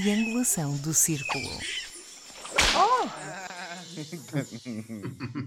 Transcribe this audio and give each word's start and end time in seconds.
triangulação 0.00 0.76
do 0.76 0.92
círculo. 0.92 1.48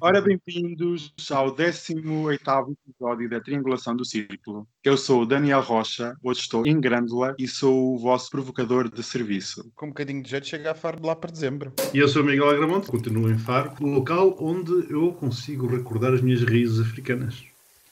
Ora, 0.01 0.21
bem-vindos 0.21 1.13
ao 1.29 1.53
18 1.53 2.75
episódio 2.87 3.29
da 3.29 3.39
Triangulação 3.39 3.95
do 3.95 4.03
Círculo. 4.03 4.67
Eu 4.83 4.97
sou 4.97 5.21
o 5.21 5.25
Daniel 5.25 5.61
Rocha, 5.61 6.15
hoje 6.23 6.39
estou 6.39 6.65
em 6.65 6.81
Grândola 6.81 7.35
e 7.37 7.47
sou 7.47 7.93
o 7.93 7.99
vosso 7.99 8.31
provocador 8.31 8.89
de 8.89 9.03
serviço. 9.03 9.71
Com 9.75 9.85
um 9.85 9.89
bocadinho 9.89 10.23
de 10.23 10.31
jeito 10.31 10.47
chega 10.47 10.71
a 10.71 10.75
Faro 10.75 11.05
lá 11.05 11.15
para 11.15 11.29
dezembro. 11.29 11.71
E 11.93 11.99
eu 11.99 12.07
sou 12.07 12.23
o 12.23 12.25
Miguel 12.25 12.49
Agramonte, 12.49 12.87
continuo 12.87 13.29
em 13.29 13.37
Faro, 13.37 13.75
no 13.79 13.89
local 13.89 14.35
onde 14.39 14.91
eu 14.91 15.13
consigo 15.13 15.67
recordar 15.67 16.11
as 16.11 16.21
minhas 16.21 16.41
raízes 16.41 16.79
africanas. 16.79 17.43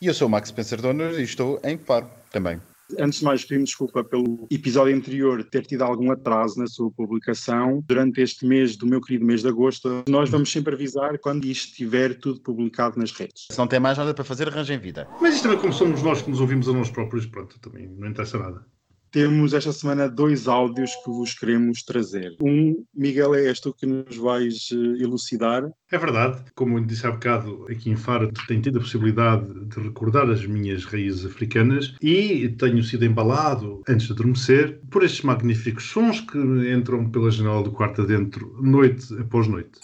E 0.02 0.08
eu 0.08 0.13
sou 0.13 0.27
o 0.27 0.32
Max 0.32 0.49
Spencer 0.49 0.82
Donner 0.82 1.20
e 1.20 1.24
estou 1.24 1.60
em 1.63 1.77
Faro 1.77 2.10
também. 2.32 2.60
Antes 3.00 3.20
de 3.20 3.26
mais, 3.26 3.44
pedimos 3.44 3.70
desculpa 3.70 4.04
pelo 4.04 4.48
episódio 4.50 4.96
anterior 4.96 5.44
ter 5.44 5.66
tido 5.66 5.84
algum 5.84 6.12
atraso 6.12 6.59
na 6.59 6.68
sua 6.68 6.90
publicação. 6.91 7.84
Durante 7.88 8.22
este 8.22 8.46
mês, 8.46 8.76
do 8.76 8.88
meu 8.88 9.02
querido 9.02 9.26
mês 9.26 9.41
de 9.41 9.50
agosto, 9.50 10.04
nós 10.08 10.30
vamos 10.30 10.52
sempre 10.52 10.73
avisar 10.73 11.18
quando 11.20 11.46
isto 11.46 11.70
estiver 11.70 12.18
tudo 12.18 12.40
publicado 12.41 12.98
nas 12.98 13.12
redes. 13.12 13.48
Se 13.52 13.58
não 13.58 13.68
tem 13.68 13.80
mais 13.80 13.98
nada 13.98 14.13
para 14.13 14.23
fazer, 14.23 14.48
arranjem 14.48 14.80
vida. 14.80 15.08
Mas 15.22 15.36
isto 15.36 15.44
também, 15.44 15.60
como 15.60 15.73
somos 15.73 16.02
nós 16.02 16.22
que 16.22 16.30
nos 16.30 16.40
ouvimos 16.40 16.70
a 16.70 16.73
nós 16.73 16.90
próprios, 16.90 17.26
pronto, 17.26 17.60
também 17.60 17.88
não 17.88 18.08
interessa 18.08 18.38
nada. 18.38 18.66
Temos 19.12 19.54
esta 19.54 19.72
semana 19.72 20.10
dois 20.10 20.48
áudios 20.48 20.92
que 21.04 21.10
vos 21.10 21.34
queremos 21.34 21.84
trazer. 21.84 22.36
Um, 22.42 22.84
Miguel, 22.94 23.36
é 23.36 23.50
este 23.50 23.72
que 23.74 23.86
nos 23.86 24.16
vais 24.18 24.70
eh, 24.72 25.04
elucidar. 25.04 25.70
É 25.92 25.98
verdade, 25.98 26.44
como 26.54 26.78
eu 26.78 26.86
disse 26.86 27.08
há 27.08 27.12
bocado, 27.12 27.66
aqui 27.70 27.90
em 27.90 27.96
Faro 27.96 28.32
tenho 28.48 28.62
tido 28.62 28.77
a 28.77 28.82
possibilidade 28.82 29.48
de 29.66 29.80
recordar 29.80 30.30
as 30.30 30.46
minhas 30.46 30.84
raízes 30.84 31.26
africanas 31.26 31.96
e 32.02 32.49
tenho 32.49 32.84
sido 32.84 33.05
embalado, 33.05 33.82
antes 33.88 34.08
de 34.08 34.14
adormecer, 34.14 34.82
por 34.90 35.04
estes 35.04 35.21
magníficos 35.21 35.86
sons 35.86 36.21
que 36.21 36.38
entram 36.71 37.10
pela 37.10 37.32
janela 37.32 37.64
do 37.64 37.71
quarto 37.71 38.02
adentro, 38.02 38.58
noite 38.62 39.14
após 39.20 39.48
noite. 39.48 39.80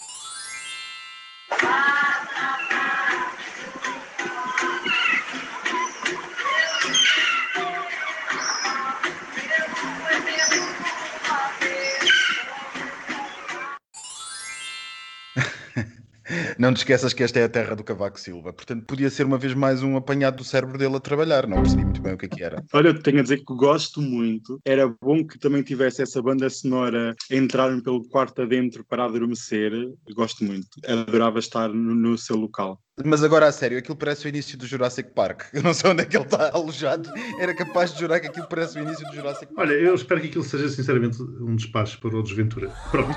Não 16.64 16.72
te 16.72 16.78
esqueças 16.78 17.12
que 17.12 17.22
esta 17.22 17.38
é 17.40 17.44
a 17.44 17.48
terra 17.50 17.76
do 17.76 17.84
Cavaco 17.84 18.18
Silva. 18.18 18.50
Portanto, 18.50 18.86
podia 18.86 19.10
ser 19.10 19.26
uma 19.26 19.36
vez 19.36 19.52
mais 19.52 19.82
um 19.82 19.98
apanhado 19.98 20.38
do 20.38 20.44
cérebro 20.44 20.78
dele 20.78 20.96
a 20.96 20.98
trabalhar. 21.00 21.46
Não 21.46 21.58
percebi 21.58 21.84
muito 21.84 22.00
bem 22.00 22.14
o 22.14 22.16
que 22.16 22.24
é 22.24 22.28
que 22.30 22.42
era. 22.42 22.64
Olha, 22.72 22.88
eu 22.88 23.02
tenho 23.02 23.18
a 23.18 23.22
dizer 23.22 23.36
que 23.44 23.54
gosto 23.54 24.00
muito. 24.00 24.58
Era 24.64 24.88
bom 24.88 25.22
que 25.26 25.38
também 25.38 25.62
tivesse 25.62 26.00
essa 26.00 26.22
banda 26.22 26.48
sonora 26.48 27.14
a 27.30 27.34
entrar 27.34 27.68
pelo 27.82 28.08
quarto 28.08 28.40
adentro 28.40 28.82
para 28.82 29.04
adormecer. 29.04 29.72
Gosto 30.14 30.42
muito. 30.42 30.80
Adorava 30.88 31.38
estar 31.38 31.68
no, 31.68 31.94
no 31.94 32.16
seu 32.16 32.34
local. 32.34 32.80
Mas 33.02 33.24
agora 33.24 33.48
a 33.48 33.52
sério, 33.52 33.76
aquilo 33.76 33.96
parece 33.96 34.24
o 34.24 34.28
início 34.28 34.56
do 34.56 34.66
Jurassic 34.66 35.10
Park. 35.10 35.46
Eu 35.52 35.64
não 35.64 35.74
sei 35.74 35.90
onde 35.90 36.02
é 36.02 36.06
que 36.06 36.16
ele 36.16 36.24
está 36.24 36.50
alojado. 36.54 37.10
Era 37.40 37.52
capaz 37.52 37.92
de 37.92 37.98
jurar 37.98 38.20
que 38.20 38.28
aquilo 38.28 38.46
parece 38.46 38.78
o 38.78 38.82
início 38.82 39.04
do 39.08 39.14
Jurassic 39.14 39.52
Park. 39.52 39.68
Olha, 39.68 39.74
eu 39.74 39.94
espero 39.94 40.20
que 40.20 40.28
aquilo 40.28 40.44
seja 40.44 40.68
sinceramente 40.68 41.20
um 41.20 41.56
despacho 41.56 41.98
para 42.00 42.16
o 42.16 42.22
Desventura. 42.22 42.72
Pronto. 42.92 43.12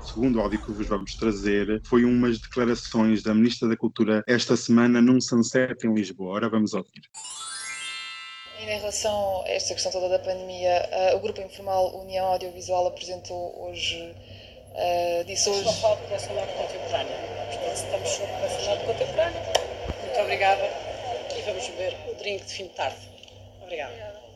O 0.00 0.06
segundo 0.06 0.40
áudio 0.40 0.60
que 0.60 0.70
vos 0.70 0.86
vamos 0.86 1.14
trazer 1.16 1.80
foi 1.84 2.04
umas 2.04 2.38
declarações 2.38 3.22
da 3.22 3.34
Ministra 3.34 3.68
da 3.68 3.76
Cultura 3.76 4.22
esta 4.26 4.56
semana 4.56 5.00
num 5.00 5.20
sunset 5.20 5.84
em 5.84 5.94
Lisboa. 5.94 6.34
Ora, 6.34 6.48
vamos 6.48 6.72
ouvir. 6.72 7.02
Em 8.60 8.78
relação 8.78 9.42
a 9.44 9.48
esta 9.48 9.74
questão 9.74 9.90
toda 9.90 10.08
da 10.08 10.18
pandemia, 10.20 10.88
uh, 11.12 11.16
o 11.16 11.20
Grupo 11.20 11.40
Informal 11.40 12.00
União 12.00 12.26
Audiovisual 12.26 12.86
apresentou 12.86 13.68
hoje, 13.68 13.96
uh, 13.98 15.24
disse 15.24 15.50
hoje... 15.50 15.68
Estou 15.68 15.72
a 15.72 15.96
falar 15.96 16.46
de 16.46 16.52
contemporânea. 16.52 17.42
Portanto, 17.52 17.76
estamos 17.76 18.08
sobre 18.08 18.30
a 18.30 18.38
população 18.38 18.72
arte 18.72 18.84
contemporânea. 18.86 19.42
Muito 20.00 20.20
obrigada 20.20 20.62
e 21.36 21.42
vamos 21.62 21.76
beber 21.76 21.96
o 22.10 22.14
drink 22.14 22.44
de 22.44 22.52
fim 22.52 22.64
de 22.64 22.70
tarde. 22.70 22.98
Obrigada. 23.62 24.31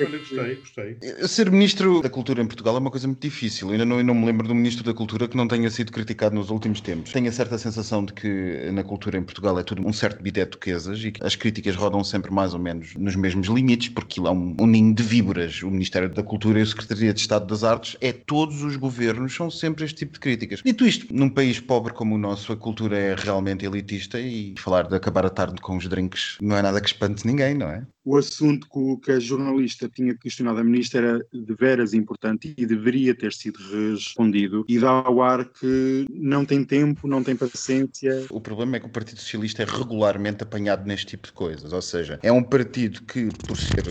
Olha, 0.00 0.18
gostei, 0.18 0.54
gostei. 0.56 0.98
Ser 1.26 1.50
ministro 1.50 2.00
da 2.00 2.08
Cultura 2.08 2.40
em 2.40 2.46
Portugal 2.46 2.76
é 2.76 2.78
uma 2.78 2.90
coisa 2.90 3.06
muito 3.06 3.20
difícil. 3.20 3.70
Ainda 3.70 3.84
não, 3.84 4.02
não 4.02 4.14
me 4.14 4.26
lembro 4.26 4.46
de 4.46 4.52
um 4.52 4.56
ministro 4.56 4.84
da 4.84 4.94
Cultura 4.94 5.26
que 5.26 5.36
não 5.36 5.48
tenha 5.48 5.70
sido 5.70 5.92
criticado 5.92 6.34
nos 6.34 6.50
últimos 6.50 6.80
tempos. 6.80 7.12
Tenho 7.12 7.28
a 7.28 7.32
certa 7.32 7.58
sensação 7.58 8.04
de 8.04 8.12
que 8.12 8.70
na 8.72 8.84
cultura 8.84 9.18
em 9.18 9.22
Portugal 9.22 9.58
é 9.58 9.62
tudo 9.62 9.86
um 9.86 9.92
certo 9.92 10.22
bidé 10.22 10.44
de 10.44 10.52
duquesas 10.52 11.02
e 11.04 11.12
que 11.12 11.24
as 11.24 11.34
críticas 11.34 11.74
rodam 11.74 12.04
sempre 12.04 12.32
mais 12.32 12.54
ou 12.54 12.60
menos 12.60 12.94
nos 12.94 13.16
mesmos 13.16 13.48
limites, 13.48 13.88
porque 13.88 14.08
aquilo 14.08 14.28
é 14.28 14.30
um, 14.30 14.56
um 14.60 14.66
ninho 14.66 14.94
de 14.94 15.02
víboras. 15.02 15.62
O 15.62 15.70
Ministério 15.70 16.08
da 16.08 16.22
Cultura 16.22 16.60
e 16.60 16.62
a 16.62 16.66
Secretaria 16.66 17.12
de 17.12 17.20
Estado 17.20 17.46
das 17.46 17.64
Artes 17.64 17.96
é 18.00 18.12
todos 18.12 18.62
os 18.62 18.76
governos, 18.76 19.34
são 19.34 19.50
sempre 19.50 19.84
este 19.84 19.96
tipo 19.96 20.14
de 20.14 20.20
críticas. 20.20 20.62
Dito 20.64 20.86
isto, 20.86 21.06
num 21.14 21.28
país 21.28 21.60
pobre 21.60 21.92
como 21.92 22.14
o 22.14 22.18
nosso, 22.18 22.52
a 22.52 22.56
cultura 22.56 22.98
é 22.98 23.14
realmente 23.14 23.64
elitista 23.64 24.18
e 24.20 24.54
falar 24.58 24.88
de 24.88 24.94
acabar 24.94 25.26
a 25.26 25.30
tarde 25.30 25.60
com 25.60 25.76
os 25.76 25.86
drinks 25.86 26.38
não 26.40 26.56
é 26.56 26.62
nada 26.62 26.80
que 26.80 26.88
espante 26.88 27.26
ninguém, 27.26 27.54
não 27.54 27.68
é? 27.68 27.86
O 28.08 28.16
assunto 28.16 28.66
que 29.04 29.12
a 29.12 29.20
jornalista 29.20 29.86
tinha 29.86 30.14
questionado 30.14 30.58
a 30.58 30.64
ministra 30.64 31.06
era 31.06 31.26
de 31.30 31.54
veras 31.54 31.92
importante 31.92 32.54
e 32.56 32.64
deveria 32.64 33.14
ter 33.14 33.34
sido 33.34 33.58
respondido 33.58 34.64
e 34.66 34.78
dá 34.78 34.88
ao 34.88 35.20
ar 35.20 35.44
que 35.44 36.06
não 36.08 36.42
tem 36.42 36.64
tempo, 36.64 37.06
não 37.06 37.22
tem 37.22 37.36
paciência. 37.36 38.24
O 38.30 38.40
problema 38.40 38.76
é 38.76 38.80
que 38.80 38.86
o 38.86 38.88
Partido 38.88 39.20
Socialista 39.20 39.62
é 39.62 39.66
regularmente 39.66 40.42
apanhado 40.42 40.86
neste 40.86 41.04
tipo 41.04 41.26
de 41.26 41.34
coisas, 41.34 41.70
ou 41.70 41.82
seja, 41.82 42.18
é 42.22 42.32
um 42.32 42.42
partido 42.42 43.02
que, 43.02 43.28
por 43.46 43.58
ser 43.58 43.84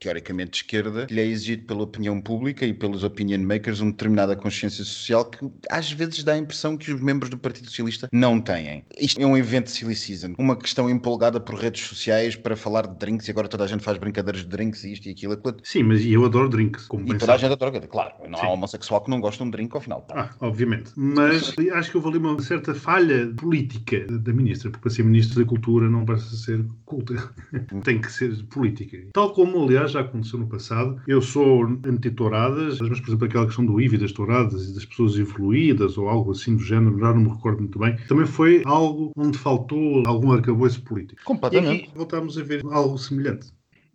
teoricamente 0.00 0.50
de 0.50 0.56
esquerda, 0.56 1.06
lhe 1.08 1.20
é 1.20 1.26
exigido 1.26 1.64
pela 1.66 1.84
opinião 1.84 2.20
pública 2.20 2.66
e 2.66 2.74
pelos 2.74 3.04
opinion 3.04 3.38
makers 3.38 3.78
uma 3.78 3.92
determinada 3.92 4.34
consciência 4.34 4.82
social 4.82 5.24
que 5.26 5.48
às 5.70 5.92
vezes 5.92 6.24
dá 6.24 6.32
a 6.32 6.38
impressão 6.38 6.76
que 6.76 6.92
os 6.92 7.00
membros 7.00 7.30
do 7.30 7.38
Partido 7.38 7.68
Socialista 7.68 8.08
não 8.12 8.40
têm. 8.40 8.84
Isto 8.98 9.20
é 9.20 9.26
um 9.26 9.36
evento 9.36 9.66
de 9.66 9.70
silly 9.70 9.94
season, 9.94 10.34
uma 10.36 10.56
questão 10.56 10.90
empolgada 10.90 11.38
por 11.38 11.54
redes 11.54 11.86
sociais 11.86 12.34
para 12.34 12.56
falar 12.56 12.88
de 12.88 12.98
drinks 12.98 13.28
e 13.28 13.30
agora 13.30 13.59
toda 13.60 13.64
a 13.64 13.68
gente 13.68 13.84
faz 13.84 13.98
brincadeiras 13.98 14.40
de 14.42 14.48
drinks 14.48 14.84
e 14.84 14.92
isto 14.92 15.06
e 15.06 15.10
aquilo. 15.10 15.34
aquilo. 15.34 15.56
Sim, 15.62 15.82
mas 15.82 16.04
eu 16.06 16.24
adoro 16.24 16.48
drinks. 16.48 16.86
Como 16.86 17.06
E 17.06 17.18
toda 17.18 17.34
a 17.34 17.36
gente 17.36 17.52
adora, 17.52 17.80
claro, 17.86 18.14
não 18.28 18.38
há 18.38 18.42
Sim. 18.42 18.52
homossexual 18.52 19.02
que 19.02 19.10
não 19.10 19.20
gosta 19.20 19.44
de 19.44 19.48
um 19.48 19.50
drink 19.50 19.74
ao 19.74 19.80
final. 19.82 20.06
Ah, 20.10 20.30
obviamente. 20.40 20.92
Mas 20.96 21.54
acho 21.74 21.90
que 21.90 21.96
houve 21.96 22.08
ali 22.08 22.18
uma 22.18 22.40
certa 22.40 22.74
falha 22.74 23.32
política 23.36 24.06
da 24.06 24.32
ministra, 24.32 24.70
porque 24.70 24.82
para 24.82 24.90
ser 24.90 25.02
ministra 25.02 25.42
da 25.42 25.48
Cultura 25.48 25.90
não 25.90 26.04
basta 26.04 26.34
ser 26.34 26.64
culta, 26.86 27.14
tem 27.84 28.00
que 28.00 28.10
ser 28.10 28.34
política. 28.44 28.98
Tal 29.12 29.32
como, 29.32 29.64
aliás, 29.64 29.92
já 29.92 30.00
aconteceu 30.00 30.38
no 30.38 30.46
passado. 30.46 31.00
Eu 31.06 31.20
sou 31.20 31.64
anti-touradas, 31.84 32.80
mas, 32.80 33.00
por 33.00 33.08
exemplo, 33.08 33.26
aquela 33.26 33.46
questão 33.46 33.66
do 33.66 33.78
IVI 33.80 33.98
das 33.98 34.12
touradas 34.12 34.70
e 34.70 34.74
das 34.74 34.86
pessoas 34.86 35.18
evoluídas 35.18 35.98
ou 35.98 36.08
algo 36.08 36.30
assim 36.32 36.56
do 36.56 36.62
género, 36.62 36.98
já 36.98 37.12
não 37.12 37.20
me 37.20 37.28
recordo 37.28 37.58
muito 37.60 37.78
bem, 37.78 37.96
também 38.08 38.26
foi 38.26 38.62
algo 38.64 39.10
onde 39.16 39.36
faltou 39.36 40.02
algum 40.06 40.32
arcabouço 40.32 40.82
político. 40.82 41.20
E 41.20 41.24
Completamente. 41.24 41.84
aqui 41.84 41.90
voltámos 41.94 42.38
a 42.38 42.42
ver 42.42 42.62
algo 42.70 42.96
semelhante. 42.96 43.49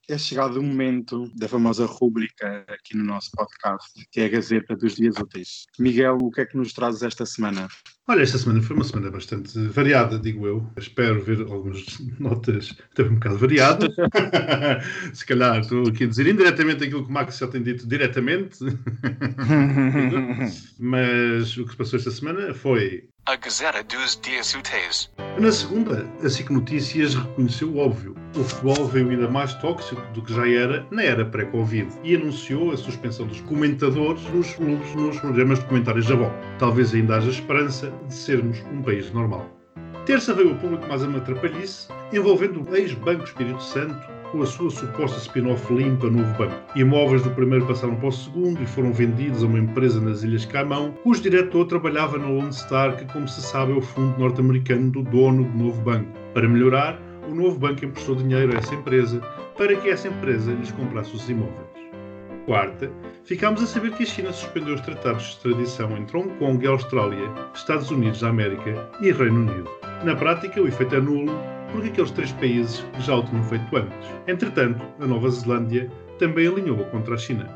É 0.08 0.20
chegado 0.20 0.60
o 0.60 0.64
momento 0.64 1.28
da 1.36 1.48
famosa 1.48 1.88
rúbrica 1.88 2.64
aqui 2.70 2.96
no 2.96 3.04
nosso 3.04 3.32
podcast, 3.32 4.08
que 4.12 4.22
é 4.22 4.26
a 4.26 4.30
Gazeta 4.30 4.76
dos 4.76 4.96
Dias 4.96 5.16
Úteis. 5.18 5.66
Miguel, 5.80 6.18
o 6.22 6.30
que 6.30 6.42
é 6.42 6.46
que 6.46 6.56
nos 6.56 6.74
trazes 6.74 7.02
esta 7.02 7.26
semana? 7.26 7.68
Olha, 8.08 8.22
esta 8.22 8.38
semana 8.38 8.62
foi 8.62 8.76
uma 8.76 8.86
semana 8.86 9.10
bastante 9.10 9.58
variada, 9.70 10.20
digo 10.20 10.46
eu. 10.46 10.72
Espero 10.78 11.24
ver 11.24 11.42
algumas 11.42 11.84
notas 12.20 12.78
também 12.94 13.14
um 13.14 13.16
bocado 13.16 13.40
variadas. 13.40 13.90
Se 15.12 15.26
calhar 15.26 15.60
estou 15.60 15.88
aqui 15.88 16.04
a 16.04 16.08
dizer 16.08 16.28
indiretamente 16.28 16.84
aquilo 16.84 17.04
que 17.04 17.10
o 17.10 17.12
Max 17.12 17.40
já 17.40 17.48
tem 17.48 17.64
dito 17.64 17.88
diretamente. 17.88 18.60
Mas 20.78 21.58
o 21.58 21.66
que 21.66 21.72
se 21.72 21.78
passou 21.78 21.98
esta 21.98 22.12
semana 22.12 22.54
foi. 22.54 23.06
A 23.26 23.38
Gazeta 23.38 23.84
dos 23.84 24.20
Dias 24.22 24.54
Úteis. 24.54 25.12
Na 25.40 25.52
segunda, 25.52 26.08
a 26.24 26.30
SIC 26.30 26.52
Notícias 26.52 27.16
reconheceu 27.16 27.70
o 27.70 27.78
óbvio. 27.78 28.16
O 28.36 28.44
futebol 28.44 28.88
veio 28.88 29.10
ainda 29.10 29.28
mais 29.28 29.56
tóxico 29.56 30.02
do 30.14 30.22
que 30.22 30.32
já 30.32 30.48
era 30.48 30.86
na 30.92 31.02
era 31.02 31.26
pré-Covid 31.26 31.88
e 32.04 32.16
anunciou 32.16 32.72
a 32.72 32.78
suspensão 32.78 33.26
dos 33.26 33.42
comentadores 33.42 34.22
nos 34.32 34.54
clubes 34.54 34.94
nos 34.94 35.20
programas 35.20 35.58
de 35.58 35.66
comentários 35.66 36.06
da 36.06 36.16
bola. 36.16 36.40
Talvez 36.60 36.94
ainda 36.94 37.18
haja 37.18 37.32
esperança 37.32 37.92
de 38.08 38.14
sermos 38.14 38.62
um 38.72 38.82
país 38.82 39.12
normal. 39.12 39.50
Terça 40.06 40.34
veio 40.34 40.52
o 40.52 40.58
público 40.58 40.88
mais 40.88 41.04
uma 41.04 41.18
atrapalhice 41.18 41.88
envolvendo 42.14 42.62
o 42.62 42.76
ex-Banco 42.76 43.24
Espírito 43.24 43.62
Santo 43.62 44.16
com 44.32 44.42
a 44.42 44.46
sua 44.46 44.70
suposta 44.70 45.18
spin-off 45.20 45.74
limpa 45.74 46.10
Novo 46.10 46.38
Banco. 46.38 46.56
Imóveis 46.76 47.24
do 47.24 47.30
primeiro 47.32 47.66
passaram 47.66 47.96
para 47.96 48.10
o 48.10 48.12
segundo 48.12 48.62
e 48.62 48.66
foram 48.66 48.92
vendidos 48.92 49.44
a 49.44 49.48
uma 49.48 49.60
empresa 49.60 50.02
nas 50.02 50.24
Ilhas 50.24 50.46
Caimão, 50.46 50.92
cujo 51.04 51.22
diretor 51.22 51.66
trabalhava 51.66 52.18
na 52.18 52.28
Lone 52.28 52.54
Star, 52.54 52.98
que, 52.98 53.06
como 53.14 53.28
se 53.28 53.42
sabe, 53.42 53.72
é 53.72 53.76
o 53.76 53.82
fundo 53.82 54.20
norte-americano 54.20 54.92
do 54.92 55.04
dono 55.04 55.44
do 55.46 55.58
Novo 55.58 55.82
Banco. 55.82 56.12
Para 56.34 56.50
melhorar, 56.50 57.00
o 57.30 57.34
Novo 57.34 57.58
Banco 57.58 57.86
emprestou 57.86 58.16
dinheiro 58.16 58.54
a 58.54 58.58
essa 58.58 58.76
empresa 58.76 59.22
para 59.58 59.76
que 59.76 59.90
essa 59.90 60.10
empresa 60.10 60.52
lhes 60.52 60.72
comprasse 60.72 61.16
os 61.16 61.30
imóveis. 61.30 61.65
Quarta, 62.46 62.92
ficámos 63.24 63.64
a 63.64 63.66
saber 63.66 63.92
que 63.94 64.04
a 64.04 64.06
China 64.06 64.32
suspendeu 64.32 64.76
os 64.76 64.82
tratados 64.82 65.24
de 65.24 65.30
extradição 65.30 65.98
entre 65.98 66.16
Hong 66.16 66.30
Kong 66.38 66.64
e 66.64 66.68
Austrália, 66.68 67.28
Estados 67.56 67.90
Unidos 67.90 68.20
da 68.20 68.30
América 68.30 68.88
e 69.02 69.12
Reino 69.12 69.40
Unido. 69.40 69.68
Na 70.04 70.16
prática, 70.16 70.62
o 70.62 70.68
efeito 70.68 70.94
é 70.94 71.02
nulo, 71.02 71.34
porque 71.72 71.90
aqueles 71.90 72.12
três 72.12 72.32
países 72.34 72.86
já 73.00 73.16
o 73.16 73.24
tinham 73.24 73.44
feito 73.46 73.76
antes. 73.76 74.10
Entretanto, 74.28 74.86
a 75.00 75.08
Nova 75.08 75.28
Zelândia 75.30 75.90
também 76.20 76.48
alinhou 76.48 76.78
contra 76.86 77.16
a 77.16 77.18
China. 77.18 77.50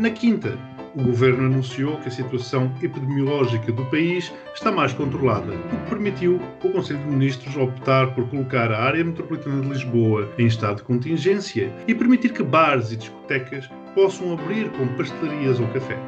Na 0.00 0.10
quinta, 0.10 0.58
o 0.98 1.04
governo 1.04 1.46
anunciou 1.46 1.96
que 1.98 2.08
a 2.08 2.10
situação 2.10 2.72
epidemiológica 2.82 3.70
do 3.70 3.84
país 3.86 4.32
está 4.52 4.72
mais 4.72 4.92
controlada, 4.92 5.52
o 5.54 5.84
que 5.84 5.90
permitiu 5.90 6.40
o 6.64 6.68
Conselho 6.70 6.98
de 6.98 7.06
Ministros 7.06 7.56
optar 7.56 8.12
por 8.14 8.28
colocar 8.28 8.72
a 8.72 8.82
área 8.82 9.04
metropolitana 9.04 9.62
de 9.62 9.68
Lisboa 9.68 10.28
em 10.38 10.46
estado 10.46 10.78
de 10.78 10.82
contingência 10.82 11.72
e 11.86 11.94
permitir 11.94 12.32
que 12.32 12.42
bares 12.42 12.90
e 12.90 12.96
discotecas 12.96 13.70
possam 13.94 14.32
abrir 14.32 14.68
com 14.70 14.88
pastelarias 14.96 15.60
ou 15.60 15.68
cafés. 15.68 15.98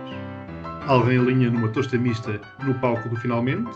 Alguém 0.88 1.18
alinha 1.18 1.50
numa 1.50 1.68
tosta 1.68 1.96
mista 1.96 2.40
no 2.64 2.74
palco 2.80 3.08
do 3.08 3.16
Finalmente? 3.16 3.70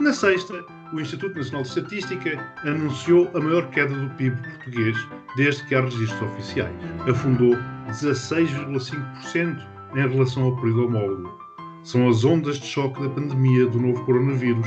Na 0.00 0.12
sexta, 0.12 0.64
o 0.94 1.00
Instituto 1.00 1.36
Nacional 1.36 1.62
de 1.62 1.68
Estatística 1.68 2.54
anunciou 2.64 3.30
a 3.34 3.40
maior 3.40 3.68
queda 3.70 3.94
do 3.94 4.08
PIB 4.14 4.36
português 4.36 4.96
desde 5.36 5.66
que 5.66 5.74
há 5.74 5.82
registros 5.82 6.22
oficiais. 6.22 6.72
Afundou 7.06 7.54
16,5% 7.88 9.73
em 9.94 10.08
relação 10.08 10.44
ao 10.44 10.56
período 10.56 10.86
homólogo. 10.86 11.38
São 11.84 12.08
as 12.08 12.24
ondas 12.24 12.58
de 12.58 12.66
choque 12.66 13.00
da 13.00 13.08
pandemia 13.08 13.66
do 13.66 13.78
novo 13.80 14.04
coronavírus, 14.04 14.66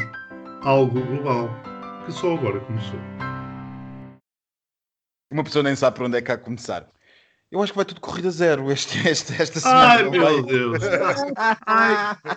algo 0.62 1.00
global, 1.02 1.50
que 2.06 2.12
só 2.12 2.36
agora 2.36 2.60
começou. 2.62 3.00
Uma 5.32 5.44
pessoa 5.44 5.64
nem 5.64 5.76
sabe 5.76 5.98
por 5.98 6.06
onde 6.06 6.18
é 6.18 6.22
que 6.22 6.32
há 6.32 6.36
a 6.36 6.38
começar. 6.38 6.88
Eu 7.50 7.64
acho 7.64 7.72
que 7.72 7.78
vai 7.78 7.86
tudo 7.86 8.02
corrida 8.02 8.30
zero 8.30 8.70
este, 8.72 8.98
este, 9.08 9.34
esta 9.42 9.60
semana. 9.60 9.88
Ai 9.94 10.04
não 10.04 10.12
meu 10.12 10.22
vai? 10.22 10.44
Deus! 10.44 10.84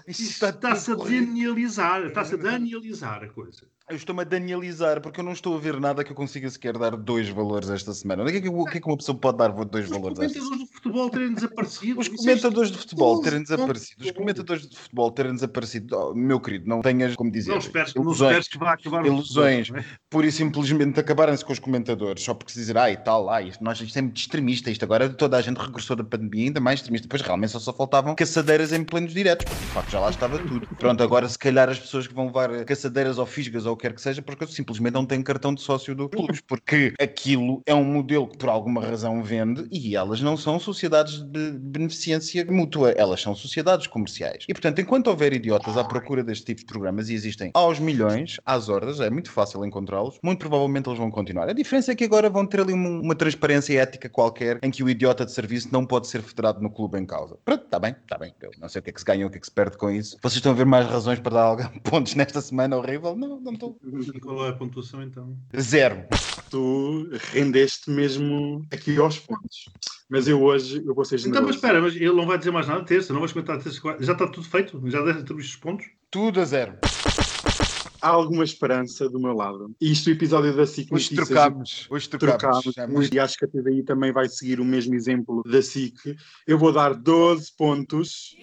Isto 0.07 0.23
está 0.23 0.49
está-se 0.51 0.93
a 0.93 0.97
corrido. 0.97 1.27
danializar, 1.27 2.03
está-se 2.07 2.35
a 2.35 2.37
danializar 2.37 3.25
a 3.25 3.29
coisa. 3.29 3.63
Eu 3.89 3.97
estou-me 3.97 4.21
a 4.21 4.25
danializar 4.25 5.01
porque 5.01 5.19
eu 5.19 5.25
não 5.25 5.33
estou 5.33 5.57
a 5.57 5.59
ver 5.59 5.81
nada 5.81 6.05
que 6.05 6.13
eu 6.13 6.15
consiga 6.15 6.49
sequer 6.49 6.79
dar 6.79 6.95
dois 6.97 7.29
valores 7.29 7.69
esta 7.71 7.93
semana. 7.93 8.23
O 8.23 8.27
que 8.27 8.37
é 8.37 8.41
que, 8.41 8.49
o 8.49 8.65
que, 8.65 8.79
é 8.79 8.81
que 8.81 8.87
uma 8.87 8.97
pessoa 8.97 9.19
pode 9.19 9.39
dar 9.39 9.49
dois 9.49 9.87
Os 9.87 9.91
valores 9.91 10.17
esta 10.21 10.39
semana? 10.39 10.53
comentadores 10.53 10.61
do 10.61 10.73
futebol 10.73 11.11
terem 11.11 11.35
desaparecido. 11.35 12.01
Os 12.01 12.07
é 12.07 12.11
comentadores 12.17 12.71
de 12.71 12.79
futebol 12.79 13.21
terem 13.21 13.43
desaparecido. 13.43 14.05
Os 14.05 14.11
comentadores 14.13 14.69
de 14.69 14.77
futebol 14.79 15.11
terem 15.11 15.35
desaparecido. 15.35 15.97
Oh, 15.99 16.15
meu 16.15 16.39
querido, 16.39 16.69
não 16.69 16.83
tenhas, 16.83 17.17
como 17.17 17.33
dizer, 17.33 17.51
Não 17.51 17.59
esperes, 17.59 17.93
não 17.95 18.03
ilusões. 18.05 18.31
esperes 18.31 18.49
que 18.49 18.59
vá 18.59 18.73
acabar 18.75 19.05
Ilusões. 19.05 19.67
futebol, 19.67 19.83
não 19.83 19.93
é? 19.93 19.99
Pura 20.09 20.27
e 20.29 20.33
simplesmente 20.33 21.01
acabarem-se 21.01 21.45
com 21.45 21.53
os 21.53 21.59
comentadores 21.59 22.23
só 22.23 22.33
porque 22.33 22.53
se 22.53 22.61
dizer, 22.61 22.79
ai, 22.79 22.97
tal, 23.03 23.29
ai, 23.29 23.51
nós, 23.61 23.81
isto 23.81 23.99
é 23.99 24.03
muito 24.03 24.19
extremista, 24.19 24.71
isto 24.71 24.85
agora 24.85 25.00
toda 25.09 25.37
a 25.37 25.41
gente 25.41 25.57
regressou 25.59 25.97
da 25.97 26.05
pandemia, 26.05 26.47
ainda 26.47 26.61
mais 26.61 26.81
extremista. 26.81 27.07
Depois 27.07 27.23
realmente 27.23 27.53
só, 27.53 27.59
só 27.59 27.73
faltavam 27.73 28.15
caçadeiras 28.15 28.73
em 28.73 28.85
plenos 28.85 29.13
diretos, 29.13 29.45
porque 29.45 29.65
de 29.65 29.71
facto 29.71 29.91
já 29.91 30.01
lá 30.01 30.11
estava 30.11 30.39
tudo. 30.39 30.67
Pronto, 30.79 31.03
agora 31.03 31.29
se 31.29 31.39
calhar 31.39 31.69
as 31.69 31.79
pessoas 31.79 32.07
que 32.07 32.15
vão 32.15 32.27
levar 32.27 32.65
caçadeiras 32.65 33.19
ou 33.19 33.27
fisgas 33.27 33.67
ou 33.67 33.73
o 33.73 33.77
que 33.77 33.83
quer 33.83 33.95
que 33.95 34.01
seja, 34.03 34.21
porque 34.23 34.47
simplesmente 34.47 34.95
não 34.95 35.07
têm 35.07 35.23
cartão 35.23 35.55
de 35.55 35.61
sócio 35.63 35.95
do 35.95 36.09
clubes, 36.09 36.41
porque 36.41 36.93
aquilo 37.01 37.63
é 37.67 37.75
um 37.75 37.85
modelo 37.85 38.29
que 38.29 38.37
por 38.39 38.49
alguma 38.49 38.81
razão 38.81 39.23
vende 39.23 39.67
e 39.71 39.97
elas 39.97 40.21
não 40.21 40.37
são 40.37 40.59
sociedades 40.61 41.23
de 41.23 41.53
beneficência 41.53 42.45
mútua, 42.51 42.91
elas 42.93 43.21
são 43.23 43.35
sociedades 43.35 43.87
comerciais. 43.87 44.45
E 44.49 44.53
portanto, 44.53 44.81
enquanto 44.81 45.07
houver 45.09 45.33
idiotas 45.33 45.77
à 45.77 45.85
procura 45.85 46.23
deste 46.23 46.45
tipo 46.45 46.61
de 46.61 46.67
programas 46.67 47.09
e 47.09 47.15
existem 47.15 47.51
aos 47.55 47.79
milhões, 47.79 48.39
às 48.45 48.69
hordas, 48.69 49.01
é 49.01 49.09
muito 49.09 49.31
fácil 49.31 49.65
encontrá-los, 49.65 50.19
muito 50.23 50.41
provavelmente 50.41 50.89
eles 50.89 50.99
vão 50.99 51.11
continuar. 51.11 51.49
A 51.49 51.53
diferença 51.53 51.93
é 51.93 51.95
que 51.95 52.05
agora 52.05 52.29
vão 52.29 52.45
ter 52.47 52.61
ali 52.61 52.75
um- 52.75 53.01
uma 53.01 53.15
transparência 53.15 53.81
ética 53.81 54.09
qualquer 54.09 54.59
em 54.63 54.71
que 54.71 54.83
o 54.83 54.90
idiota 54.91 55.25
de 55.25 55.33
serviço 55.33 55.69
não 55.73 55.85
pode 55.87 56.07
ser 56.09 56.23
federado 56.23 56.61
no 56.61 56.71
clube 56.71 56.99
em 56.99 57.07
causa. 57.07 57.37
Pronto, 57.45 57.65
está 57.65 57.79
bem, 57.79 57.95
está 58.03 58.19
bem. 58.19 58.35
Eu 58.41 58.51
não 58.61 58.69
sei 58.69 58.81
o 58.81 58.83
que 58.83 58.91
é 58.91 58.93
que 58.93 59.01
se 59.01 59.07
ganha, 59.07 59.27
o 59.27 59.31
que 59.31 59.37
é 59.39 59.41
que 59.41 59.47
se 59.47 59.53
perde 59.53 59.77
com 59.77 59.91
isso. 59.91 60.17
Vocês 60.23 60.37
estão 60.37 60.53
a 60.53 60.55
ver 60.55 60.67
mais 60.67 60.87
razões 60.87 61.19
para 61.21 61.33
dar 61.35 61.43
algum 61.43 61.69
pontos 61.81 62.15
nesta 62.15 62.41
semana 62.41 62.77
horrível? 62.77 63.17
Não, 63.17 63.41
não 63.41 63.53
estou. 63.53 63.79
Qual 64.23 64.47
é 64.47 64.51
a 64.51 64.53
pontuação 64.53 65.03
então? 65.03 65.37
Zero. 65.59 66.05
Tu 66.51 67.09
rendeste 67.33 67.91
mesmo 67.91 68.65
aqui 68.73 68.97
aos 68.99 69.19
pontos. 69.19 69.69
Mas 70.09 70.27
eu 70.27 70.43
hoje 70.43 70.83
eu 70.85 70.95
vou 70.95 71.05
ser 71.05 71.15
Então, 71.17 71.25
generoso. 71.27 71.47
mas 71.47 71.55
espera, 71.57 71.81
mas 71.81 71.95
ele 71.95 72.13
não 72.13 72.27
vai 72.27 72.37
dizer 72.37 72.51
mais 72.51 72.67
nada 72.67 72.85
terça, 72.85 73.13
não 73.13 73.21
vais 73.21 73.33
comentar 73.33 73.63
terça. 73.63 73.81
quarta. 73.81 74.03
Já 74.03 74.13
está 74.13 74.27
tudo 74.27 74.49
feito? 74.49 74.83
Já 74.91 75.03
deste 75.03 75.33
os 75.33 75.57
pontos? 75.57 75.87
Tudo 76.11 76.41
a 76.41 76.45
zero. 76.45 76.75
Há 78.03 78.09
alguma 78.09 78.45
esperança 78.45 79.09
do 79.09 79.21
meu 79.21 79.33
lado. 79.33 79.75
E 79.81 79.91
isto, 79.93 80.09
o 80.09 80.11
episódio 80.11 80.55
da 80.55 80.67
SIC 80.67 80.93
Hoje 80.93 81.15
Notícias, 81.15 81.29
trocámos. 81.29 81.87
Hoje 81.91 82.09
trocámos. 82.09 82.63
trocámos 82.63 82.93
muito, 82.93 83.15
e 83.15 83.19
acho 83.19 83.37
que 83.37 83.45
a 83.45 83.49
TVI 83.49 83.83
também 83.83 84.13
vai 84.13 84.29
seguir 84.29 84.61
o 84.61 84.65
mesmo 84.65 84.95
exemplo 84.95 85.43
da 85.45 85.61
SIC. 85.61 86.17
Eu 86.47 86.59
vou 86.59 86.73
dar 86.73 86.95
12 86.95 87.53
pontos. 87.57 88.35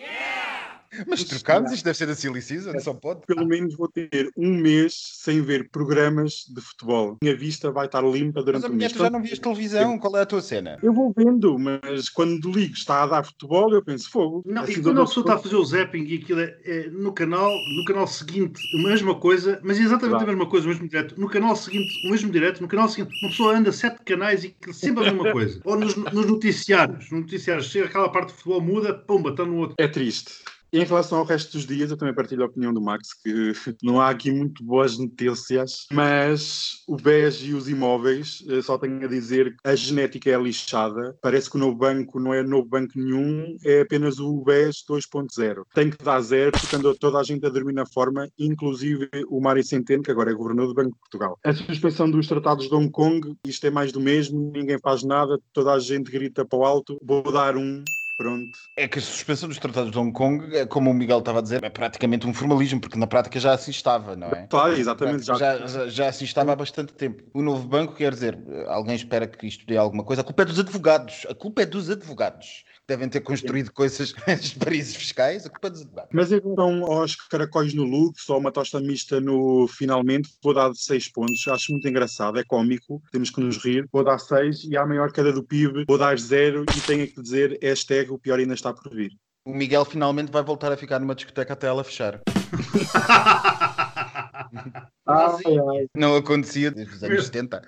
Mas 1.07 1.23
trocámos, 1.23 1.71
isto 1.71 1.83
deve 1.83 1.97
ser 1.97 2.05
da 2.07 2.15
Silly 2.15 2.41
Season, 2.41 2.79
só 2.79 2.94
pode. 2.94 3.21
Pelo 3.25 3.45
menos 3.45 3.75
vou 3.75 3.88
ter 3.88 4.29
um 4.38 4.53
mês 4.55 4.94
sem 5.23 5.41
ver 5.41 5.69
programas 5.69 6.45
de 6.47 6.61
futebol. 6.61 7.17
Minha 7.21 7.35
vista 7.35 7.71
vai 7.71 7.85
estar 7.85 8.01
limpa 8.01 8.39
Mas 8.39 8.45
durante 8.45 8.65
a 8.65 8.69
o 8.69 8.73
mês. 8.73 8.91
tu 8.91 8.99
já 8.99 9.09
não 9.09 9.21
vias 9.21 9.39
televisão, 9.39 9.97
qual 9.99 10.17
é 10.17 10.21
a 10.21 10.25
tua 10.25 10.41
cena? 10.41 10.77
Eu 10.81 10.94
vou 10.94 11.13
vendo, 11.15 11.57
mas 11.59 12.09
quando 12.09 12.49
ligo 12.51 12.73
está 12.73 13.03
a 13.03 13.07
dar 13.07 13.23
futebol, 13.23 13.73
eu 13.73 13.83
penso, 13.83 14.09
fogo. 14.09 14.44
Não, 14.45 14.63
assim 14.63 14.73
e 14.73 14.75
dou 14.75 14.91
quando 14.94 15.01
a 15.01 15.05
pessoa 15.05 15.23
está 15.23 15.33
a 15.35 15.39
fazer 15.39 15.55
o 15.55 15.65
zapping 15.65 16.03
e 16.05 16.15
aquilo 16.15 16.39
é, 16.41 16.55
é 16.65 16.89
no 16.89 17.11
canal, 17.13 17.51
no 17.75 17.83
canal 17.85 18.07
seguinte, 18.07 18.61
a 18.75 18.83
mesma 18.83 19.15
coisa, 19.15 19.59
mas 19.63 19.77
é 19.79 19.81
exatamente 19.83 20.07
Claro. 20.17 20.23
a 20.23 20.27
mesma 20.35 20.49
coisa, 20.49 20.65
o 20.65 20.69
mesmo 20.69 20.88
direto. 20.88 21.19
No 21.19 21.27
canal 21.29 21.55
seguinte, 21.55 22.07
o 22.07 22.11
mesmo 22.11 22.31
direto, 22.31 22.61
no 22.61 22.67
canal 22.67 22.88
seguinte, 22.89 23.13
uma 23.21 23.29
pessoa 23.29 23.55
anda 23.57 23.71
sete 23.71 24.01
canais 24.05 24.44
e 24.44 24.49
que 24.49 24.73
sempre 24.73 25.03
a 25.07 25.11
mesma 25.11 25.31
coisa. 25.33 25.59
Ou 25.65 25.77
nos, 25.77 25.95
nos 25.95 26.25
noticiários, 26.25 27.11
nos 27.11 27.21
noticiários, 27.21 27.67
chega 27.69 27.85
aquela 27.85 28.09
parte 28.09 28.29
de 28.29 28.35
futebol, 28.35 28.61
muda, 28.61 28.94
pumba, 28.94 29.31
está 29.31 29.45
no 29.45 29.57
outro. 29.57 29.75
É 29.77 29.88
triste. 29.88 30.31
Em 30.71 30.83
relação 30.83 31.19
ao 31.19 31.25
resto 31.25 31.53
dos 31.53 31.65
dias, 31.65 31.91
eu 31.91 31.97
também 31.97 32.13
partilho 32.13 32.43
a 32.43 32.47
opinião 32.47 32.73
do 32.73 32.81
Max, 32.81 33.13
que 33.13 33.53
não 33.81 34.01
há 34.01 34.09
aqui 34.09 34.31
muito 34.31 34.63
boas 34.63 34.97
notícias, 34.97 35.85
mas 35.91 36.83
o 36.87 36.97
BES 36.97 37.41
e 37.43 37.53
os 37.53 37.69
imóveis, 37.69 38.43
eh, 38.49 38.61
só 38.61 38.77
tenho 38.77 39.03
a 39.03 39.07
dizer 39.07 39.55
que 39.55 39.69
a 39.69 39.75
genética 39.75 40.29
é 40.29 40.37
lixada. 40.37 41.15
Parece 41.21 41.49
que 41.49 41.55
o 41.55 41.59
novo 41.59 41.77
banco 41.77 42.19
não 42.19 42.33
é 42.33 42.43
novo 42.43 42.67
banco 42.67 42.93
nenhum, 42.95 43.55
é 43.63 43.81
apenas 43.81 44.19
o 44.19 44.43
BES 44.43 44.83
2.0. 44.89 45.63
Tem 45.73 45.89
que 45.89 46.03
dar 46.03 46.19
zero, 46.21 46.51
porque 46.51 46.75
andou 46.75 46.93
toda 46.95 47.19
a 47.19 47.23
gente 47.23 47.45
a 47.45 47.49
dormir 47.49 47.73
na 47.73 47.85
forma, 47.85 48.27
inclusive 48.37 49.09
o 49.29 49.39
Mário 49.39 49.63
Centeno, 49.63 50.03
que 50.03 50.11
agora 50.11 50.31
é 50.31 50.33
governador 50.33 50.67
do 50.67 50.75
Banco 50.75 50.91
de 50.91 50.99
Portugal. 50.99 51.39
A 51.45 51.53
suspensão 51.53 52.11
dos 52.11 52.27
tratados 52.27 52.67
de 52.67 52.75
Hong 52.75 52.91
Kong, 52.91 53.35
isto 53.45 53.65
é 53.65 53.69
mais 53.69 53.91
do 53.93 54.01
mesmo, 54.01 54.51
ninguém 54.53 54.77
faz 54.79 55.03
nada, 55.03 55.39
toda 55.53 55.71
a 55.71 55.79
gente 55.79 56.11
grita 56.11 56.45
para 56.45 56.59
o 56.59 56.65
alto. 56.65 56.99
Vou 57.01 57.31
dar 57.31 57.55
um, 57.55 57.83
pronto. 58.17 58.57
É 58.75 58.87
que 58.87 58.99
a 58.99 59.01
suspensão 59.01 59.47
dos 59.47 59.59
tratados 59.59 59.91
de 59.91 59.97
Hong 59.97 60.11
Kong, 60.11 60.55
é, 60.55 60.65
como 60.65 60.89
o 60.89 60.93
Miguel 60.93 61.19
estava 61.19 61.39
a 61.39 61.41
dizer, 61.41 61.63
é 61.63 61.69
praticamente 61.69 62.25
um 62.27 62.33
formalismo, 62.33 62.81
porque 62.81 62.97
na 62.97 63.07
prática 63.07 63.39
já 63.39 63.53
assim 63.53 63.71
estava, 63.71 64.15
não 64.15 64.30
é? 64.30 64.47
Claro, 64.47 64.73
exatamente. 64.73 65.23
Já, 65.25 65.35
já, 65.35 65.87
já 65.87 66.09
assim 66.09 66.25
estava 66.25 66.53
há 66.53 66.56
bastante 66.56 66.94
tempo. 66.94 67.23
O 67.33 67.42
novo 67.42 67.68
banco 67.68 67.94
quer 67.94 68.11
dizer, 68.11 68.37
alguém 68.68 68.95
espera 68.95 69.27
que 69.27 69.45
isto 69.45 69.65
dê 69.65 69.77
alguma 69.77 70.03
coisa. 70.03 70.21
A 70.21 70.25
culpa 70.25 70.42
é 70.42 70.45
dos 70.45 70.59
advogados. 70.59 71.25
A 71.30 71.35
culpa 71.35 71.61
é 71.61 71.65
dos 71.65 71.89
advogados. 71.89 72.63
Devem 72.87 73.09
ter 73.09 73.21
construído 73.21 73.71
coisas 73.73 74.13
nos 74.27 74.53
paraísos 74.53 74.95
fiscais. 74.95 75.44
Mas 76.13 76.31
em 76.31 76.39
relação 76.39 76.85
aos 76.85 77.15
caracóis 77.15 77.73
no 77.73 77.83
look, 77.83 78.17
só 78.17 78.37
uma 78.37 78.51
tosta 78.51 78.79
mista 78.79 79.19
no 79.19 79.67
finalmente, 79.67 80.29
vou 80.41 80.53
dar 80.53 80.73
6 80.73 81.11
pontos. 81.11 81.45
Acho 81.47 81.73
muito 81.73 81.87
engraçado, 81.87 82.39
é 82.39 82.44
cómico, 82.44 83.01
temos 83.11 83.29
que 83.29 83.41
nos 83.41 83.57
rir. 83.57 83.87
Vou 83.91 84.03
dar 84.03 84.17
6 84.17 84.65
e 84.65 84.77
à 84.77 84.85
maior 84.85 85.11
queda 85.11 85.33
do 85.33 85.44
PIB, 85.44 85.85
vou 85.87 85.97
dar 85.97 86.17
0 86.17 86.65
e 86.75 86.81
tenho 86.81 87.07
que 87.07 87.21
dizer 87.21 87.57
hashtag 87.61 88.11
o 88.11 88.17
pior 88.17 88.39
ainda 88.39 88.53
está 88.53 88.73
por 88.73 88.94
vir. 88.94 89.11
O 89.45 89.53
Miguel 89.53 89.85
finalmente 89.85 90.31
vai 90.31 90.44
voltar 90.44 90.71
a 90.71 90.77
ficar 90.77 90.99
numa 90.99 91.15
discoteca 91.15 91.53
até 91.53 91.67
ela 91.67 91.83
fechar. 91.83 92.21
Ai, 95.07 95.42
ai. 95.45 95.87
Não 95.95 96.16
acontecia 96.16 96.69
desde 96.69 96.95
os 96.95 97.04
anos 97.04 97.26
70. 97.26 97.61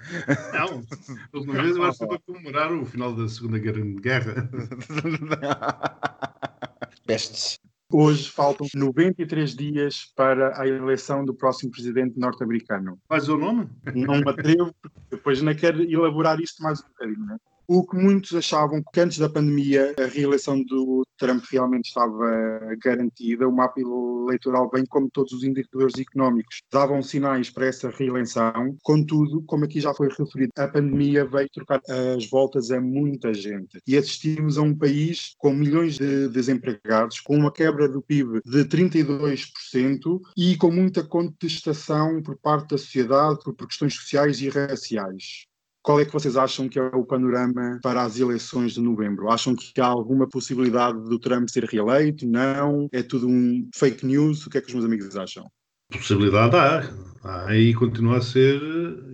Não, 0.53 0.83
a 1.33 1.37
última 1.37 1.61
vez 1.61 1.75
agora 1.75 1.93
foi 1.93 2.07
para 2.07 2.19
comemorar 2.19 2.73
o 2.73 2.85
final 2.85 3.15
da 3.15 3.27
Segunda 3.27 3.59
Guerra. 3.59 4.49
Pestes. 7.05 7.59
Hoje 7.91 8.29
faltam 8.29 8.67
93 8.75 9.55
dias 9.55 10.13
para 10.15 10.61
a 10.61 10.67
eleição 10.67 11.25
do 11.25 11.33
próximo 11.33 11.71
presidente 11.71 12.19
norte-americano. 12.19 12.99
Faz 13.07 13.27
o 13.27 13.35
nome? 13.35 13.67
não 13.95 14.19
me 14.19 14.29
atrevo, 14.29 14.71
porque 14.79 14.99
depois 15.09 15.39
ainda 15.39 15.55
quero 15.55 15.81
elaborar 15.81 16.39
isto 16.39 16.61
mais 16.61 16.79
um 16.81 16.87
bocadinho. 16.87 17.25
Né? 17.25 17.37
O 17.71 17.85
que 17.85 17.95
muitos 17.95 18.33
achavam 18.33 18.81
que 18.91 18.99
antes 18.99 19.19
da 19.19 19.29
pandemia 19.29 19.93
a 19.99 20.07
reeleição 20.07 20.59
do 20.63 21.05
Trump 21.19 21.43
realmente 21.51 21.89
estava 21.89 22.75
garantida, 22.83 23.47
o 23.47 23.55
mapa 23.55 23.79
eleitoral, 23.79 24.71
bem 24.71 24.83
como 24.87 25.07
todos 25.07 25.33
os 25.33 25.43
indicadores 25.43 25.93
económicos, 25.99 26.63
davam 26.71 27.03
sinais 27.03 27.51
para 27.51 27.67
essa 27.67 27.91
reeleição. 27.91 28.75
Contudo, 28.81 29.43
como 29.43 29.65
aqui 29.65 29.79
já 29.79 29.93
foi 29.93 30.09
referido, 30.09 30.51
a 30.57 30.67
pandemia 30.67 31.25
veio 31.25 31.47
trocar 31.53 31.79
as 32.15 32.27
voltas 32.27 32.71
a 32.71 32.81
muita 32.81 33.35
gente 33.35 33.79
e 33.85 33.95
assistimos 33.95 34.57
a 34.57 34.63
um 34.63 34.75
país 34.75 35.35
com 35.37 35.53
milhões 35.53 35.99
de 35.99 36.27
desempregados, 36.29 37.19
com 37.19 37.35
uma 37.35 37.53
quebra 37.53 37.87
do 37.87 38.01
PIB 38.01 38.41
de 38.43 38.65
32% 38.65 40.19
e 40.35 40.57
com 40.57 40.71
muita 40.71 41.03
contestação 41.03 42.19
por 42.23 42.35
parte 42.35 42.69
da 42.69 42.79
sociedade 42.79 43.37
por, 43.43 43.55
questões 43.67 43.93
sociais 43.93 44.41
e 44.41 44.49
raciais. 44.49 45.48
Qual 45.81 45.99
é 45.99 46.05
que 46.05 46.11
vocês 46.11 46.35
acham 46.35 46.67
que 46.67 46.77
é 46.77 46.83
o 46.83 47.05
panorama 47.05 47.79
para 47.81 48.03
as 48.03 48.19
eleições 48.19 48.73
de 48.73 48.81
novembro? 48.81 49.29
Acham 49.29 49.55
que 49.55 49.79
há 49.79 49.85
alguma 49.85 50.27
possibilidade 50.27 51.01
do 51.03 51.17
Trump 51.17 51.47
ser 51.49 51.63
reeleito? 51.63 52.27
Não? 52.27 52.87
É 52.91 53.01
tudo 53.01 53.27
um 53.27 53.67
fake 53.73 54.05
news? 54.05 54.45
O 54.45 54.49
que 54.49 54.57
é 54.57 54.61
que 54.61 54.67
os 54.67 54.73
meus 54.73 54.85
amigos 54.85 55.15
acham? 55.15 55.49
Possibilidade 55.91 56.55
há. 56.55 57.09
Ah, 57.23 57.47
aí 57.47 57.73
continua 57.73 58.17
a 58.17 58.21
ser 58.21 58.61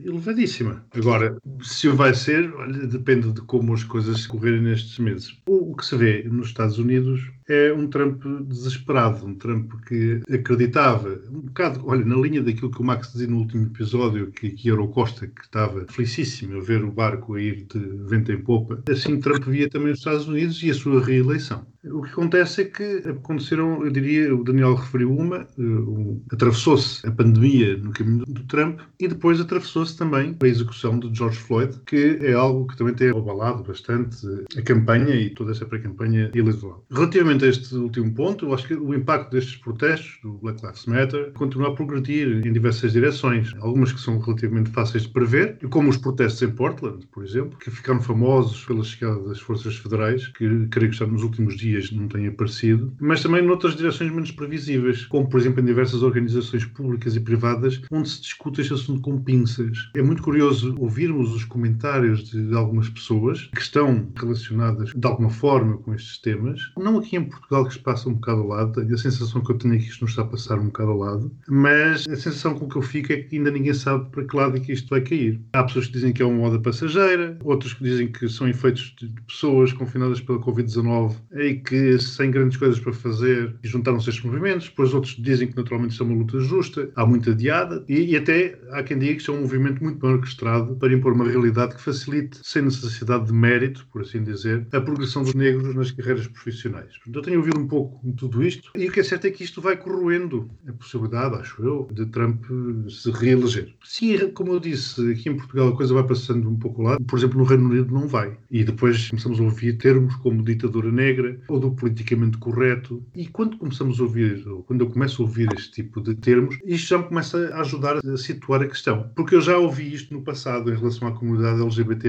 elevadíssima. 0.04 0.86
Agora, 0.92 1.38
se 1.62 1.88
vai 1.90 2.14
ser, 2.14 2.52
depende 2.88 3.32
de 3.32 3.42
como 3.42 3.74
as 3.74 3.84
coisas 3.84 4.28
correrem 4.28 4.62
nestes 4.62 5.00
meses. 5.00 5.42
O 5.48 5.76
que 5.76 5.86
se 5.86 5.96
vê 5.96 6.24
nos 6.24 6.48
Estados 6.48 6.78
Unidos 6.78 7.22
é 7.48 7.74
um 7.74 7.88
Trump 7.88 8.24
desesperado, 8.48 9.26
um 9.26 9.36
Trump 9.36 9.72
que 9.88 10.22
acreditava, 10.32 11.22
um 11.32 11.42
bocado, 11.42 11.82
olha, 11.86 12.04
na 12.04 12.16
linha 12.16 12.42
daquilo 12.42 12.72
que 12.72 12.82
o 12.82 12.84
Max 12.84 13.12
dizia 13.12 13.28
no 13.28 13.38
último 13.38 13.68
episódio, 13.68 14.32
que, 14.32 14.52
que 14.52 14.70
era 14.70 14.82
o 14.82 14.88
Costa, 14.88 15.28
que 15.28 15.42
estava 15.42 15.86
felicíssimo 15.90 16.58
a 16.58 16.62
ver 16.62 16.84
o 16.84 16.92
barco 16.92 17.36
a 17.36 17.42
ir 17.42 17.66
de 17.66 17.80
vento 18.08 18.32
em 18.32 18.42
popa, 18.42 18.82
assim 18.90 19.20
Trump 19.20 19.44
via 19.46 19.70
também 19.70 19.92
os 19.92 20.00
Estados 20.00 20.28
Unidos 20.28 20.62
e 20.64 20.72
a 20.72 20.74
sua 20.74 21.04
reeleição. 21.04 21.66
O 21.86 22.02
que 22.02 22.10
acontece 22.10 22.62
é 22.62 22.66
que 22.66 23.04
aconteceram, 23.08 23.86
eu 23.86 23.92
diria, 23.92 24.36
o 24.36 24.44
Daniel 24.44 24.74
referiu 24.74 25.16
uma, 25.16 25.48
uh, 25.58 26.24
atravessou-se 26.32 27.06
a 27.06 27.12
pandemia 27.12 27.78
no 27.78 27.92
caminho 27.92 28.26
do 28.26 28.44
Trump 28.46 28.80
e 29.00 29.08
depois 29.08 29.40
atravessou-se 29.40 29.96
também 29.96 30.36
a 30.42 30.48
execução 30.48 30.98
de 31.00 31.16
George 31.16 31.38
Floyd, 31.38 31.80
que 31.86 32.18
é 32.22 32.34
algo 32.34 32.66
que 32.68 32.76
também 32.76 32.96
tem 32.96 33.10
abalado 33.10 33.64
bastante 33.64 34.18
a 34.58 34.62
campanha 34.64 35.14
e 35.16 35.30
toda 35.30 35.52
essa 35.52 35.66
pré-campanha 35.66 36.32
eleitoral. 36.34 36.84
Relativamente 36.92 37.35
a 37.44 37.48
este 37.48 37.76
último 37.76 38.14
ponto, 38.14 38.46
eu 38.46 38.54
acho 38.54 38.68
que 38.68 38.74
o 38.74 38.94
impacto 38.94 39.32
destes 39.32 39.56
protestos, 39.58 40.20
do 40.24 40.34
Black 40.34 40.66
Lives 40.66 40.86
Matter, 40.86 41.32
continua 41.34 41.70
a 41.70 41.76
progredir 41.76 42.46
em 42.46 42.54
diversas 42.54 42.94
direções. 42.94 43.54
Algumas 43.60 43.92
que 43.92 44.00
são 44.00 44.20
relativamente 44.20 44.70
fáceis 44.70 45.04
de 45.04 45.10
prever, 45.10 45.58
como 45.70 45.90
os 45.90 45.98
protestos 45.98 46.42
em 46.42 46.52
Portland, 46.52 47.06
por 47.08 47.24
exemplo, 47.24 47.58
que 47.58 47.72
ficaram 47.72 48.02
famosos 48.02 48.64
pela 48.66 48.84
chegada 48.84 49.20
das 49.28 49.40
forças 49.40 49.76
federais, 49.78 50.28
que 50.28 50.68
creio 50.68 50.92
que 50.92 50.98
já 50.98 51.06
nos 51.06 51.24
últimos 51.24 51.58
dias 51.58 51.92
não 51.92 52.08
têm 52.08 52.28
aparecido, 52.28 52.94
mas 53.00 53.22
também 53.22 53.42
noutras 53.42 53.76
direções 53.76 54.12
menos 54.12 54.32
previsíveis, 54.32 55.06
como 55.06 55.28
por 55.28 55.40
exemplo 55.40 55.62
em 55.62 55.66
diversas 55.66 56.04
organizações 56.04 56.66
públicas 56.66 57.16
e 57.16 57.20
privadas, 57.20 57.82
onde 57.92 58.10
se 58.10 58.22
discute 58.22 58.62
este 58.62 58.74
assunto 58.74 59.02
com 59.02 59.22
pinças. 59.22 59.90
É 59.96 60.02
muito 60.02 60.24
curioso 60.24 60.76
ouvirmos 60.80 61.34
os 61.34 61.44
comentários 61.44 62.30
de 62.30 62.56
algumas 62.56 62.90
pessoas 62.90 63.50
que 63.54 63.62
estão 63.62 64.08
relacionadas 64.16 64.92
de 64.96 65.08
alguma 65.08 65.30
forma 65.30 65.78
com 65.78 65.94
estes 65.94 66.18
temas, 66.20 66.60
não 66.78 66.98
aqui 66.98 67.16
em 67.16 67.25
Portugal 67.26 67.66
que 67.66 67.74
se 67.74 67.80
passa 67.80 68.10
um 68.10 68.14
bocado 68.14 68.42
ao 68.42 68.48
lado, 68.48 68.82
tenho 68.82 68.94
a 68.94 68.98
sensação 68.98 69.42
que 69.42 69.52
eu 69.52 69.58
tenho 69.58 69.76
é 69.76 69.78
que 69.78 69.86
isto 69.86 70.02
nos 70.02 70.12
está 70.12 70.22
a 70.24 70.26
passar 70.26 70.60
um 70.60 70.66
bocado 70.66 70.92
ao 70.92 70.98
lado, 70.98 71.32
mas 71.48 72.08
a 72.08 72.16
sensação 72.16 72.56
com 72.56 72.68
que 72.68 72.76
eu 72.76 72.82
fico 72.82 73.12
é 73.14 73.18
que 73.18 73.36
ainda 73.36 73.52
ninguém 73.52 73.74
sabe 73.74 74.10
para 74.10 74.24
que 74.26 74.36
lado 74.36 74.58
é 74.58 74.60
que 74.60 74.72
isto 74.72 74.90
vai 74.90 75.02
cair. 75.02 75.42
Há 75.54 75.64
pessoas 75.64 75.88
que 75.88 75.94
dizem 75.94 76.14
que 76.14 76.22
é 76.22 76.26
uma 76.26 76.38
moda 76.38 76.60
passageira, 76.60 77.38
outros 77.44 77.74
que 77.74 77.84
dizem 77.84 78.08
que 78.08 78.28
são 78.30 78.48
efeitos 78.48 78.96
de 79.00 79.10
pessoas 79.28 79.74
confinadas 79.74 80.22
pela 80.22 80.40
Covid-19 80.40 81.16
e 81.34 81.56
que 81.56 82.00
sem 82.00 82.32
grandes 82.32 82.58
coisas 82.58 82.80
para 82.80 82.94
fazer 82.94 83.56
e 83.64 83.68
juntaram-se 83.68 84.10
estes 84.10 84.24
movimentos, 84.24 84.70
depois 84.70 84.94
outros 84.94 85.16
dizem 85.20 85.48
que 85.48 85.56
naturalmente 85.56 85.94
isso 85.94 86.04
é 86.04 86.06
uma 86.06 86.16
luta 86.16 86.40
justa, 86.40 86.90
há 86.96 87.06
muita 87.06 87.34
diada 87.34 87.84
e, 87.88 88.12
e, 88.12 88.18
até 88.18 88.58
há 88.72 88.84
quem 88.84 88.98
diga 88.98 89.14
que 89.14 89.20
isto 89.20 89.32
é 89.32 89.36
um 89.36 89.42
movimento 89.42 89.84
muito 89.84 90.00
bem 90.00 90.12
orquestrado 90.12 90.76
para 90.76 90.94
impor 90.94 91.14
uma 91.14 91.26
realidade 91.26 91.76
que 91.76 91.82
facilite, 91.82 92.40
sem 92.44 92.62
necessidade 92.62 93.26
de 93.26 93.34
mérito, 93.34 93.88
por 93.92 94.02
assim 94.02 94.24
dizer, 94.24 94.68
a 94.72 94.82
progressão 94.82 95.24
dos 95.24 95.34
negros 95.34 95.76
nas 95.76 95.92
carreiras 95.92 96.28
profissionais. 96.28 96.94
Eu 97.16 97.22
tenho 97.22 97.38
ouvido 97.38 97.60
um 97.60 97.68
pouco 97.68 98.12
tudo 98.14 98.44
isto 98.44 98.72
e 98.76 98.88
o 98.88 98.92
que 98.92 99.00
é 99.00 99.04
certo 99.04 99.26
é 99.26 99.32
que 99.32 99.44
isto 99.44 99.62
vai 99.62 99.78
corroendo 99.78 100.50
a 100.68 100.74
possibilidade, 100.74 101.36
acho 101.36 101.64
eu, 101.64 101.88
de 101.92 102.06
Trump 102.08 102.44
se 102.90 103.10
reeleger. 103.12 103.74
Se, 103.84 104.18
como 104.30 104.52
eu 104.52 104.60
disse, 104.60 105.12
aqui 105.12 105.30
em 105.30 105.38
Portugal 105.38 105.70
a 105.70 105.76
coisa 105.76 105.94
vai 105.94 106.04
passando 106.04 106.50
um 106.50 106.58
pouco 106.58 106.82
lá, 106.82 106.98
por 107.08 107.18
exemplo, 107.18 107.38
no 107.38 107.46
Reino 107.46 107.70
Unido 107.70 107.94
não 107.94 108.08
vai. 108.08 108.38
E 108.52 108.64
depois 108.64 109.10
começamos 109.10 109.40
a 109.40 109.44
ouvir 109.44 109.78
termos 109.78 110.16
como 110.18 110.44
ditadura 110.44 110.92
negra 110.92 111.40
ou 111.48 111.60
do 111.60 111.72
politicamente 111.72 112.38
correto. 112.38 113.02
E 113.16 113.28
quando 113.28 113.58
começamos 113.58 114.00
a 114.00 114.04
ouvir, 114.04 114.46
ou 114.48 114.64
quando 114.64 114.82
eu 114.82 114.90
começo 114.90 115.22
a 115.22 115.26
ouvir 115.26 115.48
este 115.54 115.72
tipo 115.72 116.02
de 116.02 116.16
termos, 116.16 116.58
isto 116.66 116.90
já 116.90 116.98
me 116.98 117.06
começa 117.06 117.50
a 117.54 117.62
ajudar 117.62 117.98
a 117.98 118.18
situar 118.18 118.62
a 118.62 118.68
questão. 118.68 119.10
Porque 119.16 119.36
eu 119.36 119.42
já 119.42 119.58
ouvi 119.58 119.94
isto 119.94 120.14
no 120.14 120.22
passado 120.22 120.72
em 120.72 120.76
relação 120.76 121.08
à 121.08 121.12
comunidade 121.14 121.62
LGBT. 121.62 122.06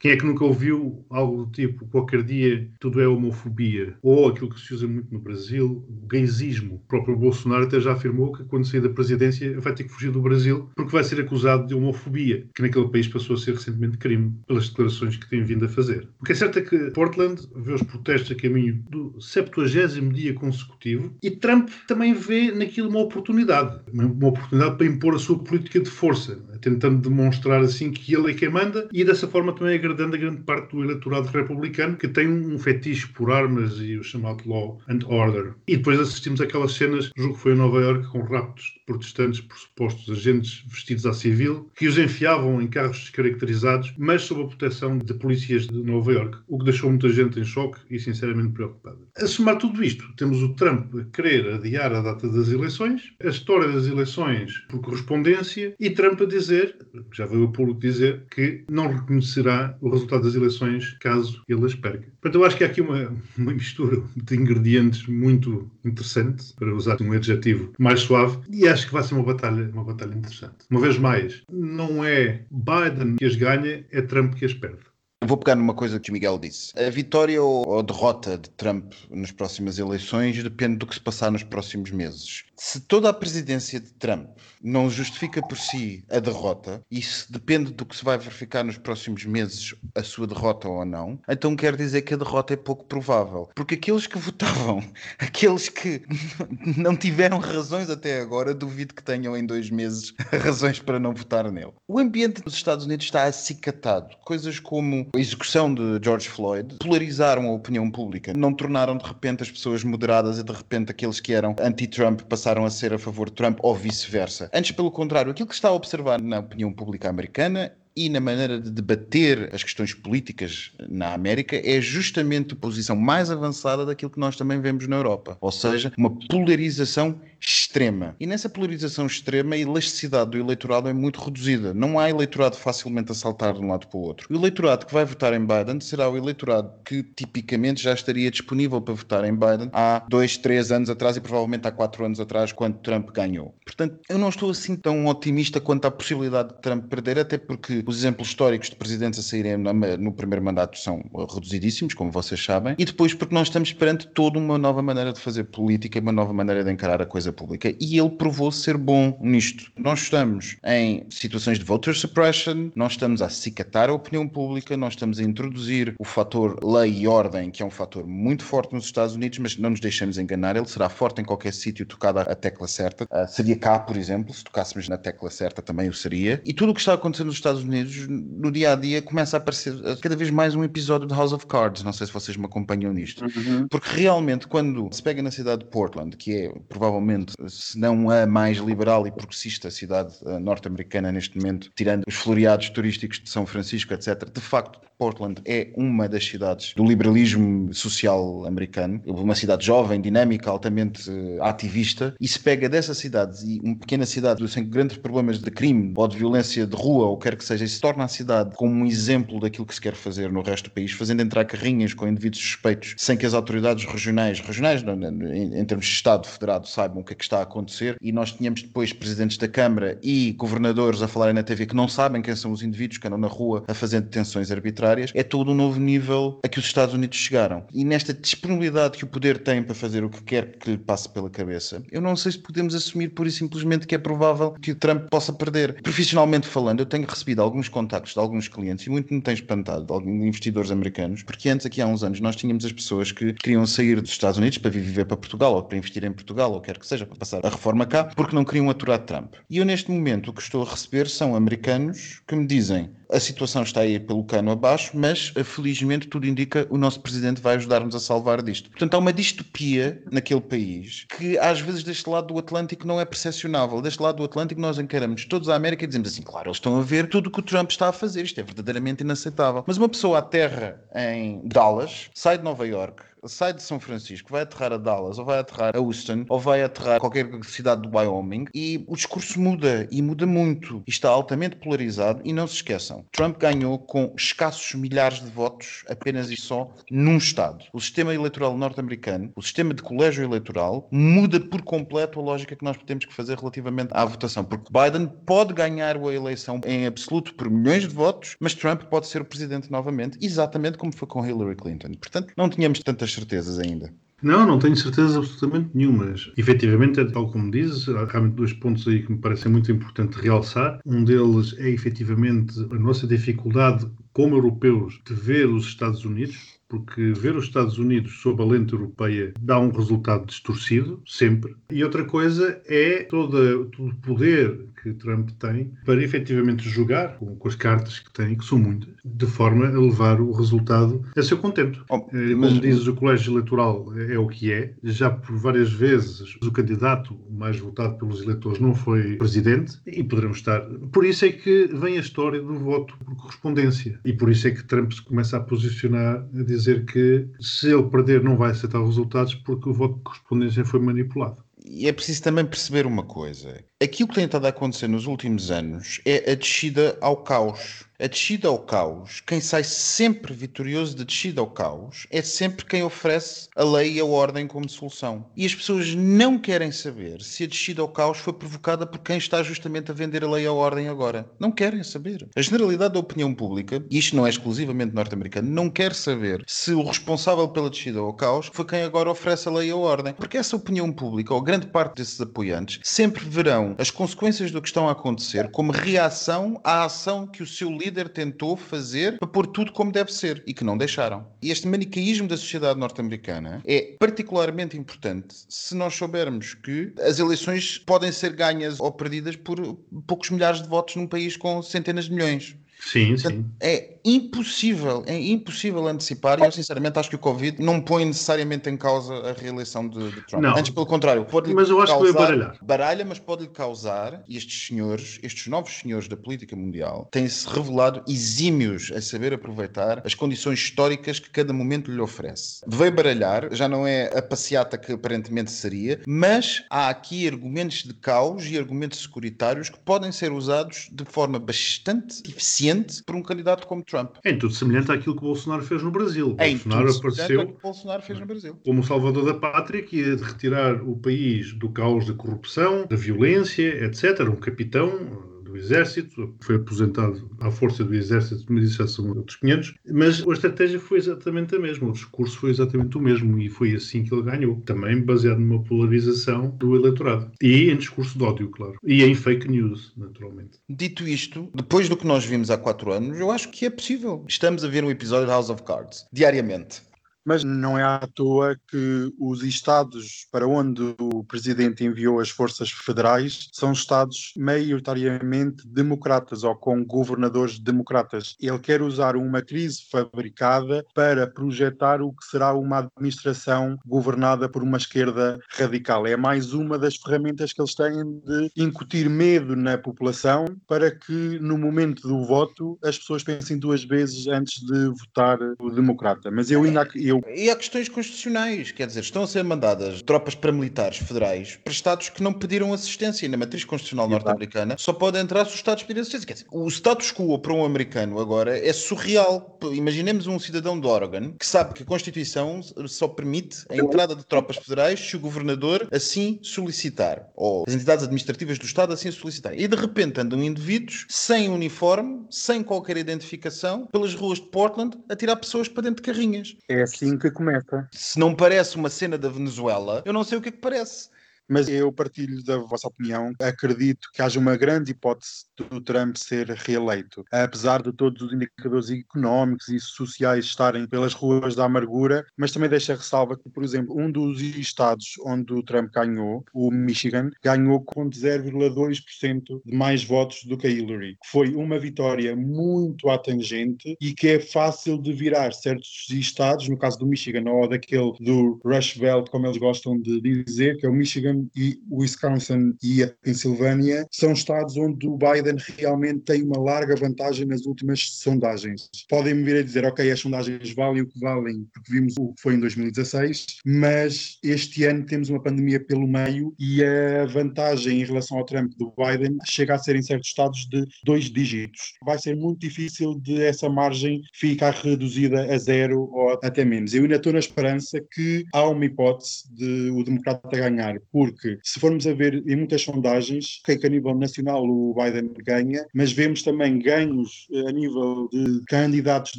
Quem 0.00 0.10
é 0.10 0.16
que 0.16 0.26
nunca 0.26 0.44
ouviu 0.44 1.04
algo 1.10 1.44
do 1.44 1.50
tipo 1.52 1.86
qualquer 1.86 2.22
dia 2.22 2.68
tudo 2.80 3.00
é 3.00 3.06
homofobia? 3.08 3.94
Ou 4.02 4.28
aquilo 4.28 4.47
que 4.50 4.60
se 4.60 4.74
usa 4.74 4.86
muito 4.86 5.12
no 5.12 5.18
Brasil, 5.18 5.84
o 5.88 6.06
gaysismo. 6.06 6.76
O 6.76 6.88
próprio 6.88 7.16
Bolsonaro 7.16 7.64
até 7.64 7.80
já 7.80 7.92
afirmou 7.92 8.32
que 8.32 8.44
quando 8.44 8.66
sair 8.66 8.80
da 8.80 8.88
presidência 8.88 9.58
vai 9.60 9.74
ter 9.74 9.84
que 9.84 9.90
fugir 9.90 10.10
do 10.10 10.20
Brasil 10.20 10.68
porque 10.74 10.92
vai 10.92 11.04
ser 11.04 11.20
acusado 11.20 11.66
de 11.66 11.74
homofobia, 11.74 12.46
que 12.54 12.62
naquele 12.62 12.88
país 12.88 13.08
passou 13.08 13.34
a 13.36 13.38
ser 13.38 13.54
recentemente 13.54 13.98
crime 13.98 14.32
pelas 14.46 14.68
declarações 14.68 15.16
que 15.16 15.28
tem 15.28 15.42
vindo 15.42 15.64
a 15.64 15.68
fazer. 15.68 16.08
O 16.20 16.24
que 16.24 16.32
é 16.32 16.34
certo 16.34 16.58
é 16.58 16.62
que 16.62 16.90
Portland 16.92 17.42
vê 17.56 17.72
os 17.72 17.82
protestos 17.82 18.30
a 18.30 18.34
caminho 18.34 18.82
do 18.88 19.20
70 19.20 19.68
dia 20.12 20.34
consecutivo 20.34 21.12
e 21.22 21.30
Trump 21.30 21.68
também 21.86 22.14
vê 22.14 22.50
naquilo 22.52 22.88
uma 22.88 23.00
oportunidade, 23.00 23.80
uma 23.92 24.28
oportunidade 24.28 24.76
para 24.76 24.86
impor 24.86 25.14
a 25.14 25.18
sua 25.18 25.38
política 25.38 25.80
de 25.80 25.90
força, 25.90 26.38
tentando 26.60 27.08
demonstrar 27.08 27.60
assim 27.60 27.90
que 27.90 28.14
ele 28.14 28.32
é 28.32 28.34
quem 28.34 28.48
manda 28.48 28.88
e 28.92 29.04
dessa 29.04 29.28
forma 29.28 29.52
também 29.52 29.76
agradando 29.76 30.16
a 30.16 30.18
grande 30.18 30.42
parte 30.42 30.74
do 30.74 30.84
eleitorado 30.84 31.28
republicano 31.28 31.96
que 31.96 32.08
tem 32.08 32.28
um 32.28 32.58
fetiche 32.58 33.08
por 33.08 33.30
armas 33.30 33.78
e 33.80 33.96
o 33.96 34.04
chamado 34.04 34.48
law 34.48 34.78
and 34.88 35.00
order. 35.06 35.54
E 35.66 35.76
depois 35.76 36.00
assistimos 36.00 36.40
aquelas 36.40 36.72
cenas, 36.72 37.10
julgo 37.16 37.34
que 37.34 37.40
foi 37.40 37.52
em 37.52 37.56
Nova 37.56 37.80
York, 37.80 38.06
com 38.08 38.20
raptos 38.22 38.77
protestantes 38.88 39.42
por 39.42 39.58
supostos 39.58 40.08
agentes 40.10 40.64
vestidos 40.66 41.04
à 41.04 41.12
civil, 41.12 41.70
que 41.76 41.86
os 41.86 41.98
enfiavam 41.98 42.62
em 42.62 42.66
carros 42.66 42.98
descaracterizados, 42.98 43.92
mas 43.98 44.22
sob 44.22 44.42
a 44.42 44.46
proteção 44.46 44.96
de 44.96 45.12
polícias 45.12 45.66
de 45.66 45.82
Nova 45.82 46.10
York, 46.10 46.38
o 46.48 46.58
que 46.58 46.64
deixou 46.64 46.88
muita 46.88 47.10
gente 47.10 47.38
em 47.38 47.44
choque 47.44 47.80
e 47.90 47.98
sinceramente 47.98 48.54
preocupada. 48.54 48.98
A 49.16 49.26
somar 49.26 49.58
tudo 49.58 49.84
isto, 49.84 50.10
temos 50.16 50.42
o 50.42 50.54
Trump 50.54 50.94
a 50.94 51.04
querer 51.14 51.52
adiar 51.52 51.92
a 51.92 52.00
data 52.00 52.26
das 52.28 52.48
eleições, 52.48 53.12
a 53.22 53.28
história 53.28 53.68
das 53.68 53.86
eleições 53.86 54.64
por 54.70 54.80
correspondência 54.80 55.74
e 55.78 55.90
Trump 55.90 56.22
a 56.22 56.26
dizer, 56.26 56.76
já 57.12 57.26
veio 57.26 57.44
o 57.44 57.52
público 57.52 57.80
dizer, 57.80 58.24
que 58.30 58.64
não 58.70 58.90
reconhecerá 58.90 59.76
o 59.82 59.90
resultado 59.90 60.22
das 60.22 60.34
eleições 60.34 60.96
caso 61.00 61.42
ele 61.46 61.66
as 61.66 61.74
perca. 61.74 62.08
Portanto, 62.20 62.34
eu 62.40 62.44
acho 62.46 62.56
que 62.56 62.64
há 62.64 62.66
aqui 62.66 62.80
uma, 62.80 63.12
uma 63.36 63.52
mistura 63.52 64.02
de 64.16 64.34
ingredientes 64.34 65.06
muito 65.06 65.70
interessante, 65.84 66.54
para 66.54 66.74
usar 66.74 67.00
um 67.02 67.12
adjetivo 67.12 67.72
mais 67.78 68.00
suave, 68.00 68.38
e 68.50 68.66
acho 68.68 68.77
que 68.86 68.92
vai 68.92 69.02
ser 69.02 69.14
uma 69.14 69.24
batalha, 69.24 69.70
uma 69.72 69.84
batalha 69.84 70.14
interessante. 70.14 70.66
Uma 70.70 70.80
vez 70.80 70.98
mais, 70.98 71.42
não 71.50 72.04
é 72.04 72.44
Biden 72.50 73.16
que 73.16 73.24
as 73.24 73.36
ganha, 73.36 73.84
é 73.90 74.02
Trump 74.02 74.34
que 74.34 74.44
as 74.44 74.54
perde. 74.54 74.84
Vou 75.24 75.36
pegar 75.36 75.56
numa 75.56 75.74
coisa 75.74 75.98
que 75.98 76.10
o 76.10 76.12
Miguel 76.12 76.38
disse. 76.38 76.72
A 76.78 76.88
vitória 76.90 77.42
ou 77.42 77.80
a 77.80 77.82
derrota 77.82 78.38
de 78.38 78.48
Trump 78.50 78.92
nas 79.10 79.32
próximas 79.32 79.76
eleições 79.78 80.40
depende 80.42 80.76
do 80.76 80.86
que 80.86 80.94
se 80.94 81.00
passar 81.00 81.30
nos 81.32 81.42
próximos 81.42 81.90
meses. 81.90 82.44
Se 82.56 82.80
toda 82.80 83.08
a 83.08 83.12
presidência 83.12 83.80
de 83.80 83.92
Trump 83.92 84.28
não 84.62 84.88
justifica 84.88 85.40
por 85.42 85.58
si 85.58 86.04
a 86.08 86.20
derrota, 86.20 86.82
e 86.90 87.02
se 87.02 87.30
depende 87.30 87.72
do 87.72 87.84
que 87.84 87.96
se 87.96 88.04
vai 88.04 88.16
verificar 88.16 88.64
nos 88.64 88.78
próximos 88.78 89.24
meses 89.24 89.74
a 89.94 90.02
sua 90.02 90.26
derrota 90.26 90.68
ou 90.68 90.84
não, 90.84 91.20
então 91.28 91.54
quer 91.56 91.76
dizer 91.76 92.02
que 92.02 92.14
a 92.14 92.16
derrota 92.16 92.54
é 92.54 92.56
pouco 92.56 92.84
provável. 92.84 93.48
Porque 93.54 93.74
aqueles 93.74 94.06
que 94.06 94.18
votavam, 94.18 94.82
aqueles 95.18 95.68
que 95.68 96.02
não 96.76 96.96
tiveram 96.96 97.38
razões 97.38 97.90
até 97.90 98.20
agora, 98.20 98.54
duvido 98.54 98.94
que 98.94 99.02
tenham 99.02 99.36
em 99.36 99.44
dois 99.44 99.68
meses 99.68 100.14
razões 100.42 100.78
para 100.78 100.98
não 100.98 101.12
votar 101.12 101.50
nele. 101.50 101.72
O 101.86 101.98
ambiente 101.98 102.40
dos 102.42 102.54
Estados 102.54 102.86
Unidos 102.86 103.06
está 103.06 103.24
acicatado. 103.24 104.16
Coisas 104.24 104.58
como 104.58 105.07
a 105.14 105.18
execução 105.18 105.72
de 105.72 106.00
George 106.02 106.28
Floyd 106.28 106.76
polarizaram 106.80 107.48
a 107.48 107.52
opinião 107.52 107.90
pública. 107.90 108.32
Não 108.36 108.52
tornaram 108.52 108.96
de 108.96 109.04
repente 109.04 109.42
as 109.42 109.50
pessoas 109.50 109.84
moderadas 109.84 110.38
e 110.38 110.42
de 110.42 110.52
repente 110.52 110.90
aqueles 110.90 111.20
que 111.20 111.32
eram 111.32 111.54
anti-Trump 111.60 112.22
passaram 112.22 112.64
a 112.64 112.70
ser 112.70 112.92
a 112.92 112.98
favor 112.98 113.28
de 113.28 113.36
Trump 113.36 113.58
ou 113.62 113.74
vice-versa. 113.74 114.50
Antes, 114.52 114.72
pelo 114.72 114.90
contrário, 114.90 115.30
aquilo 115.30 115.48
que 115.48 115.54
está 115.54 115.68
a 115.68 115.72
observar 115.72 116.20
na 116.20 116.40
opinião 116.40 116.72
pública 116.72 117.08
americana 117.08 117.72
e 117.98 118.08
na 118.08 118.20
maneira 118.20 118.60
de 118.60 118.70
debater 118.70 119.50
as 119.52 119.64
questões 119.64 119.92
políticas 119.92 120.70
na 120.88 121.12
América 121.12 121.60
é 121.64 121.80
justamente 121.80 122.54
a 122.54 122.56
posição 122.56 122.94
mais 122.94 123.28
avançada 123.28 123.84
daquilo 123.84 124.10
que 124.10 124.20
nós 124.20 124.36
também 124.36 124.60
vemos 124.60 124.86
na 124.86 124.94
Europa. 124.94 125.36
Ou 125.40 125.50
seja, 125.50 125.92
uma 125.98 126.10
polarização 126.28 127.20
extrema. 127.40 128.14
E 128.20 128.26
nessa 128.26 128.48
polarização 128.48 129.06
extrema, 129.06 129.54
a 129.54 129.58
elasticidade 129.58 130.30
do 130.30 130.38
eleitorado 130.38 130.88
é 130.88 130.92
muito 130.92 131.20
reduzida. 131.20 131.74
Não 131.74 131.98
há 131.98 132.08
eleitorado 132.08 132.56
facilmente 132.56 133.12
a 133.12 133.14
saltar 133.14 133.54
de 133.54 133.60
um 133.60 133.68
lado 133.68 133.86
para 133.86 133.98
o 133.98 134.02
outro. 134.02 134.26
O 134.30 134.36
eleitorado 134.36 134.86
que 134.86 134.92
vai 134.92 135.04
votar 135.04 135.32
em 135.32 135.44
Biden 135.44 135.80
será 135.80 136.08
o 136.08 136.16
eleitorado 136.16 136.70
que 136.84 137.02
tipicamente 137.02 137.82
já 137.82 137.92
estaria 137.92 138.30
disponível 138.30 138.80
para 138.80 138.94
votar 138.94 139.24
em 139.24 139.32
Biden 139.32 139.70
há 139.72 140.04
dois, 140.08 140.36
três 140.36 140.70
anos 140.70 140.90
atrás 140.90 141.16
e 141.16 141.20
provavelmente 141.20 141.66
há 141.66 141.72
quatro 141.72 142.04
anos 142.04 142.20
atrás, 142.20 142.52
quando 142.52 142.78
Trump 142.78 143.10
ganhou. 143.10 143.54
Portanto, 143.64 143.98
eu 144.08 144.18
não 144.18 144.28
estou 144.28 144.50
assim 144.50 144.76
tão 144.76 145.06
otimista 145.06 145.60
quanto 145.60 145.84
à 145.86 145.90
possibilidade 145.90 146.54
de 146.54 146.60
Trump 146.60 146.86
perder, 146.86 147.18
até 147.18 147.38
porque 147.38 147.82
Os 147.88 147.96
exemplos 147.96 148.28
históricos 148.28 148.68
de 148.68 148.76
presidentes 148.76 149.18
a 149.18 149.22
saírem 149.22 149.56
no 149.56 150.12
primeiro 150.12 150.44
mandato 150.44 150.78
são 150.78 151.02
reduzidíssimos, 151.34 151.94
como 151.94 152.10
vocês 152.10 152.44
sabem, 152.44 152.74
e 152.76 152.84
depois 152.84 153.14
porque 153.14 153.34
nós 153.34 153.48
estamos 153.48 153.72
perante 153.72 154.06
toda 154.08 154.38
uma 154.38 154.58
nova 154.58 154.82
maneira 154.82 155.10
de 155.10 155.18
fazer 155.18 155.44
política, 155.44 155.98
uma 155.98 156.12
nova 156.12 156.34
maneira 156.34 156.62
de 156.62 156.70
encarar 156.70 157.00
a 157.00 157.06
coisa 157.06 157.32
pública. 157.32 157.74
E 157.80 157.98
ele 157.98 158.10
provou 158.10 158.52
ser 158.52 158.76
bom 158.76 159.18
nisto. 159.22 159.72
Nós 159.74 160.02
estamos 160.02 160.58
em 160.66 161.06
situações 161.08 161.58
de 161.58 161.64
voter 161.64 161.94
suppression, 161.94 162.68
nós 162.76 162.92
estamos 162.92 163.22
a 163.22 163.26
acicatar 163.26 163.88
a 163.88 163.94
opinião 163.94 164.28
pública, 164.28 164.76
nós 164.76 164.92
estamos 164.92 165.18
a 165.18 165.22
introduzir 165.22 165.94
o 165.98 166.04
fator 166.04 166.62
lei 166.62 166.92
e 166.92 167.08
ordem, 167.08 167.50
que 167.50 167.62
é 167.62 167.66
um 167.66 167.70
fator 167.70 168.06
muito 168.06 168.44
forte 168.44 168.74
nos 168.74 168.84
Estados 168.84 169.14
Unidos, 169.14 169.38
mas 169.38 169.56
não 169.56 169.70
nos 169.70 169.80
deixemos 169.80 170.18
enganar, 170.18 170.56
ele 170.56 170.68
será 170.68 170.90
forte 170.90 171.22
em 171.22 171.24
qualquer 171.24 171.54
sítio 171.54 171.86
tocado 171.86 172.18
a 172.18 172.34
tecla 172.34 172.68
certa. 172.68 173.04
Uh, 173.04 173.26
seria 173.26 173.56
cá, 173.56 173.78
por 173.78 173.96
exemplo, 173.96 174.34
se 174.34 174.44
tocássemos 174.44 174.90
na 174.90 174.98
tecla 174.98 175.30
certa 175.30 175.62
também 175.62 175.88
o 175.88 175.94
seria. 175.94 176.42
E 176.44 176.52
tudo 176.52 176.72
o 176.72 176.74
que 176.74 176.80
está 176.80 176.92
acontecendo 176.92 177.28
nos 177.28 177.36
Estados 177.36 177.62
Unidos, 177.62 177.77
no 178.08 178.50
dia 178.50 178.72
a 178.72 178.76
dia, 178.76 179.02
começa 179.02 179.36
a 179.36 179.38
aparecer 179.38 179.74
cada 180.00 180.16
vez 180.16 180.30
mais 180.30 180.54
um 180.54 180.64
episódio 180.64 181.06
de 181.06 181.14
House 181.14 181.32
of 181.32 181.46
Cards. 181.46 181.82
Não 181.82 181.92
sei 181.92 182.06
se 182.06 182.12
vocês 182.12 182.36
me 182.36 182.46
acompanham 182.46 182.92
nisto. 182.92 183.24
Uhum. 183.24 183.66
Porque 183.68 184.00
realmente, 184.00 184.46
quando 184.46 184.88
se 184.92 185.02
pega 185.02 185.22
na 185.22 185.30
cidade 185.30 185.64
de 185.64 185.70
Portland, 185.70 186.16
que 186.16 186.34
é 186.34 186.52
provavelmente, 186.68 187.34
se 187.48 187.78
não 187.78 188.10
a 188.10 188.26
mais 188.26 188.58
liberal 188.58 189.06
e 189.06 189.10
progressista 189.10 189.70
cidade 189.70 190.14
uh, 190.22 190.38
norte-americana 190.38 191.12
neste 191.12 191.36
momento, 191.36 191.70
tirando 191.74 192.04
os 192.06 192.14
floreados 192.14 192.70
turísticos 192.70 193.20
de 193.20 193.28
São 193.28 193.46
Francisco, 193.46 193.92
etc., 193.92 194.28
de 194.32 194.40
facto, 194.40 194.80
Portland 194.98 195.40
é 195.44 195.70
uma 195.76 196.08
das 196.08 196.26
cidades 196.26 196.74
do 196.74 196.84
liberalismo 196.84 197.72
social 197.72 198.44
americano, 198.44 199.00
uma 199.06 199.34
cidade 199.34 199.64
jovem, 199.64 200.00
dinâmica, 200.00 200.50
altamente 200.50 201.08
uh, 201.08 201.42
ativista, 201.42 202.14
e 202.20 202.26
se 202.26 202.38
pega 202.40 202.68
dessa 202.68 202.92
cidade 202.92 203.38
e 203.46 203.60
uma 203.60 203.76
pequena 203.76 204.04
cidade 204.04 204.46
sem 204.48 204.68
grandes 204.68 204.96
problemas 204.96 205.38
de 205.38 205.50
crime 205.50 205.92
ou 205.96 206.08
de 206.08 206.16
violência 206.16 206.66
de 206.66 206.76
rua 206.76 207.06
ou 207.06 207.16
quer 207.16 207.36
que 207.36 207.44
seja, 207.44 207.57
e 207.60 207.68
se 207.68 207.80
torna 207.80 208.04
a 208.04 208.08
cidade 208.08 208.54
como 208.56 208.72
um 208.72 208.86
exemplo 208.86 209.40
daquilo 209.40 209.66
que 209.66 209.74
se 209.74 209.80
quer 209.80 209.94
fazer 209.94 210.30
no 210.30 210.42
resto 210.42 210.64
do 210.64 210.72
país, 210.72 210.92
fazendo 210.92 211.22
entrar 211.22 211.44
carrinhas 211.44 211.94
com 211.94 212.06
indivíduos 212.06 212.42
suspeitos 212.42 212.94
sem 212.96 213.16
que 213.16 213.26
as 213.26 213.34
autoridades 213.34 213.84
regionais, 213.84 214.40
regionais 214.40 214.82
não, 214.82 214.94
em, 214.94 215.58
em 215.58 215.64
termos 215.64 215.86
de 215.86 215.92
Estado 215.92 216.26
federado, 216.26 216.68
saibam 216.68 217.00
o 217.00 217.04
que 217.04 217.12
é 217.12 217.16
que 217.16 217.24
está 217.24 217.38
a 217.38 217.42
acontecer, 217.42 217.96
e 218.00 218.12
nós 218.12 218.32
tínhamos 218.32 218.62
depois 218.62 218.92
presidentes 218.92 219.36
da 219.36 219.48
Câmara 219.48 219.98
e 220.02 220.32
governadores 220.32 221.02
a 221.02 221.08
falarem 221.08 221.34
na 221.34 221.42
TV 221.42 221.66
que 221.66 221.76
não 221.76 221.88
sabem 221.88 222.22
quem 222.22 222.34
são 222.34 222.52
os 222.52 222.62
indivíduos 222.62 222.98
que 222.98 223.06
andam 223.06 223.18
na 223.18 223.28
rua 223.28 223.64
a 223.68 223.74
fazer 223.74 224.00
detenções 224.00 224.50
arbitrárias, 224.50 225.10
é 225.14 225.22
todo 225.22 225.52
um 225.52 225.54
novo 225.54 225.80
nível 225.80 226.40
a 226.44 226.48
que 226.48 226.58
os 226.58 226.64
Estados 226.64 226.94
Unidos 226.94 227.18
chegaram. 227.18 227.64
E 227.72 227.84
nesta 227.84 228.12
disponibilidade 228.12 228.98
que 228.98 229.04
o 229.04 229.08
poder 229.08 229.38
tem 229.38 229.62
para 229.62 229.74
fazer 229.74 230.04
o 230.04 230.10
que 230.10 230.22
quer 230.22 230.56
que 230.58 230.70
lhe 230.70 230.78
passe 230.78 231.08
pela 231.08 231.30
cabeça, 231.30 231.82
eu 231.90 232.00
não 232.00 232.16
sei 232.16 232.32
se 232.32 232.38
podemos 232.38 232.74
assumir 232.74 233.08
pura 233.08 233.28
e 233.28 233.32
simplesmente 233.32 233.86
que 233.86 233.94
é 233.94 233.98
provável 233.98 234.52
que 234.52 234.72
o 234.72 234.76
Trump 234.76 235.08
possa 235.10 235.32
perder. 235.32 235.80
Profissionalmente 235.82 236.46
falando, 236.46 236.80
eu 236.80 236.86
tenho 236.86 237.06
recebido 237.06 237.42
alguns 237.48 237.68
contactos 237.68 238.12
de 238.12 238.20
alguns 238.20 238.46
clientes 238.46 238.86
e 238.86 238.90
muito 238.90 239.12
me 239.12 239.20
tem 239.20 239.34
espantado 239.34 239.84
de 239.84 239.92
alguns 239.92 240.22
investidores 240.22 240.70
americanos, 240.70 241.22
porque 241.22 241.48
antes, 241.48 241.64
aqui 241.64 241.80
há 241.80 241.86
uns 241.86 242.04
anos, 242.04 242.20
nós 242.20 242.36
tínhamos 242.36 242.64
as 242.64 242.72
pessoas 242.72 243.10
que 243.10 243.32
queriam 243.32 243.66
sair 243.66 244.00
dos 244.00 244.10
Estados 244.10 244.38
Unidos 244.38 244.58
para 244.58 244.70
viver 244.70 245.06
para 245.06 245.16
Portugal 245.16 245.54
ou 245.54 245.62
para 245.62 245.78
investir 245.78 246.04
em 246.04 246.12
Portugal 246.12 246.52
ou 246.52 246.60
quer 246.60 246.78
que 246.78 246.86
seja, 246.86 247.06
para 247.06 247.16
passar 247.16 247.44
a 247.44 247.48
reforma 247.48 247.86
cá, 247.86 248.04
porque 248.04 248.34
não 248.34 248.44
queriam 248.44 248.68
aturar 248.68 248.98
Trump. 249.00 249.34
E 249.48 249.58
eu, 249.58 249.64
neste 249.64 249.90
momento, 249.90 250.28
o 250.28 250.32
que 250.32 250.42
estou 250.42 250.62
a 250.62 250.70
receber 250.70 251.08
são 251.08 251.34
americanos 251.34 252.20
que 252.26 252.36
me 252.36 252.46
dizem 252.46 252.90
a 253.10 253.18
situação 253.18 253.62
está 253.62 253.80
aí 253.80 253.98
pelo 253.98 254.22
cano 254.22 254.50
abaixo, 254.50 254.90
mas 254.94 255.32
eh, 255.34 255.42
felizmente 255.42 256.06
tudo 256.08 256.26
indica 256.26 256.66
o 256.68 256.76
nosso 256.76 257.00
presidente 257.00 257.40
vai 257.40 257.56
ajudar-nos 257.56 257.94
a 257.94 258.00
salvar 258.00 258.42
disto. 258.42 258.68
Portanto, 258.70 258.94
há 258.94 258.98
uma 258.98 259.12
distopia 259.12 260.02
naquele 260.10 260.42
país 260.42 261.06
que 261.16 261.38
às 261.38 261.60
vezes 261.60 261.82
deste 261.82 262.08
lado 262.08 262.26
do 262.26 262.38
Atlântico 262.38 262.86
não 262.86 263.00
é 263.00 263.04
percepcionável. 263.04 263.80
Deste 263.80 264.02
lado 264.02 264.16
do 264.16 264.24
Atlântico 264.24 264.60
nós 264.60 264.78
encaramos 264.78 265.24
todos 265.24 265.48
a 265.48 265.54
América 265.54 265.84
e 265.84 265.86
dizemos 265.86 266.08
assim, 266.08 266.22
claro, 266.22 266.48
eles 266.48 266.58
estão 266.58 266.78
a 266.78 266.82
ver 266.82 267.08
tudo 267.08 267.28
o 267.28 267.30
o 267.40 267.42
Trump 267.42 267.70
está 267.70 267.88
a 267.88 267.92
fazer, 267.92 268.22
isto 268.22 268.40
é 268.40 268.42
verdadeiramente 268.42 269.02
inaceitável. 269.02 269.64
Mas 269.66 269.76
uma 269.76 269.88
pessoa 269.88 270.18
aterra 270.18 270.80
em 270.94 271.40
Dallas, 271.44 272.10
sai 272.14 272.38
de 272.38 272.44
Nova 272.44 272.66
York, 272.66 273.02
sai 273.26 273.52
de 273.52 273.62
São 273.62 273.80
Francisco, 273.80 274.30
vai 274.30 274.42
aterrar 274.42 274.72
a 274.72 274.76
Dallas, 274.76 275.18
ou 275.18 275.24
vai 275.24 275.38
aterrar 275.38 275.76
a 275.76 275.80
Houston, 275.80 276.24
ou 276.28 276.38
vai 276.38 276.62
aterrar 276.62 277.00
qualquer 277.00 277.28
cidade 277.44 277.82
do 277.82 277.96
Wyoming, 277.96 278.46
e 278.54 278.84
o 278.86 278.96
discurso 278.96 279.40
muda, 279.40 279.88
e 279.90 280.02
muda 280.02 280.26
muito. 280.26 280.82
E 280.86 280.90
está 280.90 281.08
altamente 281.08 281.56
polarizado, 281.56 282.20
e 282.24 282.32
não 282.32 282.46
se 282.46 282.54
esqueçam, 282.54 283.04
Trump 283.12 283.38
ganhou 283.38 283.78
com 283.78 284.12
escassos 284.16 284.74
milhares 284.74 285.20
de 285.20 285.30
votos, 285.30 285.84
apenas 285.88 286.30
e 286.30 286.36
só, 286.36 286.70
num 286.90 287.16
estado. 287.16 287.64
O 287.72 287.80
sistema 287.80 288.14
eleitoral 288.14 288.56
norte-americano, 288.56 289.30
o 289.34 289.42
sistema 289.42 289.74
de 289.74 289.82
colégio 289.82 290.24
eleitoral, 290.24 290.88
muda 290.90 291.40
por 291.40 291.62
completo 291.62 292.20
a 292.20 292.22
lógica 292.22 292.56
que 292.56 292.64
nós 292.64 292.76
temos 292.86 293.04
que 293.04 293.14
fazer 293.14 293.38
relativamente 293.38 293.90
à 293.92 294.04
votação, 294.04 294.44
porque 294.44 294.72
Biden 294.72 295.06
pode 295.26 295.52
ganhar 295.54 295.96
a 295.96 296.14
eleição 296.14 296.60
em 296.64 296.86
absoluto 296.86 297.34
por 297.34 297.50
milhões 297.50 297.82
de 297.82 297.94
votos, 297.94 298.36
mas 298.40 298.54
Trump 298.54 298.82
pode 298.84 299.06
ser 299.06 299.20
o 299.22 299.24
presidente 299.24 299.70
novamente, 299.70 300.18
exatamente 300.20 300.78
como 300.78 300.94
foi 300.94 301.08
com 301.08 301.26
Hillary 301.26 301.56
Clinton. 301.56 301.92
Portanto, 302.00 302.32
não 302.36 302.48
tínhamos 302.48 302.80
tantas 302.80 303.07
certezas 303.12 303.58
ainda. 303.58 303.92
Não, 304.20 304.44
não 304.44 304.58
tenho 304.58 304.76
certeza 304.76 305.18
absolutamente 305.18 305.70
nenhumas. 305.74 306.32
Efetivamente, 306.36 306.98
é 306.98 307.04
tal 307.04 307.30
como 307.30 307.50
dizes, 307.52 307.88
há 307.88 308.04
realmente 308.04 308.34
dois 308.34 308.52
pontos 308.52 308.86
aí 308.88 309.02
que 309.02 309.12
me 309.12 309.18
parecem 309.18 309.50
muito 309.50 309.70
importantes 309.70 310.18
realçar. 310.18 310.80
Um 310.84 311.04
deles 311.04 311.54
é 311.58 311.70
efetivamente 311.70 312.58
a 312.70 312.74
nossa 312.74 313.06
dificuldade 313.06 313.88
como 314.12 314.34
europeus 314.34 315.00
de 315.06 315.14
ver 315.14 315.46
os 315.46 315.66
Estados 315.66 316.04
Unidos 316.04 316.57
porque 316.68 317.12
ver 317.12 317.34
os 317.34 317.44
Estados 317.44 317.78
Unidos 317.78 318.20
sob 318.20 318.42
a 318.42 318.46
lente 318.46 318.74
europeia 318.74 319.32
dá 319.40 319.58
um 319.58 319.70
resultado 319.70 320.26
distorcido, 320.26 321.02
sempre. 321.06 321.56
E 321.70 321.82
outra 321.82 322.04
coisa 322.04 322.60
é 322.66 323.04
todo, 323.04 323.64
todo 323.66 323.90
o 323.90 323.94
poder 323.96 324.66
que 324.82 324.92
Trump 324.92 325.30
tem 325.40 325.72
para 325.84 326.02
efetivamente 326.02 326.68
jogar 326.68 327.16
com, 327.16 327.34
com, 327.34 327.48
as 327.48 327.56
cartas 327.56 327.98
que 327.98 328.12
tem, 328.12 328.36
que 328.36 328.44
são 328.44 328.58
muitas, 328.58 328.90
de 329.04 329.26
forma 329.26 329.66
a 329.66 329.70
levar 329.70 330.20
o 330.20 330.30
resultado 330.30 331.02
a 331.16 331.22
seu 331.22 331.38
contento. 331.38 331.84
Oh, 331.90 331.96
eh, 332.12 332.30
Como 332.30 332.36
mas... 332.36 332.60
dizes, 332.60 332.86
o 332.86 332.94
colégio 332.94 333.32
eleitoral 333.32 333.92
é 333.96 334.16
o 334.18 334.28
que 334.28 334.52
é. 334.52 334.72
Já 334.84 335.10
por 335.10 335.36
várias 335.36 335.72
vezes 335.72 336.36
o 336.42 336.52
candidato 336.52 337.18
mais 337.28 337.58
votado 337.58 337.98
pelos 337.98 338.22
eleitores 338.22 338.60
não 338.60 338.72
foi 338.72 339.16
presidente 339.16 339.78
e 339.84 340.04
poderemos 340.04 340.38
estar. 340.38 340.60
Por 340.92 341.04
isso 341.04 341.24
é 341.24 341.32
que 341.32 341.68
vem 341.74 341.96
a 341.96 342.00
história 342.00 342.40
do 342.40 342.54
voto 342.54 342.96
por 343.04 343.16
correspondência. 343.16 343.98
E 344.04 344.12
por 344.12 344.30
isso 344.30 344.46
é 344.46 344.52
que 344.52 344.62
Trump 344.62 344.92
se 344.92 345.02
começa 345.02 345.36
a 345.36 345.40
posicionar 345.40 346.24
a 346.34 346.42
dizer 346.42 346.57
dizer 346.58 346.84
que 346.84 347.26
se 347.40 347.72
ele 347.72 347.84
perder 347.84 348.22
não 348.22 348.36
vai 348.36 348.50
aceitar 348.50 348.80
os 348.80 348.88
resultados 348.88 349.34
porque 349.34 349.68
o 349.68 349.74
voto 349.74 349.96
de 349.96 350.02
correspondência 350.02 350.64
foi 350.64 350.80
manipulado. 350.80 351.42
E 351.64 351.86
é 351.86 351.92
preciso 351.92 352.22
também 352.22 352.44
perceber 352.44 352.86
uma 352.86 353.02
coisa. 353.02 353.62
Aquilo 353.82 354.08
que 354.08 354.14
tem 354.14 354.24
estado 354.24 354.46
a 354.46 354.50
acontecer 354.50 354.88
nos 354.88 355.06
últimos 355.06 355.50
anos 355.50 356.00
é 356.04 356.30
a 356.30 356.34
descida 356.34 356.96
ao 357.00 357.18
caos 357.18 357.87
a 358.00 358.06
descida 358.06 358.46
ao 358.46 358.60
caos, 358.60 359.20
quem 359.26 359.40
sai 359.40 359.64
sempre 359.64 360.32
vitorioso 360.32 360.92
da 360.92 360.98
de 360.98 361.04
descida 361.04 361.40
ao 361.40 361.48
caos 361.48 362.06
é 362.10 362.22
sempre 362.22 362.64
quem 362.64 362.82
oferece 362.84 363.48
a 363.56 363.64
lei 363.64 363.94
e 363.94 364.00
a 364.00 364.04
ordem 364.04 364.46
como 364.46 364.68
solução. 364.68 365.26
E 365.36 365.44
as 365.44 365.54
pessoas 365.54 365.94
não 365.94 366.38
querem 366.38 366.70
saber 366.70 367.22
se 367.22 367.42
a 367.42 367.46
descida 367.46 367.82
ao 367.82 367.88
caos 367.88 368.18
foi 368.18 368.32
provocada 368.32 368.86
por 368.86 369.00
quem 369.00 369.16
está 369.16 369.42
justamente 369.42 369.90
a 369.90 369.94
vender 369.94 370.22
a 370.22 370.30
lei 370.30 370.44
e 370.44 370.46
a 370.46 370.52
ordem 370.52 370.88
agora. 370.88 371.28
Não 371.40 371.50
querem 371.50 371.82
saber. 371.82 372.28
A 372.36 372.42
generalidade 372.42 372.94
da 372.94 373.00
opinião 373.00 373.34
pública, 373.34 373.82
e 373.90 373.98
isto 373.98 374.14
não 374.14 374.26
é 374.26 374.30
exclusivamente 374.30 374.94
norte-americano, 374.94 375.50
não 375.50 375.68
quer 375.68 375.92
saber 375.92 376.44
se 376.46 376.72
o 376.72 376.84
responsável 376.84 377.48
pela 377.48 377.70
descida 377.70 377.98
ao 377.98 378.14
caos 378.14 378.48
foi 378.52 378.64
quem 378.64 378.82
agora 378.82 379.10
oferece 379.10 379.48
a 379.48 379.52
lei 379.52 379.68
e 379.68 379.72
a 379.72 379.76
ordem. 379.76 380.14
Porque 380.14 380.38
essa 380.38 380.54
opinião 380.54 380.92
pública, 380.92 381.34
ou 381.34 381.42
grande 381.42 381.66
parte 381.66 381.96
desses 381.96 382.20
apoiantes, 382.20 382.78
sempre 382.82 383.24
verão 383.24 383.74
as 383.76 383.90
consequências 383.90 384.52
do 384.52 384.62
que 384.62 384.68
estão 384.68 384.88
a 384.88 384.92
acontecer 384.92 385.50
como 385.50 385.72
reação 385.72 386.60
à 386.62 386.84
ação 386.84 387.26
que 387.26 387.42
o 387.42 387.46
seu 387.46 387.70
líder 387.70 387.87
líder 387.88 388.08
tentou 388.08 388.56
fazer 388.56 389.18
para 389.18 389.28
pôr 389.28 389.46
tudo 389.46 389.72
como 389.72 389.90
deve 389.90 390.12
ser 390.12 390.42
e 390.46 390.52
que 390.52 390.64
não 390.64 390.76
deixaram. 390.76 391.26
E 391.42 391.50
este 391.50 391.66
manicaísmo 391.66 392.28
da 392.28 392.36
sociedade 392.36 392.78
norte-americana 392.78 393.62
é 393.66 393.96
particularmente 393.98 394.76
importante 394.76 395.34
se 395.48 395.74
nós 395.74 395.94
soubermos 395.94 396.54
que 396.54 396.92
as 397.00 397.18
eleições 397.18 397.78
podem 397.78 398.12
ser 398.12 398.32
ganhas 398.32 398.78
ou 398.78 398.92
perdidas 398.92 399.36
por 399.36 399.58
poucos 400.06 400.30
milhares 400.30 400.62
de 400.62 400.68
votos 400.68 400.96
num 400.96 401.06
país 401.06 401.36
com 401.36 401.62
centenas 401.62 402.04
de 402.04 402.12
milhões. 402.12 402.56
Sim, 402.78 403.16
sim. 403.16 403.44
É 403.60 403.96
impossível, 404.04 405.02
é 405.06 405.18
impossível 405.18 405.86
antecipar 405.86 406.38
e 406.40 406.44
eu 406.44 406.52
sinceramente 406.52 406.98
acho 406.98 407.10
que 407.10 407.16
o 407.16 407.18
Covid 407.18 407.62
não 407.62 407.80
põe 407.80 408.04
necessariamente 408.04 408.70
em 408.70 408.76
causa 408.76 409.14
a 409.14 409.32
reeleição 409.32 409.86
de, 409.88 410.10
de 410.12 410.20
Trump. 410.22 410.42
Não. 410.42 410.56
Antes, 410.56 410.70
pelo 410.72 410.86
contrário, 410.86 411.24
pode 411.24 411.52
Mas 411.52 411.68
eu 411.68 411.80
acho 411.80 411.92
causar, 411.92 412.06
que 412.06 412.12
vai 412.12 412.22
baralhar. 412.22 412.58
Baralha, 412.62 413.04
mas 413.04 413.18
pode-lhe 413.18 413.48
causar, 413.48 414.22
e 414.28 414.36
estes 414.36 414.68
senhores, 414.68 415.18
estes 415.22 415.46
novos 415.48 415.72
senhores 415.72 416.08
da 416.08 416.16
política 416.16 416.54
mundial, 416.54 417.08
têm-se 417.10 417.46
revelado 417.48 418.02
exímios 418.08 418.92
a 418.94 419.00
saber 419.00 419.34
aproveitar 419.34 420.00
as 420.04 420.14
condições 420.14 420.58
históricas 420.58 421.18
que 421.18 421.30
cada 421.30 421.52
momento 421.52 421.90
lhe 421.90 422.00
oferece. 422.00 422.60
Veio 422.66 422.92
baralhar, 422.92 423.48
já 423.52 423.68
não 423.68 423.86
é 423.86 424.06
a 424.16 424.22
passeata 424.22 424.78
que 424.78 424.92
aparentemente 424.92 425.50
seria, 425.50 426.00
mas 426.06 426.64
há 426.70 426.88
aqui 426.88 427.26
argumentos 427.26 427.82
de 427.82 427.92
caos 427.94 428.46
e 428.46 428.56
argumentos 428.56 429.02
securitários 429.02 429.68
que 429.68 429.78
podem 429.78 430.12
ser 430.12 430.32
usados 430.32 430.88
de 430.92 431.04
forma 431.04 431.38
bastante 431.38 432.22
eficiente 432.28 432.67
por 433.06 433.16
um 433.16 433.22
candidato 433.22 433.66
como 433.66 433.82
Trump. 433.82 434.16
É 434.24 434.32
tudo 434.32 434.52
semelhante 434.52 434.92
àquilo 434.92 435.14
que 435.14 435.22
Bolsonaro 435.22 435.62
fez 435.62 435.82
no 435.82 435.90
Brasil. 435.90 436.34
É 436.38 436.50
Bolsonaro 436.50 436.90
apareceu 436.90 437.46
que 437.46 437.62
Bolsonaro 437.62 438.02
fez 438.02 438.18
no 438.18 438.26
Brasil. 438.26 438.58
como 438.64 438.82
salvador 438.82 439.24
da 439.24 439.34
pátria 439.34 439.82
que 439.82 439.98
ia 439.98 440.16
retirar 440.16 440.82
o 440.82 440.96
país 440.96 441.52
do 441.52 441.70
caos 441.70 442.06
da 442.06 442.14
corrupção, 442.14 442.86
da 442.86 442.96
violência, 442.96 443.84
etc. 443.84 444.20
Um 444.28 444.36
capitão 444.36 445.27
exército, 445.58 446.34
foi 446.40 446.56
aposentado 446.56 447.30
à 447.40 447.50
força 447.50 447.84
do 447.84 447.94
exército, 447.94 448.44
mas 448.48 448.64
isso 448.64 448.78
já 448.78 448.86
são 448.86 449.08
outros 449.08 449.36
500. 449.36 449.74
Mas 449.90 450.26
a 450.26 450.32
estratégia 450.32 450.80
foi 450.80 450.98
exatamente 450.98 451.54
a 451.54 451.58
mesma, 451.58 451.88
o 451.88 451.92
discurso 451.92 452.38
foi 452.38 452.50
exatamente 452.50 452.96
o 452.96 453.00
mesmo 453.00 453.38
e 453.38 453.48
foi 453.48 453.74
assim 453.74 454.04
que 454.04 454.14
ele 454.14 454.22
ganhou. 454.22 454.60
Também 454.64 455.00
baseado 455.02 455.38
numa 455.38 455.62
polarização 455.62 456.50
do 456.50 456.76
eleitorado. 456.76 457.30
E 457.42 457.70
em 457.70 457.76
discurso 457.76 458.18
de 458.18 458.24
ódio, 458.24 458.50
claro. 458.50 458.76
E 458.84 459.02
em 459.02 459.14
fake 459.14 459.48
news, 459.48 459.92
naturalmente. 459.96 460.58
Dito 460.68 461.06
isto, 461.06 461.48
depois 461.54 461.88
do 461.88 461.96
que 461.96 462.06
nós 462.06 462.24
vimos 462.24 462.50
há 462.50 462.56
quatro 462.58 462.92
anos, 462.92 463.18
eu 463.18 463.30
acho 463.30 463.50
que 463.50 463.66
é 463.66 463.70
possível. 463.70 464.24
Estamos 464.28 464.64
a 464.64 464.68
ver 464.68 464.84
um 464.84 464.90
episódio 464.90 465.26
de 465.26 465.32
House 465.32 465.50
of 465.50 465.62
Cards 465.62 466.06
diariamente. 466.12 466.87
Mas 467.28 467.44
não 467.44 467.78
é 467.78 467.82
à 467.82 468.08
toa 468.14 468.56
que 468.70 469.12
os 469.20 469.42
estados 469.42 470.26
para 470.32 470.48
onde 470.48 470.94
o 470.98 471.22
presidente 471.24 471.84
enviou 471.84 472.20
as 472.20 472.30
forças 472.30 472.70
federais 472.70 473.50
são 473.52 473.70
estados 473.70 474.32
maioritariamente 474.34 475.68
democratas 475.68 476.42
ou 476.42 476.56
com 476.56 476.82
governadores 476.82 477.58
democratas. 477.58 478.34
Ele 478.40 478.58
quer 478.58 478.80
usar 478.80 479.14
uma 479.14 479.42
crise 479.42 479.82
fabricada 479.90 480.82
para 480.94 481.26
projetar 481.26 482.00
o 482.00 482.14
que 482.14 482.24
será 482.24 482.54
uma 482.54 482.78
administração 482.96 483.76
governada 483.84 484.48
por 484.48 484.62
uma 484.62 484.78
esquerda 484.78 485.38
radical. 485.50 486.06
É 486.06 486.16
mais 486.16 486.54
uma 486.54 486.78
das 486.78 486.96
ferramentas 486.96 487.52
que 487.52 487.60
eles 487.60 487.74
têm 487.74 488.20
de 488.20 488.50
incutir 488.56 489.10
medo 489.10 489.54
na 489.54 489.76
população 489.76 490.46
para 490.66 490.90
que 490.90 491.38
no 491.40 491.58
momento 491.58 492.08
do 492.08 492.24
voto 492.24 492.78
as 492.82 492.96
pessoas 492.96 493.22
pensem 493.22 493.58
duas 493.58 493.84
vezes 493.84 494.26
antes 494.28 494.64
de 494.64 494.86
votar 494.86 495.38
o 495.60 495.68
democrata. 495.68 496.30
Mas 496.30 496.50
eu 496.50 496.64
ainda 496.64 496.88
eu 496.94 497.17
E 497.34 497.50
há 497.50 497.56
questões 497.56 497.88
constitucionais, 497.88 498.70
quer 498.72 498.86
dizer, 498.86 499.00
estão 499.00 499.22
a 499.22 499.26
ser 499.26 499.42
mandadas 499.42 500.02
tropas 500.02 500.34
paramilitares 500.34 500.98
federais 500.98 501.58
para 501.62 501.72
estados 501.72 502.08
que 502.08 502.22
não 502.22 502.32
pediram 502.32 502.72
assistência. 502.72 503.26
E 503.26 503.28
na 503.28 503.36
matriz 503.36 503.64
constitucional 503.64 504.08
norte-americana 504.08 504.76
só 504.78 504.92
pode 504.92 505.18
entrar 505.18 505.44
se 505.44 505.50
os 505.50 505.56
estados 505.56 505.82
pedirem 505.82 506.02
assistência. 506.02 506.26
Quer 506.26 506.32
dizer, 506.34 506.46
o 506.50 506.68
status 506.68 507.12
quo 507.12 507.38
para 507.38 507.52
um 507.52 507.64
americano 507.64 508.18
agora 508.20 508.58
é 508.58 508.72
surreal. 508.72 509.58
Imaginemos 509.72 510.26
um 510.26 510.38
cidadão 510.38 510.78
de 510.78 510.86
Oregon 510.86 511.32
que 511.38 511.46
sabe 511.46 511.74
que 511.74 511.82
a 511.82 511.86
Constituição 511.86 512.60
só 512.86 513.08
permite 513.08 513.64
a 513.68 513.76
entrada 513.76 514.14
de 514.14 514.24
tropas 514.24 514.56
federais 514.56 515.00
se 515.00 515.16
o 515.16 515.20
governador 515.20 515.88
assim 515.90 516.38
solicitar, 516.42 517.28
ou 517.34 517.64
as 517.66 517.74
entidades 517.74 518.04
administrativas 518.04 518.58
do 518.58 518.66
estado 518.66 518.92
assim 518.92 519.10
solicitarem. 519.10 519.60
E 519.60 519.68
de 519.68 519.76
repente 519.76 520.20
andam 520.20 520.42
indivíduos 520.42 521.06
sem 521.08 521.48
uniforme, 521.48 522.26
sem 522.30 522.62
qualquer 522.62 522.96
identificação, 522.96 523.86
pelas 523.86 524.14
ruas 524.14 524.38
de 524.38 524.46
Portland 524.46 524.96
a 525.08 525.16
tirar 525.16 525.36
pessoas 525.36 525.68
para 525.68 525.82
dentro 525.84 526.02
de 526.02 526.10
carrinhas. 526.10 526.56
é 526.68 526.82
assim 526.82 526.97
que 527.18 527.30
começa. 527.30 527.88
Se 527.92 528.18
não 528.18 528.34
parece 528.34 528.76
uma 528.76 528.90
cena 528.90 529.16
da 529.16 529.28
Venezuela, 529.28 530.02
eu 530.04 530.12
não 530.12 530.24
sei 530.24 530.38
o 530.38 530.40
que 530.40 530.48
é 530.48 530.52
que 530.52 530.58
parece. 530.58 531.10
Mas 531.48 531.68
eu 531.68 531.92
partilho 531.92 532.42
da 532.44 532.58
vossa 532.58 532.88
opinião. 532.88 533.32
Acredito 533.40 534.08
que 534.12 534.22
haja 534.22 534.38
uma 534.38 534.56
grande 534.56 534.92
hipótese 534.92 535.46
do 535.56 535.80
Trump 535.80 536.16
ser 536.16 536.48
reeleito. 536.48 537.24
Apesar 537.32 537.82
de 537.82 537.92
todos 537.92 538.22
os 538.22 538.32
indicadores 538.32 538.90
económicos 538.90 539.68
e 539.68 539.80
sociais 539.80 540.44
estarem 540.44 540.86
pelas 540.86 541.12
ruas 541.12 541.54
da 541.54 541.64
amargura, 541.64 542.24
mas 542.36 542.52
também 542.52 542.68
deixa 542.68 542.94
ressalva 542.94 543.36
que, 543.36 543.48
por 543.48 543.64
exemplo, 543.64 543.98
um 543.98 544.10
dos 544.10 544.40
estados 544.40 545.14
onde 545.24 545.52
o 545.52 545.62
Trump 545.62 545.90
ganhou, 545.92 546.44
o 546.52 546.70
Michigan, 546.70 547.30
ganhou 547.42 547.82
com 547.82 548.08
0,2% 548.10 549.62
de 549.64 549.76
mais 549.76 550.04
votos 550.04 550.44
do 550.44 550.56
que 550.56 550.66
a 550.66 550.70
Hillary. 550.70 551.16
Foi 551.26 551.54
uma 551.54 551.78
vitória 551.78 552.36
muito 552.36 553.08
à 553.08 553.18
tangente 553.18 553.96
e 554.00 554.12
que 554.12 554.28
é 554.28 554.40
fácil 554.40 555.00
de 555.00 555.12
virar 555.12 555.52
certos 555.52 556.06
estados, 556.10 556.68
no 556.68 556.78
caso 556.78 556.98
do 556.98 557.06
Michigan 557.06 557.48
ou 557.50 557.68
daquele 557.68 558.12
do 558.20 558.60
Rush 558.64 558.96
Belt, 558.96 559.28
como 559.30 559.46
eles 559.46 559.58
gostam 559.58 559.98
de 559.98 560.20
dizer, 560.20 560.76
que 560.76 560.86
é 560.86 560.88
o 560.88 560.92
Michigan 560.92 561.37
e 561.56 561.78
Wisconsin 561.90 562.74
e 562.82 563.02
a 563.02 563.12
Pensilvânia, 563.22 564.06
são 564.10 564.32
estados 564.32 564.76
onde 564.76 565.06
o 565.06 565.16
Biden 565.16 565.56
realmente 565.78 566.20
tem 566.20 566.42
uma 566.42 566.58
larga 566.58 566.96
vantagem 566.96 567.46
nas 567.46 567.66
últimas 567.66 568.00
sondagens. 568.00 568.88
Podem-me 569.08 569.44
vir 569.44 569.56
a 569.56 569.62
dizer, 569.62 569.84
ok, 569.84 570.10
as 570.10 570.20
sondagens 570.20 570.72
valem 570.74 571.02
o 571.02 571.06
que 571.06 571.18
valem, 571.20 571.66
porque 571.72 571.92
vimos 571.92 572.14
o 572.18 572.32
que 572.34 572.42
foi 572.42 572.54
em 572.54 572.60
2016, 572.60 573.46
mas 573.64 574.38
este 574.42 574.84
ano 574.84 575.04
temos 575.04 575.28
uma 575.28 575.42
pandemia 575.42 575.84
pelo 575.84 576.06
meio 576.06 576.54
e 576.58 576.82
a 576.82 577.26
vantagem 577.26 578.00
em 578.00 578.04
relação 578.04 578.38
ao 578.38 578.44
Trump 578.44 578.72
do 578.76 578.92
Biden 578.96 579.36
chega 579.46 579.74
a 579.74 579.78
ser 579.78 579.96
em 579.96 580.02
certos 580.02 580.28
estados 580.28 580.66
de 580.68 580.84
dois 581.04 581.24
dígitos. 581.24 581.92
Vai 582.04 582.18
ser 582.18 582.36
muito 582.36 582.60
difícil 582.60 583.18
de 583.20 583.42
essa 583.42 583.68
margem 583.68 584.22
ficar 584.34 584.74
reduzida 584.74 585.52
a 585.52 585.58
zero 585.58 586.08
ou 586.12 586.38
até 586.42 586.64
menos. 586.64 586.94
Eu 586.94 587.02
ainda 587.02 587.16
estou 587.16 587.32
na 587.32 587.38
esperança 587.38 588.00
que 588.12 588.44
há 588.52 588.68
uma 588.68 588.84
hipótese 588.84 589.44
de 589.54 589.90
o 589.90 590.02
democrata 590.02 590.48
ganhar, 590.50 591.00
porque 591.30 591.58
se 591.62 591.78
formos 591.80 592.06
a 592.06 592.12
ver 592.12 592.42
em 592.46 592.56
muitas 592.56 592.82
sondagens, 592.82 593.60
sei 593.64 593.76
que 593.76 593.86
a 593.86 593.90
nível 593.90 594.14
nacional 594.14 594.64
o 594.64 594.94
Biden 594.94 595.30
ganha, 595.44 595.86
mas 595.94 596.12
vemos 596.12 596.42
também 596.42 596.78
ganhos 596.78 597.46
eh, 597.52 597.68
a 597.68 597.72
nível 597.72 598.28
de 598.32 598.62
candidatos 598.66 599.32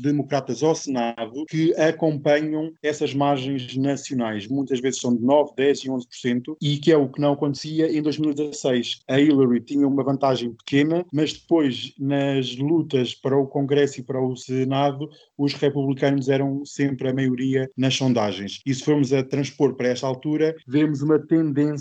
democratas 0.02 0.63
ao 0.63 0.75
Senado 0.75 1.45
que 1.49 1.73
acompanham 1.75 2.71
essas 2.82 3.13
margens 3.13 3.75
nacionais. 3.75 4.47
Muitas 4.47 4.80
vezes 4.80 4.99
são 4.99 5.15
de 5.15 5.23
9, 5.23 5.52
10 5.56 5.80
e 5.80 5.88
11%, 5.88 6.58
e 6.62 6.78
que 6.78 6.91
é 6.91 6.97
o 6.97 7.10
que 7.10 7.21
não 7.21 7.34
acontecia 7.34 7.91
em 7.91 8.02
2016. 8.02 9.02
A 9.08 9.19
Hillary 9.19 9.62
tinha 9.62 9.88
uma 9.88 10.04
vantagem 10.04 10.54
pequena, 10.54 11.06
mas 11.12 11.34
depois, 11.34 11.93
nas 11.99 12.56
lutas 12.58 13.13
para 13.13 13.38
o 13.38 13.47
Congresso 13.47 13.99
e 13.99 14.04
para 14.04 14.21
o 14.21 14.36
Senado, 14.36 15.10
os 15.38 15.54
republicanos 15.54 16.30
eram 16.30 16.65
sempre 16.65 17.10
a 17.10 17.13
maioria 17.13 17.69
nas 17.78 17.95
sondagens. 17.95 18.62
E 18.65 18.73
se 18.73 18.84
formos 18.84 19.13
a 19.13 19.23
transpor 19.23 19.75
para 19.75 19.89
esta 19.89 20.08
altura, 20.08 20.56
vemos 20.67 21.02
uma 21.02 21.19
tendência, 21.19 21.78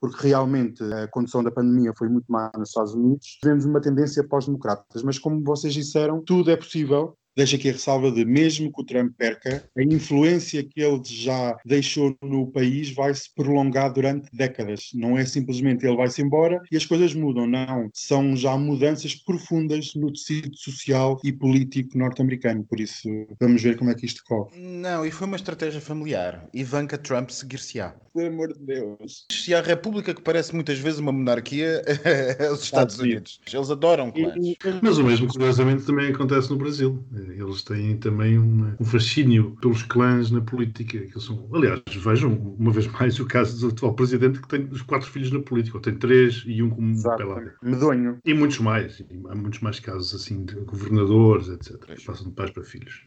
porque 0.00 0.26
realmente 0.26 0.82
a 0.82 1.08
condução 1.08 1.42
da 1.42 1.50
pandemia 1.50 1.92
foi 1.96 2.08
muito 2.08 2.26
má 2.28 2.50
nos 2.56 2.68
Estados 2.68 2.94
Unidos, 2.94 3.38
vemos 3.42 3.64
uma 3.64 3.80
tendência 3.80 4.26
pós-democratas. 4.26 5.02
Mas 5.02 5.18
como 5.18 5.42
vocês 5.42 5.72
disseram, 5.72 6.22
tudo 6.22 6.50
é 6.50 6.56
possível. 6.56 7.16
Deixa 7.38 7.54
aqui 7.54 7.68
a 7.68 7.72
ressalva 7.72 8.10
de, 8.10 8.24
mesmo 8.24 8.72
que 8.72 8.82
o 8.82 8.84
Trump 8.84 9.12
perca, 9.16 9.62
a 9.78 9.82
influência 9.84 10.60
que 10.60 10.80
ele 10.80 11.00
já 11.04 11.56
deixou 11.64 12.12
no 12.20 12.50
país 12.50 12.90
vai 12.90 13.14
se 13.14 13.32
prolongar 13.32 13.92
durante 13.92 14.28
décadas. 14.32 14.88
Não 14.92 15.16
é 15.16 15.24
simplesmente 15.24 15.86
ele 15.86 15.96
vai-se 15.96 16.20
embora 16.20 16.60
e 16.72 16.76
as 16.76 16.84
coisas 16.84 17.14
mudam, 17.14 17.46
não. 17.46 17.88
São 17.94 18.34
já 18.34 18.58
mudanças 18.58 19.14
profundas 19.14 19.94
no 19.94 20.12
tecido 20.12 20.56
social 20.56 21.16
e 21.22 21.32
político 21.32 21.96
norte-americano. 21.96 22.64
Por 22.64 22.80
isso, 22.80 23.08
vamos 23.38 23.62
ver 23.62 23.76
como 23.76 23.92
é 23.92 23.94
que 23.94 24.04
isto 24.04 24.20
corre. 24.26 24.58
Não, 24.58 25.06
e 25.06 25.12
foi 25.12 25.28
uma 25.28 25.36
estratégia 25.36 25.80
familiar. 25.80 26.44
Ivanka 26.52 26.98
Trump 26.98 27.30
seguir-se-á. 27.30 27.94
Pelo 28.12 28.34
amor 28.34 28.52
de 28.52 28.66
Deus. 28.66 29.26
Se 29.30 29.54
há 29.54 29.60
a 29.60 29.62
República 29.62 30.12
que 30.12 30.22
parece 30.22 30.52
muitas 30.52 30.80
vezes 30.80 30.98
uma 30.98 31.12
monarquia, 31.12 31.84
é 32.04 32.50
os 32.50 32.64
Estados 32.64 32.98
Unidos. 32.98 33.38
Eles 33.52 33.70
adoram 33.70 34.10
clãs. 34.10 34.34
Mas 34.82 34.98
o 34.98 35.04
mesmo, 35.04 35.28
curiosamente, 35.28 35.84
também 35.84 36.08
acontece 36.08 36.50
no 36.50 36.56
Brasil. 36.56 37.00
Eles 37.32 37.62
têm 37.62 37.96
também 37.98 38.38
uma- 38.38 38.76
um 38.80 38.84
fascínio 38.84 39.56
pelos 39.60 39.82
clãs 39.82 40.30
na 40.30 40.40
política. 40.40 40.98
Que 40.98 41.20
são, 41.20 41.48
aliás, 41.52 41.80
vejam 41.96 42.32
uma 42.58 42.70
vez 42.70 42.86
mais 42.86 43.18
o 43.20 43.26
caso 43.26 43.60
do 43.60 43.72
atual 43.72 43.94
presidente 43.94 44.40
que 44.40 44.48
tem 44.48 44.66
os 44.70 44.82
quatro 44.82 45.08
filhos 45.08 45.30
na 45.30 45.40
política, 45.40 45.76
ou 45.76 45.82
tem 45.82 45.94
três 45.96 46.44
e 46.46 46.62
um 46.62 46.70
como 46.70 46.94
pelado. 47.16 47.50
Medonho. 47.62 48.18
E 48.24 48.34
muitos 48.34 48.58
mais. 48.58 49.00
E 49.00 49.06
há 49.28 49.34
muitos 49.34 49.60
mais 49.60 49.80
casos 49.80 50.14
assim 50.14 50.44
de 50.44 50.54
governadores, 50.56 51.48
etc. 51.48 51.78
Que 51.96 52.04
passam 52.04 52.28
de 52.28 52.34
pais 52.34 52.50
para 52.50 52.64
filhos. 52.64 53.06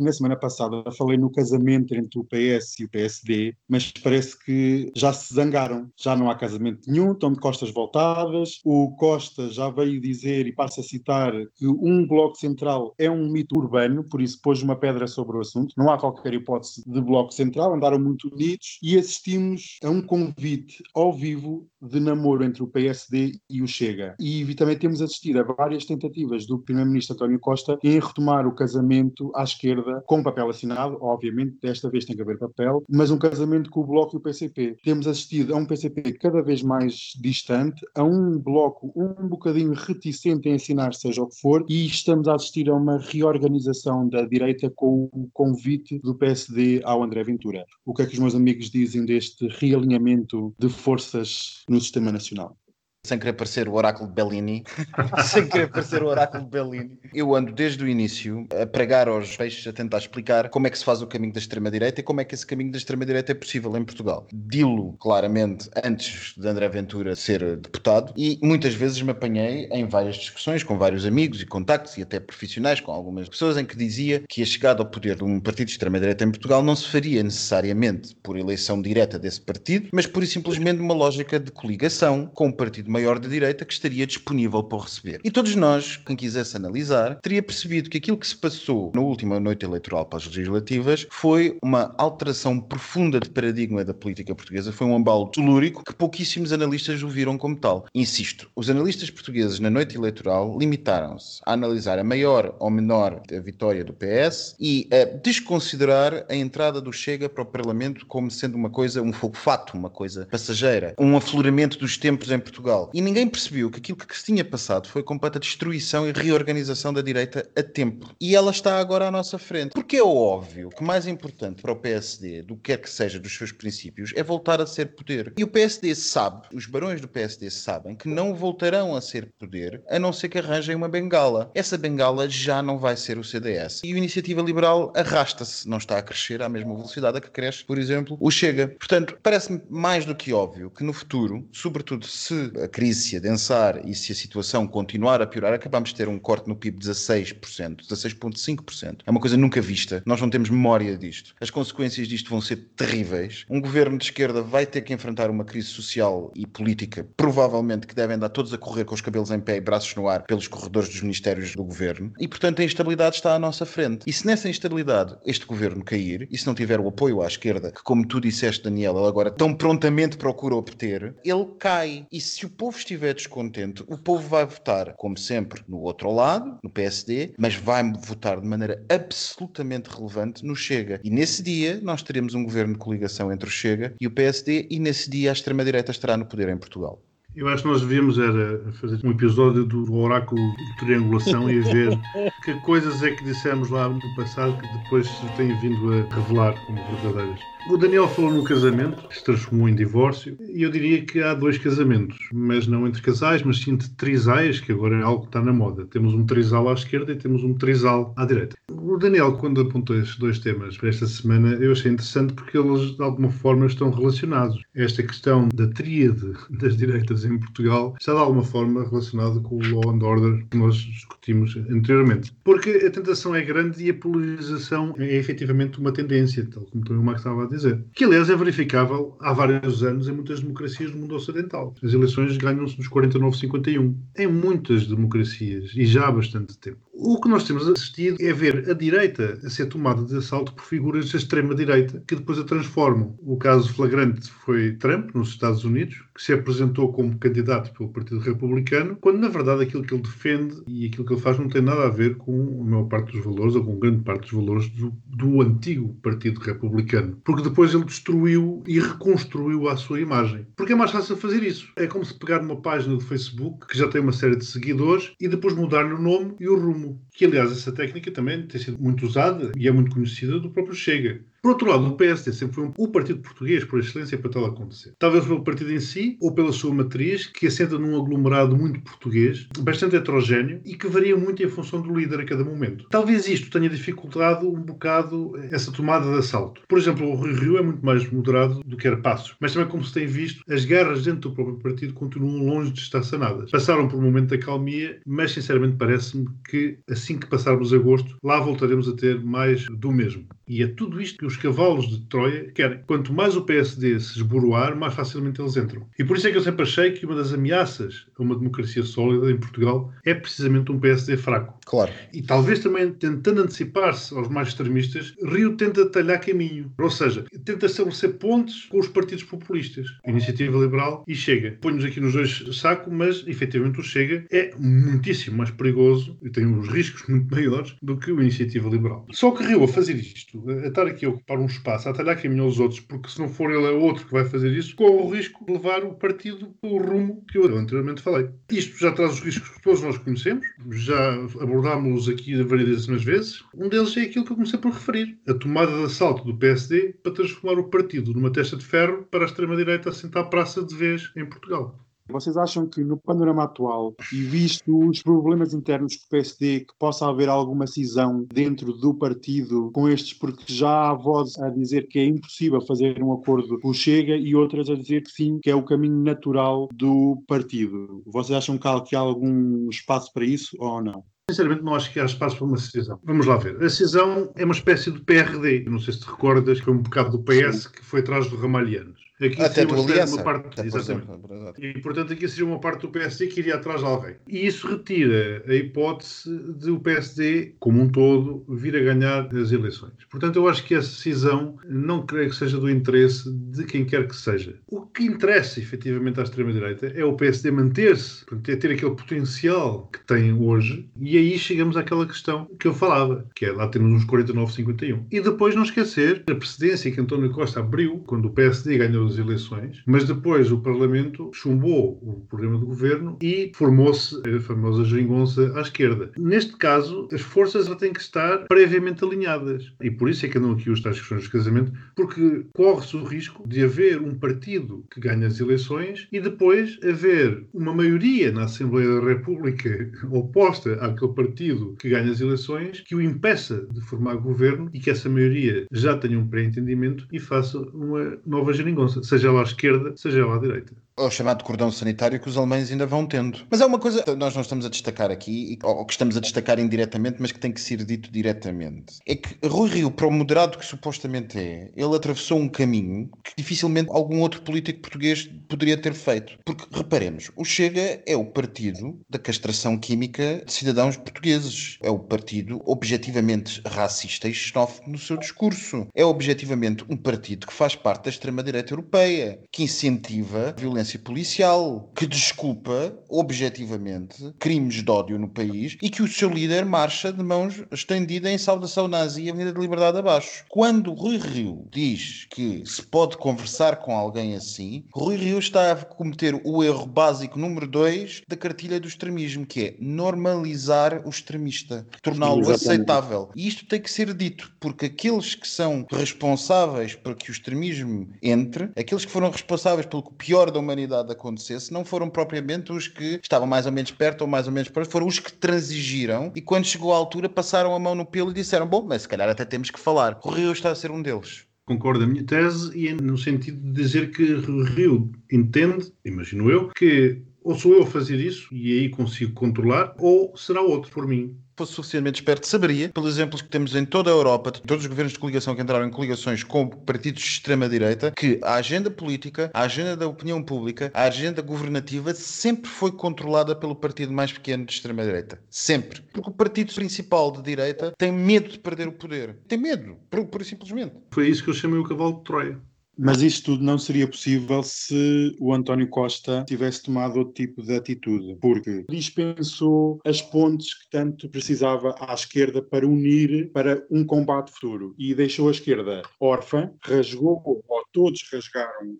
Na 0.00 0.12
semana 0.12 0.36
passada 0.36 0.82
falei 0.92 1.18
no 1.18 1.30
casamento 1.30 1.94
entre 1.94 2.18
o 2.18 2.24
PS 2.24 2.80
e 2.80 2.84
o 2.84 2.88
PSD, 2.88 3.54
mas 3.68 3.92
parece 4.02 4.38
que 4.42 4.90
já 4.96 5.12
se 5.12 5.34
zangaram. 5.34 5.90
Já 5.96 6.16
não 6.16 6.30
há 6.30 6.34
casamento 6.34 6.90
nenhum, 6.90 7.12
estão 7.12 7.32
de 7.32 7.38
costas 7.38 7.70
voltadas. 7.70 8.60
O 8.64 8.94
Costa 8.96 9.48
já 9.50 9.68
veio 9.70 10.00
dizer, 10.00 10.46
e 10.46 10.52
passa 10.52 10.80
a 10.80 10.84
citar, 10.84 11.32
que 11.54 11.66
um 11.66 12.06
bloco 12.06 12.36
central 12.36 12.94
é 12.98 13.10
um 13.10 13.30
mito 13.30 13.58
urbano, 13.58 14.04
por 14.04 14.20
isso 14.20 14.40
pôs 14.42 14.62
uma 14.62 14.76
pedra 14.76 15.06
sobre 15.06 15.36
o 15.36 15.40
assunto. 15.40 15.74
Não 15.76 15.90
há 15.90 15.98
qualquer 15.98 16.34
hipótese 16.34 16.82
de 16.86 17.00
bloco 17.00 17.32
central, 17.32 17.74
andaram 17.74 17.98
muito 17.98 18.28
unidos 18.28 18.78
e 18.82 18.96
assistimos 18.98 19.78
a 19.84 19.90
um 19.90 20.00
convite 20.00 20.82
ao 20.94 21.12
vivo 21.12 21.66
de 21.80 22.00
namoro 22.00 22.44
entre 22.44 22.62
o 22.62 22.66
PSD 22.66 23.32
e 23.50 23.62
o 23.62 23.66
Chega. 23.66 24.14
E 24.18 24.54
também 24.54 24.78
temos 24.78 25.02
assistido 25.02 25.40
a 25.40 25.42
várias 25.42 25.84
tentativas 25.84 26.46
do 26.46 26.58
Primeiro-Ministro 26.58 27.14
António 27.14 27.40
Costa 27.40 27.78
em 27.82 27.98
retomar 27.98 28.46
o 28.46 28.54
casamento 28.54 29.32
à 29.34 29.42
esquerda 29.42 29.81
com 30.06 30.22
papel 30.22 30.48
assinado, 30.48 30.98
obviamente, 31.00 31.58
desta 31.60 31.90
vez 31.90 32.04
tem 32.04 32.16
que 32.16 32.22
haver 32.22 32.38
papel, 32.38 32.82
mas 32.88 33.10
um 33.10 33.18
casamento 33.18 33.70
com 33.70 33.80
o 33.80 33.86
Bloco 33.86 34.16
e 34.16 34.18
o 34.18 34.20
PCP. 34.20 34.76
Temos 34.82 35.06
assistido 35.06 35.54
a 35.54 35.58
um 35.58 35.66
PCP 35.66 36.12
cada 36.14 36.42
vez 36.42 36.62
mais 36.62 37.12
distante, 37.20 37.84
a 37.94 38.02
um 38.02 38.38
Bloco 38.38 38.92
um 38.96 39.28
bocadinho 39.28 39.72
reticente 39.72 40.48
em 40.48 40.54
assinar 40.54 40.94
seja 40.94 41.22
o 41.22 41.28
que 41.28 41.40
for, 41.40 41.64
e 41.68 41.86
estamos 41.86 42.28
a 42.28 42.34
assistir 42.34 42.68
a 42.68 42.74
uma 42.74 42.98
reorganização 42.98 44.08
da 44.08 44.22
direita 44.22 44.70
com 44.74 45.08
o 45.12 45.28
convite 45.32 45.98
do 46.00 46.14
PSD 46.14 46.80
ao 46.84 47.02
André 47.02 47.24
Ventura. 47.24 47.64
O 47.84 47.94
que 47.94 48.02
é 48.02 48.06
que 48.06 48.14
os 48.14 48.18
meus 48.18 48.34
amigos 48.34 48.70
dizem 48.70 49.04
deste 49.04 49.46
realinhamento 49.48 50.54
de 50.58 50.68
forças 50.68 51.64
no 51.68 51.80
sistema 51.80 52.12
nacional? 52.12 52.56
Sem 53.04 53.18
querer 53.18 53.32
parecer 53.32 53.68
o 53.68 53.72
oráculo 53.72 54.08
de 54.08 54.14
Bellini, 54.14 54.62
sem 55.26 55.48
querer 55.48 55.68
parecer 55.68 56.04
o 56.04 56.06
oráculo 56.06 56.44
de 56.44 56.50
Bellini, 56.50 57.00
eu 57.12 57.34
ando 57.34 57.50
desde 57.50 57.82
o 57.82 57.88
início 57.88 58.46
a 58.60 58.64
pregar 58.64 59.08
aos 59.08 59.36
peixes, 59.36 59.66
a 59.66 59.72
tentar 59.72 59.98
explicar 59.98 60.48
como 60.50 60.68
é 60.68 60.70
que 60.70 60.78
se 60.78 60.84
faz 60.84 61.02
o 61.02 61.06
caminho 61.08 61.32
da 61.32 61.40
extrema-direita 61.40 62.00
e 62.00 62.04
como 62.04 62.20
é 62.20 62.24
que 62.24 62.32
esse 62.32 62.46
caminho 62.46 62.70
da 62.70 62.78
extrema-direita 62.78 63.32
é 63.32 63.34
possível 63.34 63.76
em 63.76 63.84
Portugal. 63.84 64.28
Dilo 64.32 64.92
claramente 65.00 65.68
antes 65.82 66.34
de 66.36 66.46
André 66.46 66.68
Ventura 66.68 67.16
ser 67.16 67.56
deputado 67.56 68.14
e 68.16 68.38
muitas 68.40 68.72
vezes 68.74 69.02
me 69.02 69.10
apanhei 69.10 69.68
em 69.72 69.84
várias 69.84 70.14
discussões 70.14 70.62
com 70.62 70.78
vários 70.78 71.04
amigos 71.04 71.42
e 71.42 71.46
contactos 71.46 71.98
e 71.98 72.02
até 72.02 72.20
profissionais 72.20 72.78
com 72.78 72.92
algumas 72.92 73.28
pessoas 73.28 73.56
em 73.58 73.64
que 73.64 73.76
dizia 73.76 74.22
que 74.28 74.42
a 74.42 74.46
chegada 74.46 74.80
ao 74.80 74.88
poder 74.88 75.16
de 75.16 75.24
um 75.24 75.40
partido 75.40 75.66
de 75.66 75.72
extrema-direita 75.72 76.22
em 76.22 76.30
Portugal 76.30 76.62
não 76.62 76.76
se 76.76 76.86
faria 76.86 77.20
necessariamente 77.20 78.14
por 78.22 78.38
eleição 78.38 78.80
direta 78.80 79.18
desse 79.18 79.40
partido, 79.40 79.88
mas 79.92 80.06
por 80.06 80.24
simplesmente 80.24 80.80
uma 80.80 80.94
lógica 80.94 81.40
de 81.40 81.50
coligação 81.50 82.30
com 82.32 82.46
um 82.46 82.52
partido 82.52 82.91
maior 82.92 83.18
de 83.18 83.28
direita 83.28 83.64
que 83.64 83.72
estaria 83.72 84.06
disponível 84.06 84.62
para 84.62 84.82
receber. 84.82 85.20
E 85.24 85.30
todos 85.30 85.54
nós, 85.56 85.96
quem 85.96 86.14
quisesse 86.14 86.56
analisar, 86.56 87.16
teria 87.22 87.42
percebido 87.42 87.88
que 87.88 87.96
aquilo 87.96 88.18
que 88.18 88.26
se 88.26 88.36
passou 88.36 88.92
na 88.94 89.00
última 89.00 89.40
noite 89.40 89.64
eleitoral 89.64 90.04
para 90.04 90.18
as 90.18 90.26
legislativas 90.26 91.06
foi 91.10 91.56
uma 91.62 91.94
alteração 91.96 92.60
profunda 92.60 93.18
de 93.18 93.30
paradigma 93.30 93.84
da 93.84 93.94
política 93.94 94.34
portuguesa, 94.34 94.72
foi 94.72 94.86
um 94.86 94.96
embalo 94.96 95.28
telúrico 95.28 95.82
que 95.82 95.94
pouquíssimos 95.94 96.52
analistas 96.52 97.02
o 97.02 97.08
viram 97.08 97.38
como 97.38 97.56
tal. 97.56 97.86
Insisto, 97.94 98.50
os 98.54 98.68
analistas 98.68 99.10
portugueses 99.10 99.58
na 99.58 99.70
noite 99.70 99.96
eleitoral 99.96 100.58
limitaram-se 100.58 101.40
a 101.46 101.52
analisar 101.52 101.98
a 101.98 102.04
maior 102.04 102.54
ou 102.58 102.70
menor 102.70 103.22
vitória 103.42 103.84
do 103.84 103.94
PS 103.94 104.54
e 104.60 104.88
a 104.92 105.16
desconsiderar 105.16 106.26
a 106.28 106.34
entrada 106.34 106.80
do 106.80 106.92
Chega 106.92 107.28
para 107.28 107.42
o 107.42 107.46
Parlamento 107.46 108.04
como 108.06 108.30
sendo 108.30 108.56
uma 108.56 108.68
coisa, 108.68 109.00
um 109.00 109.12
fogo 109.12 109.36
fato, 109.36 109.76
uma 109.76 109.88
coisa 109.88 110.26
passageira, 110.30 110.94
um 110.98 111.16
afloramento 111.16 111.78
dos 111.78 111.96
tempos 111.96 112.30
em 112.30 112.38
Portugal. 112.38 112.81
E 112.92 113.00
ninguém 113.00 113.28
percebeu 113.28 113.70
que 113.70 113.78
aquilo 113.78 113.98
que 113.98 114.16
se 114.16 114.24
tinha 114.24 114.44
passado 114.44 114.88
foi 114.88 115.02
completa 115.02 115.38
destruição 115.38 116.08
e 116.08 116.12
reorganização 116.12 116.92
da 116.92 117.02
direita 117.02 117.48
a 117.56 117.62
tempo. 117.62 118.14
E 118.20 118.34
ela 118.34 118.50
está 118.50 118.78
agora 118.78 119.08
à 119.08 119.10
nossa 119.10 119.38
frente. 119.38 119.72
Porque 119.72 119.96
é 119.96 120.02
óbvio 120.02 120.70
que 120.70 120.82
mais 120.82 121.06
importante 121.06 121.62
para 121.62 121.72
o 121.72 121.76
PSD 121.76 122.42
do 122.42 122.56
que 122.56 122.72
quer 122.72 122.78
que 122.78 122.90
seja 122.90 123.18
dos 123.18 123.36
seus 123.36 123.52
princípios 123.52 124.12
é 124.16 124.22
voltar 124.22 124.60
a 124.60 124.66
ser 124.66 124.94
poder. 124.94 125.32
E 125.36 125.44
o 125.44 125.48
PSD 125.48 125.94
sabe, 125.94 126.48
os 126.54 126.66
barões 126.66 127.00
do 127.00 127.08
PSD 127.08 127.50
sabem 127.50 127.94
que 127.94 128.08
não 128.08 128.34
voltarão 128.34 128.94
a 128.94 129.00
ser 129.00 129.32
poder 129.38 129.82
a 129.88 129.98
não 129.98 130.12
ser 130.12 130.28
que 130.28 130.38
arranjem 130.38 130.74
uma 130.74 130.88
bengala. 130.88 131.50
Essa 131.54 131.76
bengala 131.76 132.28
já 132.28 132.62
não 132.62 132.78
vai 132.78 132.96
ser 132.96 133.18
o 133.18 133.24
CDS. 133.24 133.82
E 133.84 133.92
a 133.92 133.96
Iniciativa 133.96 134.42
Liberal 134.42 134.92
arrasta-se, 134.94 135.68
não 135.68 135.78
está 135.78 135.98
a 135.98 136.02
crescer 136.02 136.42
à 136.42 136.48
mesma 136.48 136.74
velocidade 136.74 137.18
a 137.18 137.20
que 137.20 137.30
cresce, 137.30 137.64
por 137.64 137.78
exemplo, 137.78 138.16
o 138.20 138.30
Chega. 138.30 138.68
Portanto, 138.68 139.18
parece-me 139.22 139.60
mais 139.68 140.04
do 140.04 140.14
que 140.14 140.32
óbvio 140.32 140.70
que 140.70 140.84
no 140.84 140.92
futuro, 140.92 141.46
sobretudo 141.52 142.06
se 142.06 142.52
a 142.62 142.68
crise 142.72 143.02
se 143.02 143.16
adensar 143.16 143.82
e 143.86 143.94
se 143.94 144.12
a 144.12 144.14
situação 144.14 144.66
continuar 144.66 145.20
a 145.20 145.26
piorar, 145.26 145.52
acabamos 145.52 145.90
de 145.90 145.96
ter 145.96 146.08
um 146.08 146.18
corte 146.18 146.48
no 146.48 146.56
PIB 146.56 146.78
de 146.78 146.88
16%, 146.88 147.86
16,5%. 147.86 149.00
É 149.06 149.10
uma 149.10 149.20
coisa 149.20 149.36
nunca 149.36 149.60
vista. 149.60 150.02
Nós 150.06 150.20
não 150.20 150.30
temos 150.30 150.48
memória 150.48 150.96
disto. 150.96 151.34
As 151.40 151.50
consequências 151.50 152.08
disto 152.08 152.30
vão 152.30 152.40
ser 152.40 152.56
terríveis. 152.74 153.44
Um 153.50 153.60
governo 153.60 153.98
de 153.98 154.04
esquerda 154.04 154.42
vai 154.42 154.64
ter 154.64 154.80
que 154.80 154.92
enfrentar 154.92 155.30
uma 155.30 155.44
crise 155.44 155.68
social 155.68 156.32
e 156.34 156.46
política, 156.46 157.06
provavelmente 157.16 157.86
que 157.86 157.94
devem 157.94 158.16
andar 158.16 158.30
todos 158.30 158.52
a 158.54 158.58
correr 158.58 158.84
com 158.84 158.94
os 158.94 159.00
cabelos 159.00 159.30
em 159.30 159.40
pé 159.40 159.56
e 159.56 159.60
braços 159.60 159.94
no 159.94 160.08
ar 160.08 160.22
pelos 160.22 160.48
corredores 160.48 160.88
dos 160.88 161.02
ministérios 161.02 161.54
do 161.54 161.62
governo. 161.62 162.12
E, 162.18 162.26
portanto, 162.26 162.62
a 162.62 162.64
instabilidade 162.64 163.16
está 163.16 163.34
à 163.34 163.38
nossa 163.38 163.66
frente. 163.66 164.04
E 164.06 164.12
se 164.12 164.26
nessa 164.26 164.48
instabilidade 164.48 165.16
este 165.26 165.44
governo 165.44 165.84
cair, 165.84 166.26
e 166.30 166.38
se 166.38 166.46
não 166.46 166.54
tiver 166.54 166.80
o 166.80 166.88
apoio 166.88 167.22
à 167.22 167.26
esquerda, 167.26 167.70
que, 167.70 167.82
como 167.82 168.06
tu 168.06 168.20
disseste, 168.20 168.62
Daniel, 168.62 168.96
ele 168.96 169.08
agora 169.08 169.30
tão 169.30 169.54
prontamente 169.54 170.16
procura 170.16 170.54
obter, 170.54 171.14
ele 171.24 171.46
cai. 171.58 172.06
E 172.10 172.20
se 172.20 172.46
o 172.46 172.50
povo 172.62 172.78
estiver 172.78 173.12
descontente, 173.12 173.82
o 173.88 173.98
povo 173.98 174.28
vai 174.28 174.46
votar, 174.46 174.94
como 174.96 175.18
sempre, 175.18 175.64
no 175.66 175.78
outro 175.78 176.12
lado, 176.12 176.60
no 176.62 176.70
PSD, 176.70 177.34
mas 177.36 177.56
vai 177.56 177.82
votar 177.92 178.40
de 178.40 178.46
maneira 178.46 178.80
absolutamente 178.88 179.90
relevante 179.90 180.46
no 180.46 180.54
Chega. 180.54 181.00
E 181.02 181.10
nesse 181.10 181.42
dia 181.42 181.80
nós 181.82 182.04
teremos 182.04 182.34
um 182.34 182.44
governo 182.44 182.74
de 182.74 182.78
coligação 182.78 183.32
entre 183.32 183.48
o 183.48 183.50
Chega 183.50 183.96
e 184.00 184.06
o 184.06 184.12
PSD, 184.12 184.68
e 184.70 184.78
nesse 184.78 185.10
dia 185.10 185.30
a 185.30 185.32
extrema-direita 185.32 185.90
estará 185.90 186.16
no 186.16 186.24
poder 186.24 186.50
em 186.50 186.56
Portugal. 186.56 187.02
Eu 187.34 187.48
acho 187.48 187.64
que 187.64 187.68
nós 187.68 187.80
devíamos 187.80 188.16
era 188.16 188.60
fazer 188.74 189.04
um 189.04 189.10
episódio 189.10 189.64
do 189.64 189.92
oráculo 189.96 190.40
de 190.54 190.76
triangulação 190.76 191.50
e 191.50 191.58
ver 191.58 191.98
que 192.44 192.54
coisas 192.60 193.02
é 193.02 193.10
que 193.10 193.24
dissemos 193.24 193.70
lá 193.70 193.88
no 193.88 194.14
passado 194.14 194.56
que 194.56 194.78
depois 194.84 195.08
se 195.08 195.26
têm 195.36 195.58
vindo 195.58 195.94
a 195.94 196.14
revelar 196.14 196.54
como 196.66 196.78
verdadeiras. 197.00 197.40
O 197.70 197.76
Daniel 197.76 198.08
falou 198.08 198.32
no 198.32 198.42
casamento, 198.42 199.06
que 199.08 199.16
se 199.16 199.24
transformou 199.24 199.68
em 199.68 199.74
divórcio, 199.74 200.36
e 200.52 200.64
eu 200.64 200.70
diria 200.70 201.00
que 201.02 201.22
há 201.22 201.32
dois 201.32 201.56
casamentos, 201.58 202.18
mas 202.32 202.66
não 202.66 202.88
entre 202.88 203.00
casais, 203.00 203.42
mas 203.44 203.60
sim 203.60 203.76
de 203.76 203.88
trisais, 203.90 204.58
que 204.58 204.72
agora 204.72 204.98
é 204.98 205.02
algo 205.02 205.22
que 205.22 205.28
está 205.28 205.40
na 205.40 205.52
moda. 205.52 205.86
Temos 205.86 206.12
um 206.12 206.26
trisal 206.26 206.68
à 206.68 206.72
esquerda 206.72 207.12
e 207.12 207.16
temos 207.16 207.44
um 207.44 207.54
trisal 207.54 208.12
à 208.16 208.24
direita. 208.24 208.56
O 208.68 208.98
Daniel, 208.98 209.34
quando 209.34 209.60
apontou 209.60 209.96
estes 209.96 210.18
dois 210.18 210.40
temas 210.40 210.76
para 210.76 210.88
esta 210.88 211.06
semana, 211.06 211.54
eu 211.54 211.70
achei 211.70 211.92
interessante 211.92 212.32
porque 212.32 212.58
eles, 212.58 212.96
de 212.96 213.02
alguma 213.02 213.30
forma, 213.30 213.66
estão 213.66 213.90
relacionados. 213.90 214.60
Esta 214.74 215.02
questão 215.02 215.48
da 215.54 215.68
tríade 215.68 216.32
das 216.50 216.76
direitas 216.76 217.24
em 217.24 217.38
Portugal 217.38 217.94
está, 217.98 218.12
de 218.12 218.18
alguma 218.18 218.42
forma, 218.42 218.82
relacionada 218.82 219.38
com 219.38 219.56
o 219.56 219.70
law 219.70 219.94
and 219.94 220.04
order 220.04 220.44
que 220.50 220.56
nós 220.56 220.74
discutimos 220.74 221.56
anteriormente. 221.70 222.34
Porque 222.42 222.70
a 222.70 222.90
tentação 222.90 223.34
é 223.36 223.42
grande 223.42 223.84
e 223.84 223.90
a 223.90 223.94
polarização 223.94 224.94
é 224.98 225.16
efetivamente 225.16 225.78
uma 225.78 225.92
tendência, 225.92 226.44
tal 226.52 226.64
como 226.64 226.84
também 226.84 227.00
o 227.00 227.04
Marx 227.04 227.20
estava 227.20 227.44
a 227.44 227.51
dizer. 227.52 227.84
Que, 227.92 228.04
aliás, 228.04 228.28
é 228.28 228.36
verificável 228.36 229.16
há 229.20 229.32
vários 229.32 229.82
anos 229.82 230.08
em 230.08 230.12
muitas 230.12 230.40
democracias 230.40 230.90
do 230.90 230.98
mundo 230.98 231.14
ocidental. 231.14 231.74
As 231.82 231.92
eleições 231.92 232.36
ganham-se 232.36 232.76
nos 232.78 232.88
49-51. 232.88 233.94
Em 234.18 234.26
muitas 234.26 234.86
democracias, 234.86 235.70
e 235.74 235.84
já 235.86 236.08
há 236.08 236.12
bastante 236.12 236.58
tempo. 236.58 236.80
O 236.94 237.18
que 237.18 237.28
nós 237.28 237.44
temos 237.44 237.66
assistido 237.66 238.18
é 238.20 238.34
ver 238.34 238.70
a 238.70 238.74
direita 238.74 239.40
a 239.42 239.48
ser 239.48 239.64
tomada 239.66 240.04
de 240.04 240.14
assalto 240.14 240.52
por 240.52 240.62
figuras 240.62 241.10
da 241.10 241.16
extrema-direita 241.16 242.04
que 242.06 242.14
depois 242.14 242.38
a 242.38 242.44
transformam. 242.44 243.16
O 243.20 243.38
caso 243.38 243.72
flagrante 243.72 244.30
foi 244.30 244.72
Trump, 244.72 245.14
nos 245.14 245.30
Estados 245.30 245.64
Unidos, 245.64 246.04
que 246.14 246.22
se 246.22 246.34
apresentou 246.34 246.92
como 246.92 247.18
candidato 247.18 247.72
pelo 247.72 247.88
Partido 247.88 248.20
Republicano, 248.20 248.96
quando 249.00 249.18
na 249.18 249.28
verdade 249.28 249.62
aquilo 249.62 249.82
que 249.84 249.94
ele 249.94 250.02
defende 250.02 250.62
e 250.68 250.86
aquilo 250.86 251.06
que 251.06 251.14
ele 251.14 251.20
faz 251.20 251.38
não 251.38 251.48
tem 251.48 251.62
nada 251.62 251.86
a 251.86 251.90
ver 251.90 252.16
com 252.16 252.60
a 252.60 252.64
maior 252.64 252.84
parte 252.84 253.12
dos 253.12 253.24
valores, 253.24 253.54
ou 253.54 253.64
com 253.64 253.78
grande 253.78 254.02
parte 254.02 254.22
dos 254.22 254.32
valores 254.32 254.68
do, 254.68 254.92
do 255.06 255.40
antigo 255.40 255.94
Partido 256.02 256.40
Republicano. 256.40 257.16
Porque 257.24 257.42
depois 257.42 257.72
ele 257.72 257.84
destruiu 257.84 258.62
e 258.66 258.78
reconstruiu 258.78 259.66
a 259.66 259.76
sua 259.78 259.98
imagem. 259.98 260.46
Porque 260.54 260.74
é 260.74 260.76
mais 260.76 260.90
fácil 260.90 261.16
fazer 261.16 261.42
isso. 261.42 261.72
É 261.76 261.86
como 261.86 262.04
se 262.04 262.12
pegar 262.12 262.42
uma 262.42 262.60
página 262.60 262.94
do 262.94 263.00
Facebook 263.00 263.66
que 263.66 263.78
já 263.78 263.88
tem 263.88 264.02
uma 264.02 264.12
série 264.12 264.36
de 264.36 264.44
seguidores 264.44 265.12
e 265.18 265.26
depois 265.26 265.54
mudar-lhe 265.54 265.94
o 265.94 266.00
nome 266.00 266.34
e 266.38 266.46
o 266.46 266.58
rumo. 266.58 266.81
Que 267.12 267.24
aliás 267.24 267.52
essa 267.52 267.72
técnica 267.72 268.10
também 268.10 268.46
tem 268.46 268.60
sido 268.60 268.78
muito 268.78 269.06
usada 269.06 269.52
e 269.56 269.68
é 269.68 269.72
muito 269.72 269.92
conhecida 269.92 270.38
do 270.40 270.50
próprio 270.50 270.74
Chega. 270.74 271.24
Por 271.42 271.50
outro 271.50 271.68
lado, 271.68 271.88
o 271.88 271.96
PSD 271.96 272.32
sempre 272.32 272.54
foi 272.54 272.64
um, 272.66 272.72
o 272.78 272.86
partido 272.86 273.18
português 273.18 273.64
por 273.64 273.80
excelência 273.80 274.16
para 274.16 274.30
tal 274.30 274.46
acontecer. 274.46 274.94
Talvez 274.96 275.24
pelo 275.24 275.42
partido 275.42 275.72
em 275.72 275.80
si 275.80 276.16
ou 276.20 276.32
pela 276.32 276.52
sua 276.52 276.72
matriz, 276.72 277.26
que 277.26 277.48
assenta 277.48 277.76
num 277.76 278.00
aglomerado 278.00 278.56
muito 278.56 278.80
português, 278.80 279.48
bastante 279.58 279.96
heterogéneo 279.96 280.60
e 280.64 280.76
que 280.76 280.86
varia 280.86 281.16
muito 281.16 281.42
em 281.42 281.48
função 281.48 281.82
do 281.82 281.92
líder 281.92 282.20
a 282.20 282.24
cada 282.24 282.44
momento. 282.44 282.86
Talvez 282.90 283.26
isto 283.26 283.50
tenha 283.50 283.68
dificultado 283.68 284.48
um 284.48 284.62
bocado 284.62 285.32
essa 285.50 285.72
tomada 285.72 286.12
de 286.12 286.18
assalto. 286.18 286.62
Por 286.68 286.78
exemplo, 286.78 287.10
o 287.10 287.20
Rio 287.20 287.34
Rio 287.34 287.58
é 287.58 287.62
muito 287.62 287.84
mais 287.84 288.08
moderado 288.08 288.62
do 288.64 288.76
que 288.76 288.86
era 288.86 288.96
Passos, 288.98 289.34
mas 289.40 289.52
também, 289.52 289.68
como 289.68 289.82
se 289.82 289.92
tem 289.92 290.06
visto, 290.06 290.44
as 290.48 290.64
guerras 290.64 291.02
dentro 291.02 291.28
do 291.28 291.34
próprio 291.34 291.58
partido 291.58 291.92
continuam 291.92 292.46
longe 292.46 292.70
de 292.70 292.82
estar 292.82 293.02
sanadas. 293.02 293.50
Passaram 293.50 293.88
por 293.88 293.98
um 293.98 294.02
momento 294.02 294.28
de 294.28 294.36
acalmia, 294.36 295.00
mas 295.04 295.32
sinceramente 295.32 295.74
parece-me 295.76 296.28
que 296.48 296.78
assim 296.88 297.18
que 297.18 297.26
passarmos 297.26 297.74
agosto, 297.74 298.16
lá 298.22 298.38
voltaremos 298.38 298.88
a 298.88 298.94
ter 298.94 299.20
mais 299.20 299.66
do 299.66 299.90
mesmo. 299.90 300.24
E 300.52 300.62
é 300.62 300.66
tudo 300.66 301.00
isto 301.00 301.16
que 301.16 301.24
os 301.24 301.38
cavalos 301.38 301.88
de 301.88 302.00
Troia 302.08 302.50
querem. 302.54 302.80
Quanto 302.86 303.10
mais 303.10 303.34
o 303.34 303.40
PSD 303.40 303.98
se 303.98 304.18
esboroar, 304.18 304.76
mais 304.76 304.92
facilmente 304.92 305.40
eles 305.40 305.56
entram. 305.56 305.86
E 305.98 306.04
por 306.04 306.14
isso 306.14 306.28
é 306.28 306.30
que 306.30 306.36
eu 306.36 306.42
sempre 306.42 306.64
achei 306.64 306.92
que 306.92 307.06
uma 307.06 307.14
das 307.14 307.32
ameaças 307.32 308.04
a 308.18 308.22
uma 308.22 308.36
democracia 308.36 308.82
sólida 308.82 309.30
em 309.30 309.38
Portugal 309.38 309.90
é 310.04 310.12
precisamente 310.12 310.70
um 310.70 310.78
PSD 310.78 311.16
fraco. 311.16 311.58
Claro. 311.64 311.90
E 312.12 312.20
talvez 312.20 312.58
também 312.58 312.92
tentando 312.92 313.40
antecipar-se 313.40 314.14
aos 314.14 314.28
mais 314.28 314.48
extremistas, 314.48 315.14
Rio 315.24 315.56
tenta 315.56 315.88
talhar 315.88 316.20
caminho. 316.20 316.70
Ou 316.78 316.90
seja, 316.90 317.24
tenta 317.46 317.64
estabelecer 317.64 318.18
pontes 318.18 318.66
com 318.66 318.78
os 318.78 318.88
partidos 318.88 319.24
populistas. 319.24 319.86
Iniciativa 320.06 320.58
Liberal 320.58 321.02
e 321.08 321.14
Chega. 321.14 321.56
Ponho-nos 321.62 321.86
aqui 321.86 321.98
nos 321.98 322.12
dois 322.12 322.44
sacos, 322.60 322.92
mas 322.92 323.24
efetivamente 323.26 323.80
o 323.80 323.82
Chega 323.82 324.26
é 324.30 324.54
muitíssimo 324.58 325.38
mais 325.38 325.50
perigoso 325.50 326.18
e 326.22 326.28
tem 326.28 326.44
uns 326.44 326.68
riscos 326.68 327.08
muito 327.08 327.34
maiores 327.34 327.74
do 327.80 327.96
que 327.96 328.12
o 328.12 328.20
Iniciativa 328.20 328.68
Liberal. 328.68 329.06
Só 329.12 329.30
que 329.30 329.44
Rio 329.44 329.64
a 329.64 329.68
fazer 329.68 329.94
isto 329.94 330.41
a 330.48 330.68
estar 330.68 330.86
aqui 330.86 331.06
a 331.06 331.10
ocupar 331.10 331.38
um 331.38 331.46
espaço, 331.46 331.88
a 331.88 331.92
talhar 331.92 332.20
caminho 332.20 332.44
aos 332.44 332.58
outros, 332.58 332.80
porque 332.80 333.08
se 333.08 333.20
não 333.20 333.28
for 333.28 333.50
ele 333.50 333.66
é 333.66 333.70
outro 333.70 334.06
que 334.06 334.12
vai 334.12 334.24
fazer 334.24 334.52
isso, 334.52 334.76
corre 334.76 335.02
o 335.02 335.08
risco 335.08 335.44
de 335.44 335.52
levar 335.52 335.84
o 335.84 335.94
partido 335.94 336.54
pelo 336.60 336.78
rumo 336.78 337.24
que 337.30 337.38
eu 337.38 337.44
anteriormente 337.56 338.02
falei. 338.02 338.28
Isto 338.50 338.78
já 338.78 338.92
traz 338.92 339.14
os 339.14 339.20
riscos 339.20 339.48
que 339.48 339.62
todos 339.62 339.82
nós 339.82 339.98
conhecemos, 339.98 340.46
já 340.70 341.14
abordámos 341.40 342.08
aqui 342.08 342.42
variedíssimas 342.42 343.04
vezes. 343.04 343.44
Um 343.54 343.68
deles 343.68 343.96
é 343.96 344.02
aquilo 344.02 344.24
que 344.24 344.32
eu 344.32 344.36
comecei 344.36 344.58
por 344.58 344.72
referir, 344.72 345.18
a 345.28 345.34
tomada 345.34 345.76
de 345.76 345.84
assalto 345.84 346.24
do 346.24 346.36
PSD 346.36 346.94
para 347.02 347.12
transformar 347.12 347.60
o 347.60 347.68
partido 347.68 348.12
numa 348.12 348.32
testa 348.32 348.56
de 348.56 348.64
ferro 348.64 349.06
para 349.10 349.24
a 349.24 349.26
extrema-direita 349.26 349.90
assentar 349.90 350.28
praça 350.30 350.62
de 350.64 350.74
vez 350.74 351.10
em 351.16 351.26
Portugal. 351.26 351.78
Vocês 352.08 352.36
acham 352.36 352.66
que 352.66 352.82
no 352.82 352.96
panorama 352.96 353.44
atual, 353.44 353.94
e 354.12 354.22
visto 354.22 354.88
os 354.88 355.02
problemas 355.02 355.54
internos 355.54 355.96
do 355.96 356.08
PSD, 356.10 356.60
que 356.60 356.74
possa 356.78 357.08
haver 357.08 357.28
alguma 357.28 357.66
cisão 357.66 358.26
dentro 358.32 358.72
do 358.72 358.94
partido 358.94 359.70
com 359.72 359.88
estes, 359.88 360.14
porque 360.14 360.44
já 360.52 360.90
há 360.90 360.94
vozes 360.94 361.38
a 361.38 361.48
dizer 361.48 361.88
que 361.88 361.98
é 361.98 362.04
impossível 362.04 362.60
fazer 362.60 363.02
um 363.02 363.12
acordo 363.12 363.58
com 363.60 363.68
o 363.68 363.74
Chega 363.74 364.16
e 364.16 364.34
outras 364.34 364.68
a 364.68 364.74
dizer 364.74 365.02
que 365.02 365.10
sim, 365.10 365.38
que 365.40 365.50
é 365.50 365.54
o 365.54 365.64
caminho 365.64 366.02
natural 366.02 366.68
do 366.72 367.22
partido. 367.26 368.02
Vocês 368.06 368.36
acham 368.36 368.58
que 368.58 368.68
há, 368.68 368.80
que 368.80 368.96
há 368.96 369.00
algum 369.00 369.68
espaço 369.68 370.12
para 370.12 370.24
isso 370.24 370.56
ou 370.58 370.82
não? 370.82 371.04
Sinceramente, 371.30 371.62
não 371.62 371.74
acho 371.74 371.92
que 371.92 372.00
há 372.00 372.04
espaço 372.04 372.36
para 372.36 372.46
uma 372.46 372.56
cisão. 372.58 372.98
Vamos 373.04 373.26
lá 373.26 373.36
ver. 373.36 373.62
A 373.62 373.70
cisão 373.70 374.30
é 374.34 374.44
uma 374.44 374.54
espécie 374.54 374.90
de 374.90 375.00
PRD. 375.00 375.64
Não 375.64 375.78
sei 375.78 375.94
se 375.94 376.00
te 376.00 376.06
recordas, 376.06 376.58
foi 376.60 376.72
um 376.74 376.82
bocado 376.82 377.16
do 377.16 377.22
PS 377.22 377.68
que 377.68 377.84
foi 377.84 378.00
atrás 378.00 378.28
do 378.28 378.36
Ramalhianos. 378.36 379.00
Aqui 379.22 379.42
Até 379.42 379.64
do 379.64 379.74
uma, 379.74 379.84
Aliança. 379.84 380.14
uma 380.14 380.22
parte, 380.22 380.46
Até, 380.60 380.66
exatamente. 380.66 381.08
exemplo. 381.08 381.54
E, 381.58 381.80
portanto, 381.80 382.12
aqui 382.12 382.28
seria 382.28 382.46
uma 382.46 382.58
parte 382.60 382.82
do 382.82 382.88
PSD 382.88 383.26
que 383.28 383.40
iria 383.40 383.54
atrás 383.56 383.80
de 383.80 383.86
alguém. 383.86 384.16
E 384.28 384.46
isso 384.46 384.66
retira 384.66 385.44
a 385.46 385.54
hipótese 385.54 386.30
de 386.58 386.70
o 386.70 386.80
PSD, 386.80 387.54
como 387.60 387.80
um 387.80 387.88
todo, 387.88 388.44
vir 388.48 388.76
a 388.76 388.80
ganhar 388.80 389.28
as 389.34 389.52
eleições. 389.52 389.92
Portanto, 390.10 390.36
eu 390.36 390.48
acho 390.48 390.64
que 390.64 390.74
essa 390.74 390.90
cisão 390.90 391.56
não 391.68 392.04
creio 392.04 392.30
que 392.30 392.36
seja 392.36 392.58
do 392.58 392.68
interesse 392.70 393.30
de 393.32 393.64
quem 393.64 393.84
quer 393.84 394.06
que 394.08 394.16
seja. 394.16 394.56
O 394.68 394.82
que 394.82 395.04
interessa, 395.04 395.60
efetivamente, 395.60 396.18
à 396.20 396.22
extrema-direita 396.22 396.86
é 396.88 397.04
o 397.04 397.14
PSD 397.14 397.50
manter-se, 397.50 398.24
é 398.48 398.56
ter 398.56 398.72
aquele 398.72 398.94
potencial 398.94 399.88
que 399.92 400.04
tem 400.06 400.32
hoje. 400.32 400.88
E 401.00 401.16
aí 401.16 401.38
chegamos 401.38 401.76
àquela 401.76 402.06
questão 402.06 402.46
que 402.58 402.66
eu 402.66 402.74
falava, 402.74 403.26
que 403.34 403.46
é 403.46 403.52
lá 403.52 403.68
temos 403.68 403.92
uns 403.92 404.04
49-51. 404.06 405.04
E 405.10 405.20
depois 405.20 405.54
não 405.54 405.62
esquecer 405.62 406.22
a 406.28 406.34
precedência 406.34 406.90
que 406.90 407.00
António 407.00 407.30
Costa 407.30 407.60
abriu 407.60 407.98
quando 408.06 408.26
o 408.26 408.30
PSD 408.30 408.78
ganhou 408.78 409.04
eleições, 409.18 409.82
mas 409.86 410.04
depois 410.04 410.50
o 410.50 410.60
Parlamento 410.60 411.30
chumbou 411.32 411.98
o 412.02 412.26
programa 412.28 412.58
do 412.58 412.66
governo 412.66 413.18
e 413.22 413.52
formou-se 413.54 414.20
a 414.28 414.40
famosa 414.40 414.84
geringonça 414.84 415.52
à 415.56 415.60
esquerda. 415.60 416.10
Neste 416.18 416.56
caso, 416.56 417.08
as 417.12 417.20
forças 417.20 417.68
têm 417.76 417.92
que 417.92 418.00
estar 418.00 418.46
previamente 418.46 419.04
alinhadas. 419.04 419.72
E 419.80 419.90
por 419.90 420.08
isso 420.08 420.26
é 420.26 420.28
que 420.28 420.38
andam 420.38 420.52
aqui 420.52 420.70
os 420.70 420.80
tais 420.80 420.98
questões 420.98 421.24
de 421.24 421.30
casamento, 421.30 421.72
porque 421.94 422.44
corre-se 422.54 422.96
o 422.96 423.04
risco 423.04 423.46
de 423.48 423.64
haver 423.64 424.00
um 424.00 424.14
partido 424.14 424.84
que 424.92 425.00
ganha 425.00 425.26
as 425.26 425.40
eleições 425.40 426.08
e 426.12 426.20
depois 426.20 426.78
haver 426.82 427.46
uma 427.52 427.74
maioria 427.74 428.30
na 428.32 428.44
Assembleia 428.44 429.00
da 429.00 429.06
República 429.06 429.90
oposta 430.10 430.74
àquele 430.74 431.12
partido 431.12 431.74
que 431.78 431.88
ganha 431.88 432.10
as 432.10 432.20
eleições 432.20 432.80
que 432.80 432.94
o 432.94 433.00
impeça 433.00 433.66
de 433.72 433.80
formar 433.80 434.16
governo 434.16 434.70
e 434.72 434.80
que 434.80 434.90
essa 434.90 435.08
maioria 435.08 435.66
já 435.72 435.96
tenha 435.96 436.18
um 436.18 436.26
pré-entendimento 436.26 437.06
e 437.12 437.18
faça 437.18 437.58
uma 437.58 438.18
nova 438.26 438.52
geringonça, 438.52 439.01
seja 439.02 439.32
lá 439.32 439.40
à 439.40 439.44
esquerda, 439.44 439.96
seja 439.96 440.26
lá 440.26 440.36
à 440.36 440.38
direita. 440.38 440.72
Ou 440.96 441.10
chamado 441.10 441.42
cordão 441.42 441.72
sanitário 441.72 442.20
que 442.20 442.28
os 442.28 442.36
alemães 442.36 442.70
ainda 442.70 442.86
vão 442.86 443.06
tendo. 443.06 443.46
Mas 443.50 443.60
há 443.62 443.66
uma 443.66 443.78
coisa 443.78 444.02
que 444.02 444.14
nós 444.14 444.34
não 444.34 444.42
estamos 444.42 444.66
a 444.66 444.68
destacar 444.68 445.10
aqui, 445.10 445.58
ou 445.62 445.86
que 445.86 445.92
estamos 445.92 446.16
a 446.16 446.20
destacar 446.20 446.58
indiretamente, 446.58 447.16
mas 447.18 447.32
que 447.32 447.38
tem 447.38 447.50
que 447.50 447.60
ser 447.60 447.82
dito 447.84 448.12
diretamente. 448.12 448.98
É 449.06 449.16
que 449.16 449.34
Rui 449.46 449.70
Rio, 449.70 449.90
para 449.90 450.06
o 450.06 450.10
moderado 450.10 450.58
que 450.58 450.66
supostamente 450.66 451.38
é, 451.38 451.70
ele 451.74 451.96
atravessou 451.96 452.38
um 452.38 452.48
caminho 452.48 453.10
que 453.24 453.32
dificilmente 453.36 453.88
algum 453.90 454.20
outro 454.20 454.42
político 454.42 454.80
português 454.80 455.30
poderia 455.48 455.78
ter 455.78 455.94
feito. 455.94 456.38
Porque, 456.44 456.66
reparemos, 456.70 457.30
o 457.36 457.44
Chega 457.44 458.02
é 458.06 458.14
o 458.14 458.26
partido 458.26 459.00
da 459.08 459.18
castração 459.18 459.78
química 459.78 460.42
de 460.44 460.52
cidadãos 460.52 460.96
portugueses. 460.96 461.78
É 461.82 461.90
o 461.90 461.98
partido 461.98 462.60
objetivamente 462.66 463.62
racista 463.66 464.28
e 464.28 464.34
xenófobo 464.34 464.90
no 464.90 464.98
seu 464.98 465.16
discurso. 465.16 465.86
É 465.94 466.04
objetivamente 466.04 466.84
um 466.88 466.96
partido 466.96 467.46
que 467.46 467.52
faz 467.52 467.74
parte 467.74 468.04
da 468.04 468.10
extrema-direita 468.10 468.74
europeia, 468.74 469.40
que 469.50 469.62
incentiva 469.62 470.50
a 470.50 470.60
violência 470.60 470.81
policial, 470.98 471.90
que 471.94 472.06
desculpa 472.06 472.92
objetivamente 473.08 474.34
crimes 474.38 474.82
de 474.82 474.90
ódio 474.90 475.18
no 475.18 475.28
país 475.28 475.76
e 475.80 475.88
que 475.88 476.02
o 476.02 476.08
seu 476.08 476.28
líder 476.28 476.64
marcha 476.64 477.12
de 477.12 477.22
mãos 477.22 477.62
estendidas 477.70 478.30
em 478.32 478.38
saudação 478.38 478.88
nazi 478.88 479.22
e 479.22 479.30
Avenida 479.30 479.52
de 479.52 479.60
Liberdade 479.60 479.98
abaixo. 479.98 480.44
Quando 480.48 480.92
Rui 480.92 481.16
Rio 481.16 481.66
diz 481.70 482.26
que 482.30 482.62
se 482.66 482.82
pode 482.82 483.16
conversar 483.16 483.76
com 483.76 483.96
alguém 483.96 484.34
assim, 484.34 484.84
Rui 484.92 485.16
Rio 485.16 485.38
está 485.38 485.72
a 485.72 485.76
cometer 485.76 486.40
o 486.44 486.62
erro 486.64 486.86
básico 486.86 487.38
número 487.38 487.66
2 487.66 488.22
da 488.28 488.36
cartilha 488.36 488.80
do 488.80 488.88
extremismo, 488.88 489.46
que 489.46 489.60
é 489.64 489.74
normalizar 489.78 491.02
o 491.06 491.10
extremista, 491.10 491.86
torná-lo 492.02 492.50
aceitável. 492.50 493.30
E 493.36 493.46
isto 493.46 493.66
tem 493.66 493.80
que 493.80 493.90
ser 493.90 494.12
dito, 494.14 494.52
porque 494.60 494.86
aqueles 494.86 495.34
que 495.34 495.46
são 495.46 495.86
responsáveis 495.90 496.94
para 496.94 497.14
que 497.14 497.30
o 497.30 497.32
extremismo 497.32 498.08
entre, 498.22 498.70
aqueles 498.76 499.04
que 499.04 499.10
foram 499.10 499.30
responsáveis 499.30 499.86
pelo 499.86 500.02
pior 500.02 500.50
da 500.50 500.58
humanidade 500.58 500.71
acontecesse, 501.12 501.72
não 501.72 501.84
foram 501.84 502.08
propriamente 502.08 502.72
os 502.72 502.88
que 502.88 503.20
estavam 503.22 503.46
mais 503.46 503.66
ou 503.66 503.72
menos 503.72 503.90
perto 503.90 504.22
ou 504.22 504.26
mais 504.26 504.46
ou 504.46 504.52
menos 504.52 504.68
próximos, 504.68 504.92
foram 504.92 505.06
os 505.06 505.18
que 505.18 505.32
transigiram 505.32 506.32
e 506.34 506.40
quando 506.40 506.64
chegou 506.64 506.92
à 506.92 506.96
altura 506.96 507.28
passaram 507.28 507.74
a 507.74 507.78
mão 507.78 507.94
no 507.94 508.06
pelo 508.06 508.30
e 508.30 508.34
disseram: 508.34 508.66
Bom, 508.66 508.84
mas 508.86 509.02
se 509.02 509.08
calhar 509.08 509.28
até 509.28 509.44
temos 509.44 509.70
que 509.70 509.78
falar. 509.78 510.18
O 510.24 510.30
Rio 510.30 510.52
está 510.52 510.70
a 510.70 510.74
ser 510.74 510.90
um 510.90 511.02
deles. 511.02 511.44
Concordo 511.64 512.04
a 512.04 512.06
minha 512.06 512.24
tese 512.24 512.76
e 512.76 512.88
é 512.88 512.94
no 512.94 513.16
sentido 513.16 513.60
de 513.60 513.72
dizer 513.72 514.10
que 514.10 514.24
Rio 514.24 515.12
entende, 515.30 515.92
imagino 516.04 516.50
eu, 516.50 516.68
que 516.68 517.22
ou 517.44 517.56
sou 517.56 517.74
eu 517.74 517.82
a 517.82 517.86
fazer 517.86 518.18
isso 518.20 518.54
e 518.54 518.72
aí 518.72 518.88
consigo 518.88 519.32
controlar, 519.32 519.94
ou 519.98 520.36
será 520.36 520.60
outro 520.60 520.90
por 520.90 521.06
mim. 521.06 521.36
Fosse 521.56 521.72
suficientemente 521.72 522.20
esperto, 522.20 522.46
saberia, 522.46 522.88
pelos 522.88 523.14
exemplos 523.14 523.42
que 523.42 523.48
temos 523.48 523.74
em 523.74 523.84
toda 523.84 524.10
a 524.10 524.14
Europa, 524.14 524.52
todos 524.52 524.84
os 524.84 524.88
governos 524.88 525.12
de 525.12 525.18
coligação 525.18 525.54
que 525.54 525.62
entraram 525.62 525.86
em 525.86 525.90
coligações 525.90 526.42
com 526.42 526.68
partidos 526.68 527.22
de 527.22 527.28
extrema-direita, 527.28 528.10
que 528.10 528.40
a 528.42 528.54
agenda 528.54 528.90
política, 528.90 529.50
a 529.52 529.62
agenda 529.62 529.96
da 529.96 530.06
opinião 530.06 530.42
pública, 530.42 530.90
a 530.94 531.04
agenda 531.04 531.42
governativa 531.42 532.14
sempre 532.14 532.70
foi 532.70 532.92
controlada 532.92 533.54
pelo 533.54 533.74
partido 533.74 534.12
mais 534.12 534.32
pequeno 534.32 534.64
de 534.64 534.72
extrema-direita. 534.72 535.38
Sempre. 535.50 536.02
Porque 536.12 536.30
o 536.30 536.32
partido 536.32 536.72
principal 536.74 537.30
de 537.30 537.42
direita 537.42 537.92
tem 537.98 538.12
medo 538.12 538.48
de 538.48 538.58
perder 538.58 538.88
o 538.88 538.92
poder. 538.92 539.36
Tem 539.48 539.58
medo, 539.58 539.96
pura 540.10 540.42
e 540.42 540.44
simplesmente. 540.44 540.94
Foi 541.10 541.28
isso 541.28 541.42
que 541.42 541.50
eu 541.50 541.54
chamei 541.54 541.78
o 541.78 541.84
cavalo 541.84 542.18
de 542.18 542.24
Troia. 542.24 542.71
Mas 543.04 543.20
isto 543.20 543.46
tudo 543.46 543.64
não 543.64 543.78
seria 543.78 544.06
possível 544.06 544.62
se 544.62 545.36
o 545.40 545.52
António 545.52 545.88
Costa 545.88 546.44
tivesse 546.46 546.84
tomado 546.84 547.18
outro 547.18 547.34
tipo 547.34 547.60
de 547.60 547.74
atitude, 547.74 548.36
porque 548.40 548.84
dispensou 548.88 549.98
as 550.06 550.22
pontes 550.22 550.72
que 550.72 550.88
tanto 550.88 551.28
precisava 551.28 551.96
à 551.98 552.14
esquerda 552.14 552.62
para 552.62 552.86
unir 552.86 553.50
para 553.50 553.84
um 553.90 554.06
combate 554.06 554.52
futuro 554.52 554.94
e 554.96 555.16
deixou 555.16 555.48
a 555.48 555.50
esquerda 555.50 556.02
órfã, 556.20 556.72
rasgou, 556.84 557.42
ou 557.44 557.82
todos 557.92 558.22
rasgaram 558.32 558.96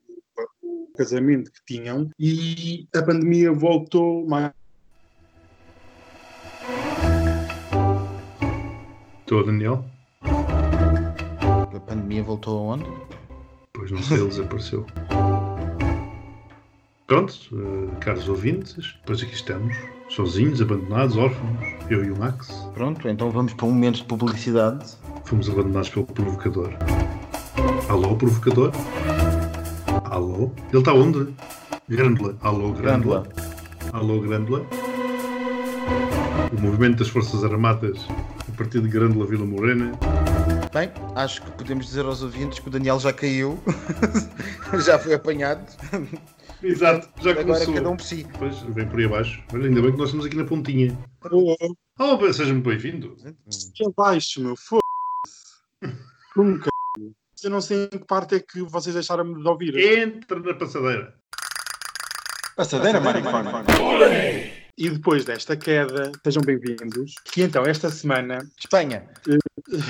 o- 0.64 0.90
casamento 0.96 1.52
que 1.52 1.76
tinham 1.76 2.10
e 2.18 2.86
a 2.94 3.02
pandemia 3.02 3.52
voltou 3.52 4.26
mais 4.26 4.50
Estou, 9.20 9.46
Daniel? 9.46 9.84
A 11.72 11.80
pandemia 11.80 12.22
voltou 12.24 12.58
aonde? 12.58 13.21
Pois 13.74 13.90
não 13.90 14.02
sei, 14.02 14.18
ele 14.18 14.28
desapareceu. 14.28 14.87
Pronto, 17.06 17.35
eh, 17.54 17.96
caros 18.00 18.28
ouvintes, 18.28 18.94
depois 19.00 19.22
aqui 19.22 19.35
estamos, 19.35 19.74
sozinhos, 20.11 20.61
abandonados, 20.61 21.16
órfãos, 21.16 21.58
eu 21.88 22.04
e 22.04 22.11
o 22.11 22.18
Max. 22.18 22.50
Pronto, 22.74 23.08
então 23.08 23.30
vamos 23.30 23.54
para 23.54 23.64
um 23.64 23.70
momento 23.70 23.96
de 23.96 24.04
publicidade. 24.04 24.94
Fomos 25.24 25.48
abandonados 25.48 25.88
pelo 25.88 26.04
provocador. 26.04 26.70
Alô, 27.88 28.14
provocador? 28.14 28.72
Alô? 30.04 30.52
Ele 30.68 30.78
está 30.78 30.92
onde? 30.92 31.35
Grândola. 31.88 32.37
Alô, 32.42 32.72
Grândola. 32.72 33.26
Alô, 33.94 34.20
Grândola. 34.20 34.66
O 36.52 36.61
movimento 36.61 36.98
das 36.98 37.08
Forças 37.08 37.42
Armadas 37.42 38.06
a 38.46 38.56
partir 38.56 38.82
de 38.82 38.88
Grândola 38.88 39.24
Vila 39.24 39.46
Morena. 39.46 39.92
Bem, 40.72 40.90
acho 41.14 41.42
que 41.42 41.50
podemos 41.52 41.87
dizer 41.87 42.04
aos 42.06 42.22
ouvintes 42.22 42.58
que 42.58 42.68
o 42.68 42.70
Daniel 42.70 42.98
já 42.98 43.12
caiu, 43.12 43.62
já 44.85 44.98
foi 44.98 45.12
apanhado. 45.14 45.64
Exato, 46.62 47.08
já 47.22 47.32
Agora 47.32 47.44
começou. 47.44 47.74
cada 47.74 47.90
um 47.90 47.96
por 47.96 48.04
si. 48.04 48.26
Pois, 48.38 48.58
vem 48.61 48.88
por 48.88 48.98
aí 48.98 49.04
abaixo. 49.04 49.42
Olha, 49.52 49.66
ainda 49.68 49.82
bem 49.82 49.92
que 49.92 49.98
nós 49.98 50.08
estamos 50.08 50.24
aqui 50.26 50.37
na 50.37 50.44
pontinha. 50.44 50.98
Oh, 51.30 51.54
Oh, 51.98 52.32
seja 52.32 52.52
muito 52.54 52.68
bem-vindo. 52.68 53.16
aqui 53.26 53.85
abaixo, 53.87 54.40
meu, 54.40 54.56
foda-se. 54.56 55.94
Como 56.35 56.58
que 56.58 56.70
eu 57.44 57.50
não 57.50 57.61
sei 57.61 57.85
em 57.85 57.88
que 57.88 58.06
parte 58.06 58.37
é 58.37 58.40
que 58.40 58.62
vocês 58.62 58.94
deixaram-me 58.94 59.42
de 59.42 59.46
ouvir. 59.48 59.76
Entra 59.76 60.38
na 60.40 60.54
passadeira. 60.54 61.14
Passadeira, 62.56 63.00
maricona. 63.00 63.64
E 64.82 64.90
depois 64.90 65.24
desta 65.24 65.56
queda, 65.56 66.10
sejam 66.24 66.42
bem-vindos. 66.42 67.14
E 67.36 67.42
então, 67.42 67.62
esta 67.62 67.88
semana, 67.88 68.44
Espanha. 68.58 69.08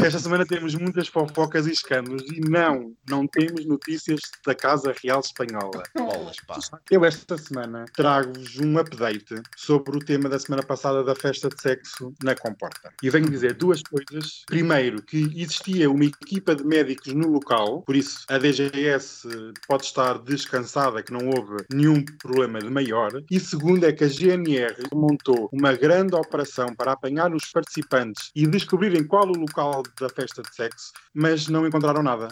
esta 0.04 0.18
semana 0.18 0.44
temos 0.44 0.74
muitas 0.74 1.08
fofocas 1.08 1.66
e 1.66 1.70
escândalos 1.70 2.22
e 2.30 2.42
não, 2.42 2.94
não 3.08 3.26
temos 3.26 3.64
notícias 3.64 4.20
da 4.44 4.54
Casa 4.54 4.94
Real 5.02 5.20
Espanhola. 5.20 5.82
Bolas, 5.96 6.36
pá. 6.46 6.58
Eu 6.90 7.06
esta 7.06 7.38
semana 7.38 7.86
trago-vos 7.96 8.58
um 8.58 8.78
update 8.78 9.34
sobre 9.56 9.96
o 9.96 9.98
tema 9.98 10.28
da 10.28 10.38
semana 10.38 10.62
passada 10.62 11.02
da 11.02 11.14
festa 11.14 11.48
de 11.48 11.58
sexo 11.62 12.12
na 12.22 12.34
Comporta. 12.34 12.92
E 13.02 13.08
venho 13.08 13.30
dizer 13.30 13.54
duas 13.54 13.82
coisas. 13.82 14.42
Primeiro, 14.44 15.00
que 15.00 15.32
existia 15.34 15.90
uma 15.90 16.04
equipa 16.04 16.54
de 16.54 16.64
médicos 16.64 17.14
no 17.14 17.28
local, 17.28 17.80
por 17.80 17.96
isso 17.96 18.26
a 18.28 18.36
DGS 18.36 19.26
pode 19.66 19.84
estar 19.84 20.18
descansada 20.18 21.02
que 21.02 21.14
não 21.14 21.30
houve 21.30 21.64
nenhum 21.72 22.04
problema 22.18 22.58
de 22.58 22.68
maior. 22.68 23.10
E 23.30 23.40
segundo 23.40 23.86
é 23.86 23.92
que 23.92 24.04
a 24.04 24.08
GNR 24.08 24.81
montou 24.92 25.48
uma 25.52 25.72
grande 25.72 26.14
operação 26.14 26.74
para 26.74 26.92
apanhar 26.92 27.34
os 27.34 27.50
participantes 27.50 28.30
e 28.34 28.46
descobrirem 28.46 29.04
qual 29.04 29.26
o 29.26 29.38
local 29.38 29.82
da 30.00 30.08
festa 30.08 30.42
de 30.42 30.54
sexo, 30.54 30.92
mas 31.14 31.48
não 31.48 31.66
encontraram 31.66 32.02
nada. 32.02 32.28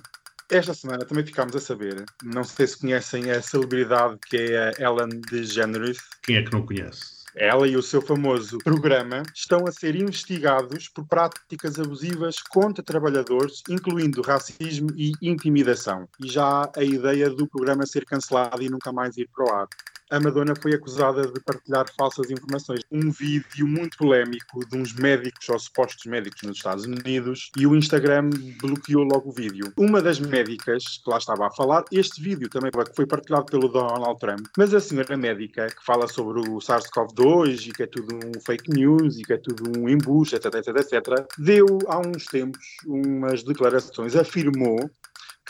Esta 0.51 0.75
semana 0.75 1.05
também 1.05 1.25
ficámos 1.25 1.55
a 1.55 1.61
saber, 1.61 2.05
não 2.25 2.43
sei 2.43 2.67
se 2.67 2.81
conhecem 2.81 3.31
a 3.31 3.41
celebridade 3.41 4.19
que 4.29 4.37
é 4.37 4.59
a 4.59 4.73
Ellen 4.83 5.21
DeGeneres, 5.31 5.99
Quem 6.23 6.37
é 6.37 6.43
que 6.43 6.53
não 6.53 6.67
conhece? 6.67 7.21
ela 7.37 7.67
e 7.67 7.77
o 7.77 7.83
seu 7.83 8.03
famoso 8.03 8.59
programa 8.59 9.23
estão 9.35 9.67
a 9.67 9.73
ser 9.73 9.95
investigados 9.95 10.89
por 10.89 11.07
práticas 11.07 11.79
abusivas 11.79 12.43
contra 12.43 12.83
trabalhadores, 12.83 13.63
incluindo 13.69 14.23
racismo 14.23 14.89
e 14.97 15.13
intimidação. 15.23 16.09
E 16.23 16.29
já 16.29 16.45
há 16.45 16.73
a 16.77 16.83
ideia 16.83 17.31
do 17.31 17.47
programa 17.47 17.87
ser 17.87 18.05
cancelado 18.05 18.63
e 18.63 18.69
nunca 18.69 18.93
mais 18.93 19.17
ir 19.17 19.29
para 19.33 19.45
o 19.45 19.55
ar. 19.55 19.69
A 20.11 20.19
Madonna 20.19 20.55
foi 20.61 20.75
acusada 20.75 21.23
de 21.23 21.39
partilhar 21.41 21.87
falsas 21.97 22.29
informações. 22.33 22.81
Um 22.91 23.13
vídeo 23.13 23.65
muito 23.65 23.97
polémico 23.97 24.67
de 24.69 24.77
uns 24.77 24.93
médicos 24.93 25.49
ou 25.49 25.57
supostos 25.57 26.05
médicos 26.05 26.43
nos 26.43 26.57
Estados 26.57 26.85
Unidos 26.85 27.49
e 27.57 27.65
o 27.65 27.77
Instagram 27.77 28.31
bloqueou 28.61 29.05
logo 29.05 29.29
o 29.29 29.33
vídeo. 29.33 29.73
Uma 29.77 30.03
das 30.03 30.19
médicas 30.19 30.83
que 31.05 31.09
lá 31.09 31.19
estava 31.19 31.47
a 31.47 31.51
falar, 31.53 31.85
este 31.93 32.21
vídeo 32.21 32.49
também 32.49 32.73
foi 32.97 33.07
partilhado 33.07 33.47
pelo 33.47 33.69
Donald 33.69 34.19
Trump, 34.19 34.47
mas 34.59 34.75
a 34.75 34.81
senhora 34.81 35.17
médica 35.17 35.69
que 35.69 35.85
fala 35.85 36.09
sobre 36.09 36.41
o 36.41 36.59
SARS-CoV-2 36.59 37.69
e 37.69 37.73
que 37.73 37.85
é 37.85 37.87
tudo 37.87 38.17
um 38.17 38.41
fake 38.41 38.69
news 38.69 39.17
e 39.17 39.23
que 39.23 39.35
é 39.35 39.39
tudo 39.39 39.79
um 39.79 39.89
embuste, 39.89 40.35
etc, 40.35 40.55
etc, 40.57 40.77
etc, 40.77 41.27
deu 41.39 41.67
há 41.87 42.01
uns 42.01 42.27
tempos 42.27 42.67
umas 42.85 43.45
declarações, 43.45 44.17
afirmou 44.17 44.91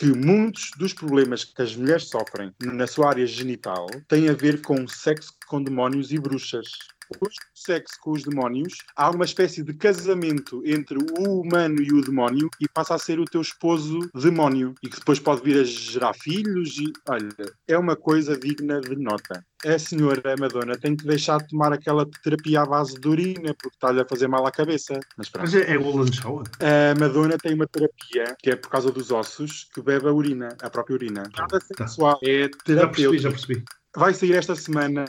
que 0.00 0.06
muitos 0.06 0.70
dos 0.78 0.94
problemas 0.94 1.44
que 1.44 1.60
as 1.60 1.76
mulheres 1.76 2.04
sofrem 2.04 2.50
na 2.62 2.86
sua 2.86 3.10
área 3.10 3.26
genital 3.26 3.86
têm 4.08 4.30
a 4.30 4.32
ver 4.32 4.62
com 4.62 4.88
sexo 4.88 5.34
com 5.46 5.62
demónios 5.62 6.10
e 6.10 6.18
bruxas. 6.18 6.70
Depois 7.12 7.34
do 7.34 7.40
sexo 7.54 7.94
com 8.00 8.12
os 8.12 8.22
demónios, 8.22 8.74
há 8.96 9.10
uma 9.10 9.24
espécie 9.24 9.62
de 9.62 9.74
casamento 9.74 10.62
entre 10.64 10.96
o 10.98 11.40
humano 11.40 11.82
e 11.82 11.92
o 11.92 12.00
demónio 12.00 12.48
e 12.60 12.68
passa 12.68 12.94
a 12.94 12.98
ser 12.98 13.18
o 13.18 13.24
teu 13.24 13.40
esposo 13.40 13.98
demónio 14.14 14.74
e 14.82 14.88
que 14.88 14.98
depois 14.98 15.18
pode 15.18 15.42
vir 15.42 15.60
a 15.60 15.64
gerar 15.64 16.14
filhos 16.14 16.78
e, 16.78 16.92
olha, 17.08 17.28
é 17.66 17.76
uma 17.76 17.96
coisa 17.96 18.36
digna 18.38 18.80
de 18.80 18.96
nota. 18.96 19.44
A 19.66 19.78
senhora 19.78 20.34
Madonna 20.38 20.78
tem 20.78 20.96
que 20.96 21.04
deixar 21.04 21.38
de 21.38 21.48
tomar 21.48 21.72
aquela 21.72 22.06
terapia 22.22 22.62
à 22.62 22.66
base 22.66 22.98
de 22.98 23.06
urina 23.06 23.54
porque 23.54 23.76
está-lhe 23.76 24.00
a 24.00 24.06
fazer 24.06 24.26
mal 24.26 24.46
à 24.46 24.50
cabeça. 24.50 24.98
Mas 25.18 25.28
pronto. 25.28 25.44
Mas 25.44 25.54
é, 25.54 25.70
é 25.72 25.76
Golden 25.76 26.10
Shower? 26.12 26.46
A 26.60 26.98
Madonna 26.98 27.36
tem 27.36 27.52
uma 27.54 27.66
terapia 27.66 28.34
que 28.38 28.50
é 28.50 28.56
por 28.56 28.70
causa 28.70 28.90
dos 28.90 29.10
ossos 29.10 29.68
que 29.74 29.82
bebe 29.82 30.08
a 30.08 30.12
urina, 30.12 30.56
a 30.62 30.70
própria 30.70 30.94
urina. 30.94 31.24
Nada 31.36 31.60
Tá. 31.60 31.86
sexual, 31.86 32.18
é 32.24 32.48
Já 32.66 32.86
percebi, 32.88 33.18
já 33.18 33.30
percebi. 33.30 33.64
Vai 33.96 34.14
sair 34.14 34.36
esta 34.36 34.54
semana 34.54 35.04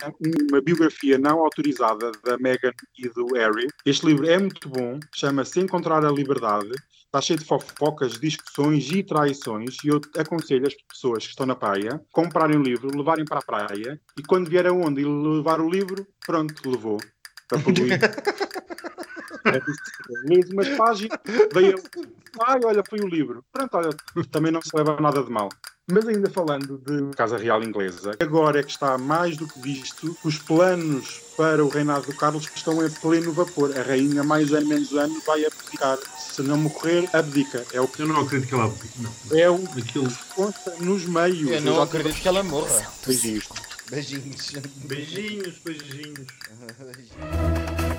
uma 0.50 0.60
biografia 0.60 1.18
não 1.18 1.40
autorizada 1.40 2.12
da 2.24 2.38
Meghan 2.40 2.74
e 2.98 3.08
do 3.10 3.28
Harry. 3.36 3.68
Este 3.86 4.08
livro 4.08 4.28
é 4.28 4.40
muito 4.40 4.68
bom, 4.68 5.00
chama-se 5.14 5.60
Encontrar 5.60 6.04
a 6.04 6.12
Liberdade. 6.12 6.72
Está 7.06 7.22
cheio 7.22 7.38
de 7.38 7.46
fofocas, 7.46 8.14
discussões 8.14 8.90
e 8.90 9.04
traições. 9.04 9.78
E 9.84 9.90
eu 9.90 10.02
aconselho 10.18 10.66
as 10.66 10.74
pessoas 10.74 11.26
que 11.26 11.30
estão 11.30 11.46
na 11.46 11.56
praia 11.56 12.02
comprarem 12.12 12.58
o 12.58 12.64
livro, 12.64 12.90
levarem 12.98 13.26
para 13.26 13.40
a 13.40 13.44
praia 13.44 14.02
e 14.18 14.24
quando 14.24 14.50
vier 14.50 14.66
a 14.66 14.74
onda 14.74 15.00
e 15.00 15.06
levar 15.06 15.62
o 15.62 15.70
livro, 15.70 16.08
pronto, 16.26 16.68
levou. 16.68 16.98
Poluir. 17.64 18.00
Lês 20.24 20.50
umas 20.50 20.70
páginas, 20.70 21.20
veio. 21.54 21.76
Ai, 22.48 22.60
olha, 22.64 22.82
foi 22.90 23.00
o 23.00 23.08
livro. 23.08 23.44
Pronto, 23.52 23.76
olha, 23.76 23.90
também 24.32 24.52
não 24.52 24.62
se 24.62 24.76
leva 24.76 25.00
nada 25.00 25.24
de 25.24 25.30
mal. 25.30 25.50
Mas 25.92 26.08
ainda 26.08 26.30
falando 26.30 26.78
de 26.86 27.16
Casa 27.16 27.38
Real 27.38 27.62
Inglesa, 27.64 28.16
agora 28.20 28.60
é 28.60 28.64
que 28.64 28.72
está 28.72 28.98
mais 28.98 29.36
do 29.36 29.46
que 29.48 29.60
visto 29.60 30.16
que 30.22 30.28
os 30.28 30.38
planos 30.38 31.20
para 31.36 31.64
o 31.64 31.68
reinado 31.70 32.06
do 32.06 32.16
Carlos 32.16 32.48
estão 32.56 32.86
em 32.86 32.90
pleno 32.90 33.34
vapor. 33.34 33.78
A 33.78 33.82
rainha, 33.82 34.24
mais 34.24 34.54
ano 34.54 34.68
menos 34.68 34.94
ano, 34.94 35.22
vai 35.26 35.44
abdicar. 35.46 35.98
Se 36.18 36.42
não 36.44 36.58
morrer, 36.58 37.10
abdica. 37.14 37.66
É 37.74 37.82
o 37.82 37.88
que 37.88 38.02
Eu 38.04 38.08
não 38.08 38.22
acredito 38.22 38.48
que 38.50 38.56
ela. 38.56 38.74
Não. 39.00 39.38
é 39.38 39.50
o 39.50 39.56
Aquilo. 39.78 40.08
que 40.10 40.24
consta 40.36 40.76
nos 40.80 41.06
meios. 41.06 41.50
Eu 41.52 41.62
não 41.62 41.76
já- 41.76 41.84
acredito 41.84 42.22
que 42.22 42.28
ela 42.28 42.44
morra. 42.44 42.88
Beijinhos. 43.06 43.48
Beijinhos. 43.90 44.52
Beijinhos, 44.86 45.56
beijinhos. 45.66 46.28
Beijinhos. 46.80 47.91